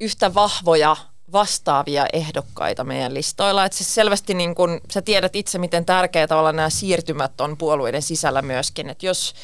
yhtä 0.00 0.34
vahvoja 0.34 0.96
vastaavia 1.32 2.06
ehdokkaita 2.12 2.84
meidän 2.84 3.14
listoilla. 3.14 3.64
Että 3.64 3.78
se 3.78 3.84
selvästi, 3.84 4.34
niin 4.34 4.54
kun, 4.54 4.80
sä 4.90 5.02
tiedät 5.02 5.36
itse, 5.36 5.58
miten 5.58 5.84
tärkeä 5.84 6.26
tavalla 6.26 6.52
nämä 6.52 6.70
siirtymät 6.70 7.40
on 7.40 7.56
puolueiden 7.56 8.02
sisällä 8.02 8.42
myöskin. 8.42 8.90
Että 8.90 9.06
jos 9.06 9.34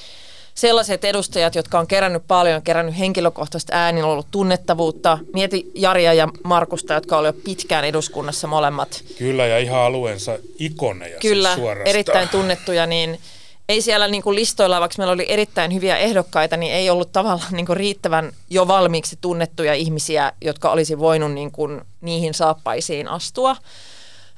sellaiset 0.55 1.05
edustajat, 1.05 1.55
jotka 1.55 1.79
on 1.79 1.87
kerännyt 1.87 2.23
paljon, 2.29 2.63
kerännyt 2.63 2.99
henkilökohtaisesti 2.99 3.73
äänin, 3.75 4.05
on 4.05 4.11
ollut 4.11 4.31
tunnettavuutta. 4.31 5.19
Mieti 5.35 5.71
Jaria 5.75 6.13
ja 6.13 6.29
Markusta, 6.45 6.95
jotka 6.95 7.19
olivat 7.19 7.45
pitkään 7.45 7.85
eduskunnassa 7.85 8.47
molemmat. 8.47 9.05
Kyllä, 9.19 9.47
ja 9.47 9.59
ihan 9.59 9.81
alueensa 9.81 10.39
ikoneja 10.59 11.21
siis 11.21 11.33
Kyllä, 11.33 11.55
siis 11.55 11.69
erittäin 11.85 12.29
tunnettuja, 12.29 12.87
niin– 12.87 13.19
ei 13.69 13.83
siellä 13.83 14.09
niin 14.09 14.23
kuin 14.23 14.37
listoilla, 14.37 14.81
vaikka 14.81 14.95
meillä 14.99 15.13
oli 15.13 15.27
erittäin 15.29 15.75
hyviä 15.75 15.97
ehdokkaita, 15.97 16.57
niin 16.57 16.73
ei 16.73 16.91
ollut 16.91 17.13
tavallaan 17.13 17.53
niin 17.53 17.67
kuin 17.67 17.77
riittävän 17.77 18.33
jo 18.51 18.69
valmiiksi 18.69 19.19
tunnettuja 19.21 19.75
ihmisiä, 19.75 20.33
jotka 20.41 20.71
olisi 20.71 20.99
voinut 20.99 21.33
niin 21.33 21.53
kuin 21.53 21.81
niihin 22.01 22.35
saappaisiin 22.35 23.09
astua. 23.09 23.57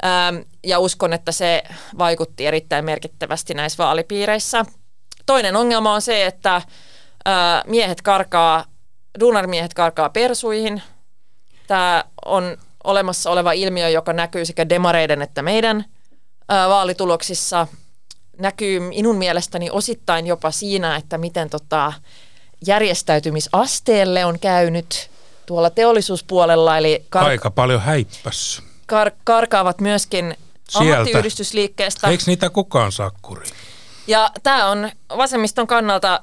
Ähm, 0.05 0.37
ja 0.65 0.79
uskon, 0.79 1.13
että 1.13 1.33
se 1.33 1.63
vaikutti 1.99 2.47
erittäin 2.47 2.85
merkittävästi 2.85 3.55
näissä 3.55 3.85
vaalipiireissä. 3.85 4.65
Toinen 5.27 5.57
ongelma 5.57 5.95
on 5.95 6.03
se, 6.03 6.27
että 6.27 6.57
äh, 6.57 6.65
miehet 7.67 8.03
karkaa, 8.03 8.65
duunarmiehet 9.21 9.75
karkaa 9.75 10.09
persuihin. 10.09 10.83
Tämä 11.67 12.05
on 12.25 12.57
olemassa 12.85 13.31
oleva 13.31 13.53
ilmiö, 13.53 13.89
joka 13.89 14.13
näkyy 14.13 14.45
sekä 14.45 14.69
demareiden 14.69 15.23
että 15.23 15.43
meidän 15.43 15.85
äh, 16.53 16.69
vaalituloksissa– 16.69 17.67
näkyy 18.41 18.81
minun 18.81 19.17
mielestäni 19.17 19.71
osittain 19.71 20.27
jopa 20.27 20.51
siinä, 20.51 20.97
että 20.97 21.19
miten 21.19 21.51
tota 21.51 21.93
järjestäytymisasteelle 22.67 24.25
on 24.25 24.39
käynyt 24.39 25.11
tuolla 25.47 25.71
teollisuuspuolella. 25.71 26.79
Eli 26.79 27.05
kar- 27.17 27.25
Aika 27.25 27.51
paljon 27.51 27.81
häippäs. 27.81 28.63
Kar- 28.93 29.17
karkaavat 29.25 29.81
myöskin 29.81 30.37
Sieltä. 30.69 30.99
ammattiyhdistysliikkeestä. 30.99 32.09
Eikö 32.09 32.25
niitä 32.27 32.51
kukaan 32.51 32.93
saa 32.93 33.11
kuriin? 33.23 33.53
Ja 34.07 34.31
tämä 34.43 34.67
on 34.71 34.91
vasemmiston 35.17 35.67
kannalta 35.67 36.21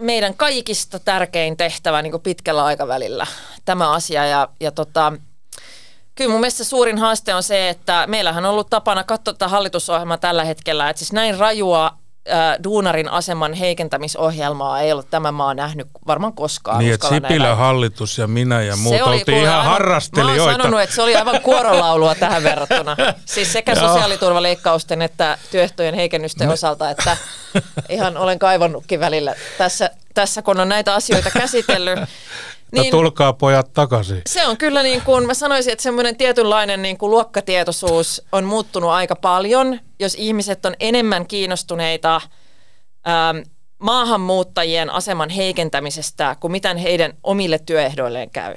meidän 0.00 0.34
kaikista 0.34 0.98
tärkein 0.98 1.56
tehtävä 1.56 2.02
niin 2.02 2.20
pitkällä 2.22 2.64
aikavälillä, 2.64 3.26
tämä 3.64 3.90
asia. 3.90 4.26
Ja, 4.26 4.48
ja 4.60 4.70
tota, 4.70 5.12
Kyllä 6.14 6.30
mun 6.30 6.40
mielestä 6.40 6.64
suurin 6.64 6.98
haaste 6.98 7.34
on 7.34 7.42
se, 7.42 7.68
että 7.68 8.04
meillähän 8.06 8.44
on 8.44 8.50
ollut 8.50 8.70
tapana 8.70 9.04
katsoa 9.04 9.34
tätä 9.34 9.48
hallitusohjelmaa 9.48 10.18
tällä 10.18 10.44
hetkellä, 10.44 10.90
että 10.90 10.98
siis 10.98 11.12
näin 11.12 11.38
rajua 11.38 11.86
äh, 11.86 12.56
duunarin 12.64 13.08
aseman 13.08 13.52
heikentämisohjelmaa 13.52 14.80
ei 14.80 14.92
ole 14.92 15.02
tämä 15.10 15.32
maa 15.32 15.54
nähnyt 15.54 15.86
varmaan 16.06 16.32
koskaan. 16.32 16.78
Niin, 16.78 16.94
että 16.94 17.08
Sipilä 17.08 17.38
näillä. 17.38 17.54
hallitus 17.54 18.18
ja 18.18 18.26
minä 18.26 18.62
ja 18.62 18.76
muut 18.76 19.00
oltiin 19.00 19.38
ihan 19.38 19.54
aivan, 19.54 19.64
harrastelijoita. 19.66 20.44
Mä 20.44 20.50
oon 20.50 20.60
sanonut, 20.60 20.80
että 20.80 20.96
se 20.96 21.02
oli 21.02 21.16
aivan 21.16 21.40
kuorolaulua 21.40 22.14
tähän 22.14 22.42
verrattuna. 22.42 22.96
Siis 23.24 23.52
sekä 23.52 23.74
sosiaaliturvaleikkausten 23.74 25.02
että 25.02 25.38
työehtojen 25.50 25.94
heikennysten 25.94 26.48
osalta, 26.48 26.90
että 26.90 27.16
ihan 27.88 28.16
olen 28.16 28.38
kaivannutkin 28.38 29.00
välillä 29.00 29.34
tässä, 29.58 29.90
tässä 30.14 30.42
kun 30.42 30.60
on 30.60 30.68
näitä 30.68 30.94
asioita 30.94 31.30
käsitellyt. 31.30 31.98
Niin, 32.82 32.90
tulkaa 32.90 33.32
pojat 33.32 33.72
takaisin. 33.72 34.22
Se 34.26 34.46
on 34.46 34.56
kyllä 34.56 34.82
niin 34.82 35.02
kuin, 35.02 35.26
mä 35.26 35.34
sanoisin, 35.34 35.72
että 35.72 35.82
semmoinen 35.82 36.16
tietynlainen 36.16 36.82
niin 36.82 36.98
kuin 36.98 37.10
luokkatietoisuus 37.10 38.22
on 38.32 38.44
muuttunut 38.44 38.90
aika 38.90 39.16
paljon, 39.16 39.80
jos 40.00 40.14
ihmiset 40.14 40.66
on 40.66 40.74
enemmän 40.80 41.26
kiinnostuneita 41.26 42.20
ähm, 43.08 43.38
maahanmuuttajien 43.78 44.90
aseman 44.90 45.30
heikentämisestä 45.30 46.36
kuin 46.40 46.52
miten 46.52 46.76
heidän 46.76 47.12
omille 47.22 47.58
työehdoilleen 47.58 48.30
käy. 48.30 48.54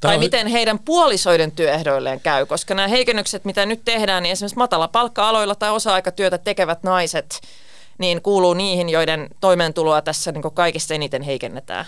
Tämä 0.00 0.12
tai 0.12 0.18
miten 0.18 0.46
heidän 0.46 0.78
puolisoiden 0.78 1.52
työehdoilleen 1.52 2.20
käy, 2.20 2.46
koska 2.46 2.74
nämä 2.74 2.88
heikennykset, 2.88 3.44
mitä 3.44 3.66
nyt 3.66 3.84
tehdään, 3.84 4.22
niin 4.22 4.32
esimerkiksi 4.32 4.58
matala 4.58 4.88
palkka-aloilla 4.88 5.54
tai 5.54 5.70
osa-aikatyötä 5.70 6.38
tekevät 6.38 6.82
naiset, 6.82 7.40
niin 7.98 8.22
kuuluu 8.22 8.54
niihin, 8.54 8.88
joiden 8.88 9.28
toimeentuloa 9.40 10.02
tässä 10.02 10.32
niin 10.32 10.42
kaikista 10.54 10.94
eniten 10.94 11.22
heikennetään. 11.22 11.86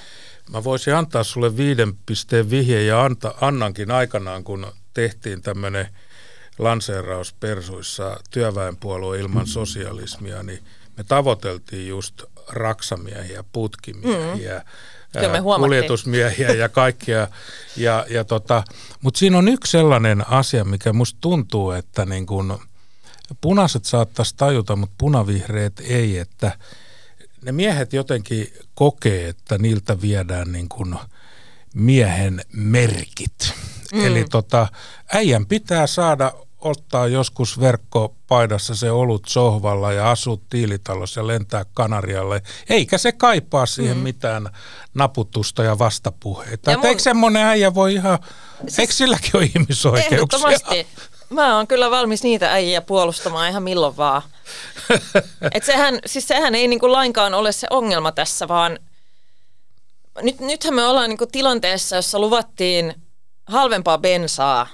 Mä 0.53 0.65
voisin 0.65 0.95
antaa 0.95 1.25
sulle 1.25 1.57
viiden 1.57 1.97
pisteen 2.07 2.51
vihje 2.51 2.83
ja 2.83 3.05
anta, 3.05 3.35
annankin 3.41 3.91
aikanaan, 3.91 4.45
kun 4.45 4.67
tehtiin 4.95 5.43
tämmöinen 5.43 5.89
lanseeraus 6.59 7.33
Persuissa 7.33 8.21
työväenpuolue 8.31 9.19
ilman 9.19 9.43
mm. 9.43 9.49
sosialismia, 9.49 10.43
niin 10.43 10.65
me 10.97 11.05
tavoiteltiin 11.05 11.89
just 11.89 12.23
raksamiehiä, 12.49 13.45
putkimiehiä, 13.53 14.63
mm. 15.15 15.43
kuljetusmiehiä 15.61 16.49
ja 16.49 16.69
kaikkia. 16.69 17.29
Ja, 17.77 18.07
ja 18.11 18.25
tota, 18.25 18.63
Mutta 19.03 19.19
siinä 19.19 19.39
on 19.39 19.49
yksi 19.49 19.71
sellainen 19.71 20.31
asia, 20.31 20.65
mikä 20.65 20.93
musta 20.93 21.19
tuntuu, 21.21 21.71
että 21.71 22.05
niin 22.05 22.27
kun 22.27 22.59
punaiset 23.41 23.85
saattaisi 23.85 24.35
tajuta, 24.37 24.77
mutta 24.77 24.95
punavihreät 24.99 25.81
ei, 25.81 26.19
että– 26.19 26.53
ne 27.45 27.53
miehet 27.53 27.93
jotenkin 27.93 28.53
kokee, 28.75 29.29
että 29.29 29.59
niiltä 29.59 30.01
viedään 30.01 30.53
niin 30.53 30.69
kuin 30.69 30.95
miehen 31.75 32.41
merkit. 32.53 33.53
Mm. 33.93 34.07
Eli 34.07 34.25
tota, 34.31 34.69
äijän 35.13 35.47
pitää 35.47 35.87
saada 35.87 36.33
ottaa 36.61 37.07
joskus 37.07 37.61
verkkopaidassa 37.61 38.75
se 38.75 38.91
olut 38.91 39.29
sohvalla 39.29 39.93
ja 39.93 40.11
asua 40.11 40.37
tiilitalossa 40.51 41.21
ja 41.21 41.27
lentää 41.27 41.65
Kanarialle. 41.75 42.43
Eikä 42.69 42.99
se 42.99 43.13
kaipaa 43.13 43.67
siihen 43.67 43.97
mm. 43.97 44.03
mitään 44.03 44.49
naputusta 44.95 45.63
ja 45.63 45.79
vastapuheita. 45.79 46.71
Ja 46.71 46.79
mun... 46.79 46.87
Eikö 46.87 47.03
semmoinen 47.03 47.43
äijä 47.43 47.75
voi 47.75 47.95
ihan, 47.95 48.19
siis... 48.61 48.79
eikö 48.79 48.93
silläkin 48.93 49.31
ole 49.35 49.45
ihmisoikeuksia? 49.45 50.17
Ehdottomasti. 50.17 50.87
Mä 51.31 51.57
oon 51.57 51.67
kyllä 51.67 51.91
valmis 51.91 52.23
niitä 52.23 52.53
äijä 52.53 52.81
puolustamaan 52.81 53.49
ihan 53.49 53.63
milloin 53.63 53.97
vaan. 53.97 54.23
Et 55.55 55.65
sehän, 55.65 55.99
siis 56.07 56.29
sehän 56.29 56.55
ei 56.55 56.69
niinku 56.69 56.93
lainkaan 56.93 57.35
ole 57.35 57.53
se 57.53 57.67
ongelma 57.71 58.13
tässä, 58.13 58.49
vaan 58.49 58.79
nyt, 60.23 60.41
nythän 60.41 60.75
me 60.75 60.85
ollaan 60.85 61.09
niinku 61.09 61.27
tilanteessa, 61.27 61.97
jossa 61.97 62.19
luvattiin 62.19 62.95
halvempaa 63.47 63.99
bensaa. 63.99 64.69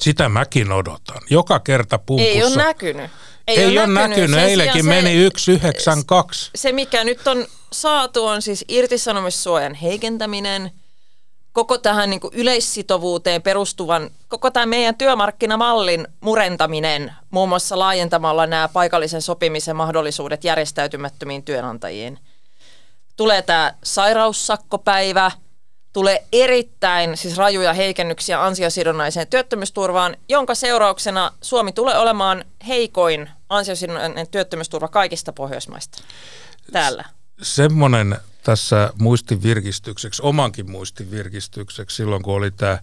Sitä 0.00 0.28
mäkin 0.28 0.72
odotan. 0.72 1.22
Joka 1.30 1.60
kerta 1.60 1.98
pumpussa. 1.98 2.32
Ei 2.32 2.44
ole 2.44 2.56
näkynyt. 2.56 3.10
Ei, 3.48 3.58
ei 3.58 3.66
ole, 3.66 3.80
ole 3.80 3.86
näkynyt. 3.86 4.30
näkynyt. 4.30 4.50
Eilenkin 4.50 4.86
meni 4.86 5.10
192. 5.10 6.50
Se, 6.54 6.72
mikä 6.72 7.04
nyt 7.04 7.28
on 7.28 7.46
saatu, 7.72 8.26
on 8.26 8.42
siis 8.42 8.64
irtisanomissuojan 8.68 9.74
heikentäminen, 9.74 10.70
koko 11.54 11.78
tähän 11.78 12.10
niin 12.10 12.20
yleissitovuuteen 12.32 13.42
perustuvan, 13.42 14.10
koko 14.28 14.50
tämä 14.50 14.66
meidän 14.66 14.94
työmarkkinamallin 14.94 16.08
murentaminen, 16.20 17.12
muun 17.30 17.48
muassa 17.48 17.78
laajentamalla 17.78 18.46
nämä 18.46 18.68
paikallisen 18.68 19.22
sopimisen 19.22 19.76
mahdollisuudet 19.76 20.44
järjestäytymättömiin 20.44 21.42
työnantajiin. 21.42 22.18
Tulee 23.16 23.42
tämä 23.42 23.74
sairaussakkopäivä, 23.84 25.30
tulee 25.92 26.24
erittäin 26.32 27.16
siis 27.16 27.36
rajuja 27.36 27.72
heikennyksiä 27.72 28.44
ansiosidonnaiseen 28.44 29.26
työttömyysturvaan, 29.26 30.16
jonka 30.28 30.54
seurauksena 30.54 31.32
Suomi 31.40 31.72
tulee 31.72 31.98
olemaan 31.98 32.44
heikoin 32.68 33.30
ansiosidonnainen 33.48 34.28
työttömyysturva 34.28 34.88
kaikista 34.88 35.32
Pohjoismaista 35.32 36.02
täällä. 36.72 37.04
Semmoinen 37.42 38.16
tässä 38.44 38.92
muistin 39.00 39.42
virkistykseksi, 39.42 40.22
omankin 40.22 40.70
muistin 40.70 41.10
virkistykseksi, 41.10 41.96
silloin 41.96 42.22
kun 42.22 42.34
oli 42.34 42.50
tämä 42.50 42.78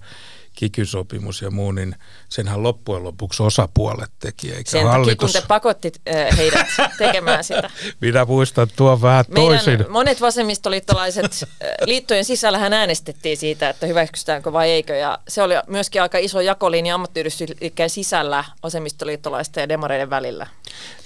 kikysopimus 0.55 1.41
ja 1.41 1.51
muu, 1.51 1.71
niin 1.71 1.95
senhän 2.29 2.63
loppujen 2.63 3.03
lopuksi 3.03 3.43
osapuolet 3.43 4.11
teki, 4.19 4.51
eikä 4.51 4.71
Sen 4.71 4.87
hallitus. 4.87 5.17
takia, 5.17 5.41
kun 5.41 5.41
te 5.41 5.47
pakottit 5.47 6.01
äh, 6.15 6.37
heidät 6.37 6.67
tekemään 6.97 7.43
sitä. 7.43 7.69
Minä 8.01 8.25
muistan 8.25 8.67
tuon 8.75 9.01
vähän 9.01 9.25
Meidän 9.27 9.47
toisin. 9.65 9.85
monet 9.89 10.21
vasemmistoliittolaiset 10.21 11.43
liittojen 11.85 12.25
sisällähän 12.25 12.73
äänestettiin 12.73 13.37
siitä, 13.37 13.69
että 13.69 13.87
hyväksytäänkö 13.87 14.53
vai 14.53 14.69
eikö, 14.69 14.95
ja 14.95 15.19
se 15.27 15.41
oli 15.43 15.53
myöskin 15.67 16.01
aika 16.01 16.17
iso 16.17 16.41
jakolinja 16.41 16.95
ammattiyhdistysliikkeen 16.95 17.89
sisällä 17.89 18.43
vasemmistoliittolaisten 18.63 19.61
ja 19.61 19.69
demareiden 19.69 20.09
välillä. 20.09 20.47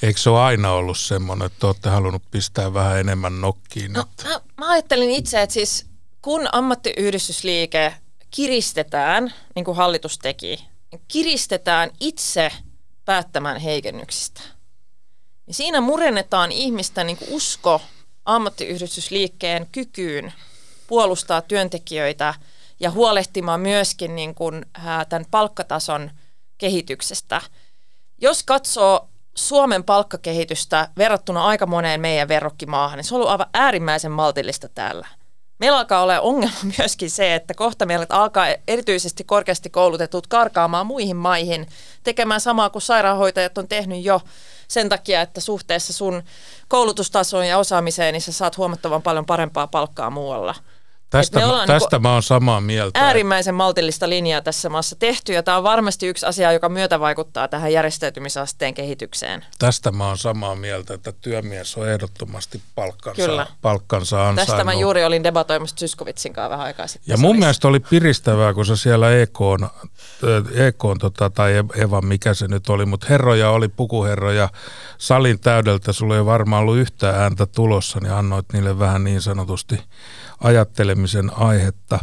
Eikö 0.03 0.19
se 0.19 0.29
ole 0.29 0.39
aina 0.39 0.71
ollut 0.71 0.97
semmoinen, 0.97 1.45
että 1.45 1.67
olette 1.67 1.89
halunnut 1.89 2.23
pistää 2.31 2.73
vähän 2.73 2.99
enemmän 2.99 3.41
nokkiin? 3.41 3.93
No, 3.93 4.05
mä, 4.23 4.41
mä 4.57 4.69
ajattelin 4.71 5.11
itse, 5.11 5.41
että 5.41 5.53
siis 5.53 5.85
kun 6.21 6.47
ammattiyhdistysliike 6.51 7.93
kiristetään, 8.35 9.33
niin 9.55 9.65
kuin 9.65 9.77
hallitus 9.77 10.17
teki, 10.17 10.67
niin 10.91 11.01
kiristetään 11.07 11.89
itse 11.99 12.51
päättämään 13.05 13.57
heikennyksistä. 13.57 14.41
Ja 15.47 15.53
siinä 15.53 15.81
murennetaan 15.81 16.51
ihmisten 16.51 17.07
niin 17.07 17.17
kuin 17.17 17.33
usko 17.33 17.81
ammattiyhdistysliikkeen 18.25 19.67
kykyyn 19.71 20.33
puolustaa 20.87 21.41
työntekijöitä 21.41 22.33
ja 22.79 22.91
huolehtimaan 22.91 23.59
myöskin 23.59 24.15
niin 24.15 24.35
kuin, 24.35 24.65
ää, 24.73 25.05
tämän 25.05 25.25
palkkatason 25.31 26.11
kehityksestä. 26.57 27.41
Jos 28.21 28.43
katsoo 28.43 29.09
Suomen 29.35 29.83
palkkakehitystä 29.83 30.89
verrattuna 30.97 31.45
aika 31.45 31.65
moneen 31.65 32.01
meidän 32.01 32.27
verrokkimaahan, 32.27 32.97
niin 32.97 33.05
se 33.05 33.15
on 33.15 33.17
ollut 33.17 33.31
aivan 33.31 33.49
äärimmäisen 33.53 34.11
maltillista 34.11 34.69
täällä– 34.69 35.07
Meillä 35.59 35.77
alkaa 35.77 36.03
olla 36.03 36.19
ongelma 36.19 36.55
myöskin 36.77 37.09
se, 37.09 37.35
että 37.35 37.53
kohta 37.53 37.85
meillä 37.85 38.05
alkaa 38.09 38.47
erityisesti 38.67 39.23
korkeasti 39.23 39.69
koulutetut 39.69 40.27
karkaamaan 40.27 40.87
muihin 40.87 41.15
maihin 41.15 41.67
tekemään 42.03 42.41
samaa 42.41 42.69
kuin 42.69 42.81
sairaanhoitajat 42.81 43.57
on 43.57 43.67
tehnyt 43.67 44.03
jo 44.03 44.21
sen 44.67 44.89
takia, 44.89 45.21
että 45.21 45.41
suhteessa 45.41 45.93
sun 45.93 46.23
koulutustasoon 46.67 47.47
ja 47.47 47.57
osaamiseen, 47.57 48.13
niin 48.13 48.21
sä 48.21 48.31
saat 48.31 48.57
huomattavan 48.57 49.01
paljon 49.01 49.25
parempaa 49.25 49.67
palkkaa 49.67 50.09
muualla. 50.09 50.55
Tästä, 51.17 51.39
me 51.39 51.45
ollaan 51.45 51.67
tästä 51.67 51.95
niin 51.95 52.01
mä 52.01 52.13
oon 52.13 52.23
samaa 52.23 52.61
mieltä. 52.61 52.99
Äärimmäisen 52.99 53.55
maltillista 53.55 54.09
linjaa 54.09 54.41
tässä 54.41 54.69
maassa 54.69 54.95
tehty 54.95 55.33
ja 55.33 55.43
tämä 55.43 55.57
on 55.57 55.63
varmasti 55.63 56.07
yksi 56.07 56.25
asia, 56.25 56.51
joka 56.51 56.69
myötä 56.69 56.99
vaikuttaa 56.99 57.47
tähän 57.47 57.73
järjestäytymisasteen 57.73 58.73
kehitykseen. 58.73 59.45
Tästä 59.59 59.91
mä 59.91 60.07
oon 60.07 60.17
samaa 60.17 60.55
mieltä, 60.55 60.93
että 60.93 61.11
työmies 61.11 61.77
on 61.77 61.89
ehdottomasti 61.89 62.61
palkkansa, 62.75 63.21
Kyllä. 63.21 63.47
palkkansa 63.61 64.27
ansainnut. 64.27 64.47
Tästä 64.47 64.63
mä 64.63 64.73
juuri 64.73 65.05
olin 65.05 65.23
debatoimassa 65.23 65.75
Syskovitsin 65.79 66.33
kanssa 66.33 66.49
vähän 66.49 66.65
aikaa 66.65 66.87
sitten. 66.87 67.13
Ja 67.13 67.17
mun 67.17 67.39
mielestä 67.39 67.67
oli 67.67 67.79
piristävää, 67.79 68.53
kun 68.53 68.65
se 68.65 68.75
siellä 68.75 69.11
EK, 69.11 69.39
EK 70.53 70.83
tota, 70.99 71.29
tai 71.29 71.63
Eva, 71.75 72.01
mikä 72.01 72.33
se 72.33 72.47
nyt 72.47 72.69
oli, 72.69 72.85
mutta 72.85 73.07
herroja 73.09 73.49
oli 73.49 73.67
pukuherroja 73.67 74.49
salin 74.97 75.39
täydeltä. 75.39 75.93
Sulla 75.93 76.15
ei 76.15 76.25
varmaan 76.25 76.61
ollut 76.61 76.77
yhtään 76.77 77.15
ääntä 77.15 77.45
tulossa, 77.45 77.99
niin 77.99 78.13
annoit 78.13 78.45
niille 78.53 78.79
vähän 78.79 79.03
niin 79.03 79.21
sanotusti 79.21 79.79
ajattelemisen 80.39 81.31
aihetta, 81.37 81.99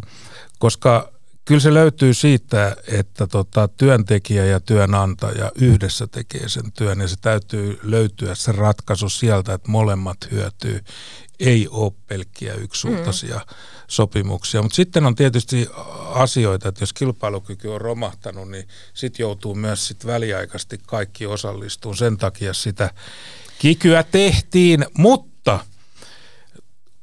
koska 0.59 1.13
kyllä 1.45 1.61
se 1.61 1.75
löytyy 1.75 2.15
siitä, 2.15 2.77
että 2.87 3.27
tota, 3.27 3.69
työntekijä 3.69 4.45
ja 4.45 4.61
työnantaja 4.61 5.53
yhdessä 5.55 6.07
tekee 6.07 6.49
sen 6.49 6.73
työn 6.73 7.01
ja 7.01 7.09
se 7.09 7.17
täytyy 7.21 7.79
löytyä 7.83 8.35
se 8.35 8.53
ratkaisu 8.53 9.09
sieltä, 9.09 9.55
että 9.55 9.71
molemmat 9.71 10.17
hyötyy. 10.31 10.81
Ei 11.41 11.69
ole 11.71 11.93
pelkkiä 12.07 12.55
yksisultaisia 12.55 13.37
mm. 13.37 13.55
sopimuksia. 13.89 14.63
Mutta 14.63 14.77
sitten 14.77 15.07
on 15.07 15.15
tietysti 15.15 15.69
asioita, 16.15 16.69
että 16.69 16.83
jos 16.83 16.93
kilpailukyky 16.93 17.69
on 17.69 17.81
romahtanut, 17.81 18.51
niin 18.51 18.69
sitten 18.95 19.25
joutuu 19.25 19.55
myös 19.55 19.89
sit 19.89 20.07
väliaikaisesti 20.07 20.79
kaikki 20.87 21.27
osallistumaan. 21.27 21.97
Sen 21.97 22.17
takia 22.17 22.55
sitä 22.55 22.91
kikyä 23.59 24.03
tehtiin, 24.03 24.87
mutta– 24.99 25.59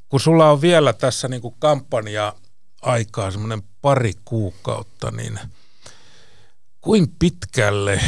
kun 0.09 0.19
sulla 0.19 0.51
on 0.51 0.61
vielä 0.61 0.93
tässä 0.93 1.27
niin 1.27 1.41
kuin 1.41 1.55
kampanja 1.59 2.33
aikaa 2.81 3.31
semmoinen 3.31 3.63
pari 3.81 4.13
kuukautta, 4.25 5.11
niin 5.11 5.39
kuin 6.81 7.15
pitkälle 7.19 8.01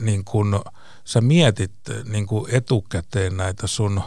niin 0.00 0.24
kun 0.24 0.64
sä 1.04 1.20
mietit 1.20 1.74
niin 2.04 2.26
kuin 2.26 2.54
etukäteen 2.54 3.36
näitä 3.36 3.66
sun 3.66 4.02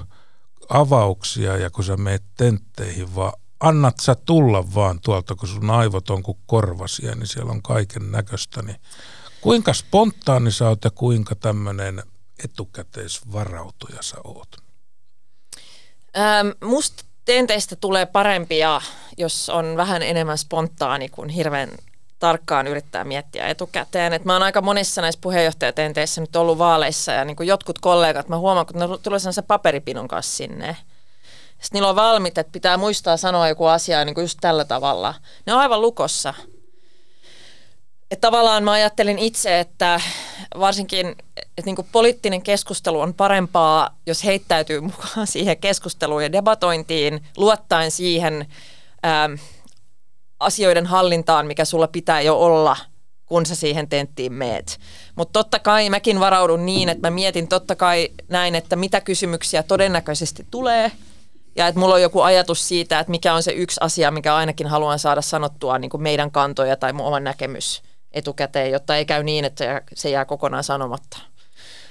avauksia 0.69 1.57
ja 1.57 1.69
kun 1.69 1.83
sä 1.83 1.97
meet 1.97 2.23
tentteihin, 2.37 3.15
vaan 3.15 3.33
annat 3.59 3.99
sä 3.99 4.15
tulla 4.15 4.73
vaan 4.75 4.99
tuolta, 4.99 5.35
kun 5.35 5.49
sun 5.49 5.69
aivot 5.69 6.09
on 6.09 6.23
kuin 6.23 6.37
korvasia, 6.45 7.15
niin 7.15 7.27
siellä 7.27 7.51
on 7.51 7.61
kaiken 7.61 8.11
näköistä. 8.11 8.61
Niin 8.61 8.77
kuinka 9.41 9.73
spontaani 9.73 10.51
sä 10.51 10.69
oot 10.69 10.83
ja 10.83 10.91
kuinka 10.91 11.35
tämmöinen 11.35 12.03
etukäteisvarautuja 12.43 14.01
sä 14.01 14.17
oot? 14.23 14.47
Ähm, 16.17 16.47
musta 16.63 17.03
tenteistä 17.35 17.75
tulee 17.75 18.05
parempia, 18.05 18.81
jos 19.17 19.49
on 19.49 19.77
vähän 19.77 20.03
enemmän 20.03 20.37
spontaani 20.37 21.09
kuin 21.09 21.29
hirveän 21.29 21.69
tarkkaan 22.19 22.67
yrittää 22.67 23.03
miettiä 23.03 23.47
etukäteen. 23.47 24.13
Et 24.13 24.25
mä 24.25 24.33
oon 24.33 24.43
aika 24.43 24.61
monissa 24.61 25.01
näissä 25.01 25.21
puheenjohtajatenteissä 25.21 26.21
nyt 26.21 26.35
ollut 26.35 26.57
vaaleissa 26.57 27.11
ja 27.11 27.25
niin 27.25 27.37
jotkut 27.41 27.79
kollegat, 27.79 28.27
mä 28.27 28.37
huomaan, 28.37 28.65
kun 28.65 28.79
ne 28.79 28.87
tulee 29.03 29.19
se 29.19 29.41
paperipinon 29.41 30.07
kanssa 30.07 30.37
sinne. 30.37 30.77
Sitten 31.49 31.69
niillä 31.71 31.89
on 31.89 31.95
valmiit, 31.95 32.37
että 32.37 32.51
pitää 32.51 32.77
muistaa 32.77 33.17
sanoa 33.17 33.47
joku 33.47 33.65
asia 33.65 34.05
niin 34.05 34.15
kuin 34.15 34.23
just 34.23 34.37
tällä 34.41 34.65
tavalla. 34.65 35.13
Ne 35.45 35.53
on 35.53 35.59
aivan 35.59 35.81
lukossa. 35.81 36.33
Et 38.11 38.21
tavallaan 38.21 38.63
mä 38.63 38.71
ajattelin 38.71 39.19
itse, 39.19 39.59
että 39.59 40.01
varsinkin 40.59 41.15
että 41.37 41.65
niin 41.65 41.87
poliittinen 41.91 42.41
keskustelu 42.41 42.99
on 42.99 43.13
parempaa, 43.13 43.97
jos 44.07 44.23
heittäytyy 44.23 44.81
mukaan 44.91 45.27
siihen 45.27 45.57
keskusteluun 45.57 46.23
ja 46.23 46.31
debatointiin, 46.31 47.23
luottaen 47.37 47.91
siihen 47.91 48.45
ää, 49.03 49.29
asioiden 50.39 50.85
hallintaan, 50.85 51.47
mikä 51.47 51.65
sulla 51.65 51.87
pitää 51.87 52.21
jo 52.21 52.39
olla, 52.39 52.77
kun 53.25 53.45
sä 53.45 53.55
siihen 53.55 53.89
tenttiin 53.89 54.33
meet. 54.33 54.79
Mutta 55.15 55.39
totta 55.39 55.59
kai 55.59 55.89
mäkin 55.89 56.19
varaudun 56.19 56.65
niin, 56.65 56.89
että 56.89 57.07
mä 57.07 57.15
mietin 57.15 57.47
totta 57.47 57.75
kai 57.75 58.09
näin, 58.29 58.55
että 58.55 58.75
mitä 58.75 59.01
kysymyksiä 59.01 59.63
todennäköisesti 59.63 60.47
tulee– 60.51 60.91
ja 61.55 61.67
että 61.67 61.79
mulla 61.79 61.95
on 61.95 62.01
joku 62.01 62.21
ajatus 62.21 62.67
siitä, 62.67 62.99
että 62.99 63.11
mikä 63.11 63.33
on 63.33 63.43
se 63.43 63.51
yksi 63.51 63.77
asia, 63.83 64.11
mikä 64.11 64.35
ainakin 64.35 64.67
haluan 64.67 64.99
saada 64.99 65.21
sanottua 65.21 65.79
niin 65.79 65.89
kuin 65.89 66.03
meidän 66.03 66.31
kantoja 66.31 66.75
tai 66.75 66.93
mun 66.93 67.05
oman 67.05 67.23
näkemys 67.23 67.81
etukäteen, 68.13 68.71
jotta 68.71 68.95
ei 68.95 69.05
käy 69.05 69.23
niin, 69.23 69.45
että 69.45 69.81
se 69.93 70.09
jää 70.09 70.25
kokonaan 70.25 70.63
sanomatta. 70.63 71.17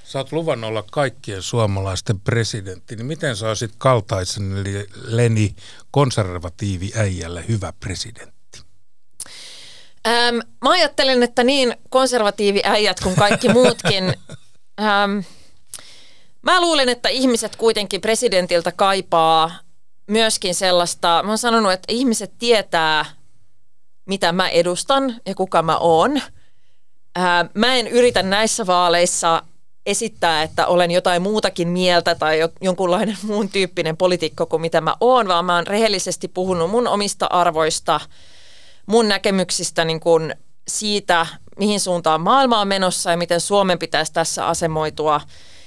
Sä 0.05 0.19
oot 0.19 0.33
luvannut 0.33 0.69
olla 0.69 0.85
kaikkien 0.91 1.43
suomalaisten 1.43 2.21
presidentti, 2.21 2.97
niin 2.97 3.07
miten 3.07 3.37
sä 3.37 3.49
olisit 3.49 3.73
kaltaisen 3.79 4.59
eli 4.59 4.87
Leni 4.95 5.55
konservatiivi 5.91 6.93
äijälle 6.97 7.45
hyvä 7.49 7.73
presidentti? 7.81 8.61
Ähm, 10.09 10.37
mä 10.37 10.71
ajattelen, 10.71 11.23
että 11.23 11.45
niin 11.45 11.77
konservatiivi 11.91 12.61
äijät 12.65 13.01
kuin 13.01 13.15
kaikki 13.15 13.49
muutkin. 13.59 14.15
ähm, 14.81 15.19
mä 16.43 16.61
luulen, 16.61 16.89
että 16.89 17.09
ihmiset 17.09 17.57
kuitenkin 17.57 18.01
presidentiltä 18.01 18.73
kaipaa 18.73 19.59
myöskin 20.07 20.55
sellaista, 20.55 21.23
mä 21.23 21.29
oon 21.29 21.39
sanonut, 21.39 21.73
että 21.73 21.93
ihmiset 21.93 22.33
tietää, 22.39 23.05
mitä 24.07 24.33
mä 24.33 24.49
edustan 24.49 25.17
ja 25.27 25.35
kuka 25.35 25.63
mä 25.63 25.79
oon. 25.79 26.21
Mä 27.55 27.75
en 27.75 27.87
yritä 27.87 28.23
näissä 28.23 28.67
vaaleissa 28.67 29.43
esittää, 29.87 30.43
että 30.43 30.67
olen 30.67 30.91
jotain 30.91 31.23
muutakin 31.23 31.69
mieltä 31.69 32.15
tai 32.15 32.41
jonkunlainen 32.61 33.19
muun 33.29 33.49
tyyppinen 33.49 33.97
poliitikko 33.97 34.47
kuin 34.47 34.61
mitä 34.61 34.81
mä 34.81 34.95
oon, 35.01 35.29
vaan 35.29 35.45
mä 35.45 35.55
oon 35.55 35.67
rehellisesti 35.67 36.29
puhunut 36.29 36.71
mun 36.71 36.89
omista 36.89 37.27
arvoista, 37.27 38.01
mun 38.87 39.09
näkemyksistä 39.09 39.85
niin 39.85 40.01
kuin 40.01 40.35
siitä, 40.69 41.27
mihin 41.59 41.81
suuntaan 41.81 42.21
maailma 42.21 42.61
on 42.61 42.69
menossa 42.69 43.11
ja 43.11 43.17
miten 43.17 43.41
Suomen 43.41 43.79
pitäisi 43.79 44.13
tässä 44.13 44.47
asemoitua. 44.47 45.21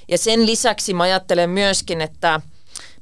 Ja 0.08 0.18
sen 0.18 0.46
lisäksi 0.46 0.94
mä 0.94 1.02
ajattelen 1.02 1.50
myöskin, 1.50 2.00
että 2.00 2.40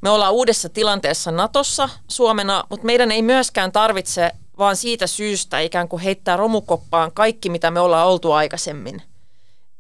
me 0.01 0.11
ollaan 0.11 0.33
uudessa 0.33 0.69
tilanteessa 0.69 1.31
Natossa 1.31 1.89
Suomena, 2.09 2.65
mutta 2.71 2.87
meidän 2.87 3.13
ei 3.13 3.23
myöskään 3.23 3.73
tarvitse 3.73 4.31
vaan 4.63 4.77
siitä 4.77 5.07
syystä 5.07 5.61
ikään 5.61 5.89
kuin 5.89 6.03
heittää 6.03 6.37
romukoppaan 6.37 7.13
kaikki, 7.13 7.51
mitä 7.51 7.71
me 7.71 7.81
ollaan 7.81 8.09
oltu 8.09 8.33
aikaisemmin. 8.33 9.03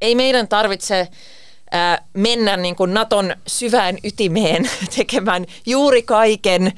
Ei 0.00 0.14
meidän 0.14 0.48
tarvitse 0.48 1.08
mennä 2.14 2.56
niin 2.56 2.76
kuin 2.76 2.94
Naton 2.94 3.36
syvään 3.46 3.98
ytimeen 4.04 4.70
tekemään 4.96 5.46
juuri 5.66 6.02
kaiken, 6.02 6.72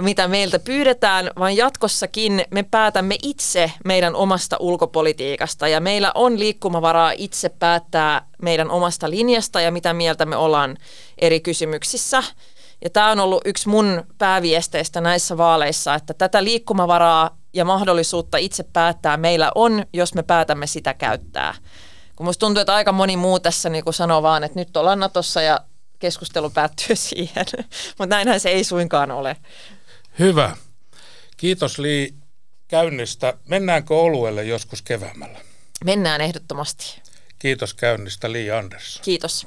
mitä 0.00 0.28
meiltä 0.28 0.58
pyydetään, 0.58 1.30
vaan 1.38 1.56
jatkossakin 1.56 2.44
me 2.50 2.62
päätämme 2.62 3.16
itse 3.22 3.72
meidän 3.84 4.14
omasta 4.14 4.56
ulkopolitiikasta 4.60 5.68
ja 5.68 5.80
meillä 5.80 6.12
on 6.14 6.38
liikkumavaraa 6.38 7.12
itse 7.16 7.48
päättää 7.48 8.26
meidän 8.42 8.70
omasta 8.70 9.10
linjasta 9.10 9.60
ja 9.60 9.70
mitä 9.70 9.92
mieltä 9.92 10.26
me 10.26 10.36
ollaan 10.36 10.76
eri 11.18 11.40
kysymyksissä. 11.40 12.22
Ja 12.84 12.90
tämä 12.90 13.10
on 13.10 13.20
ollut 13.20 13.42
yksi 13.44 13.68
mun 13.68 14.04
pääviesteistä 14.18 15.00
näissä 15.00 15.36
vaaleissa, 15.36 15.94
että 15.94 16.14
tätä 16.14 16.44
liikkumavaraa 16.44 17.39
ja 17.52 17.64
mahdollisuutta 17.64 18.36
itse 18.36 18.62
päättää 18.62 19.16
meillä 19.16 19.52
on, 19.54 19.86
jos 19.92 20.14
me 20.14 20.22
päätämme 20.22 20.66
sitä 20.66 20.94
käyttää. 20.94 21.54
Kun 22.16 22.26
musta 22.26 22.40
tuntuu, 22.40 22.60
että 22.60 22.74
aika 22.74 22.92
moni 22.92 23.16
muu 23.16 23.40
tässä 23.40 23.68
niin 23.68 23.84
sanoo 23.90 24.22
vaan, 24.22 24.44
että 24.44 24.58
nyt 24.58 24.76
ollaan 24.76 25.00
Natossa 25.00 25.42
ja 25.42 25.60
keskustelu 25.98 26.50
päättyy 26.50 26.96
siihen. 27.08 27.46
Mutta 27.98 28.16
näinhän 28.16 28.40
se 28.40 28.48
ei 28.48 28.64
suinkaan 28.64 29.10
ole. 29.10 29.36
Hyvä. 30.18 30.56
Kiitos 31.36 31.78
Li 31.78 32.14
käynnistä. 32.68 33.34
Mennäänkö 33.48 33.96
oluelle 33.96 34.44
joskus 34.44 34.82
keväämällä? 34.82 35.38
Mennään 35.84 36.20
ehdottomasti. 36.20 37.00
Kiitos 37.38 37.74
käynnistä 37.74 38.32
Li 38.32 38.50
Andersson. 38.50 39.04
Kiitos. 39.04 39.46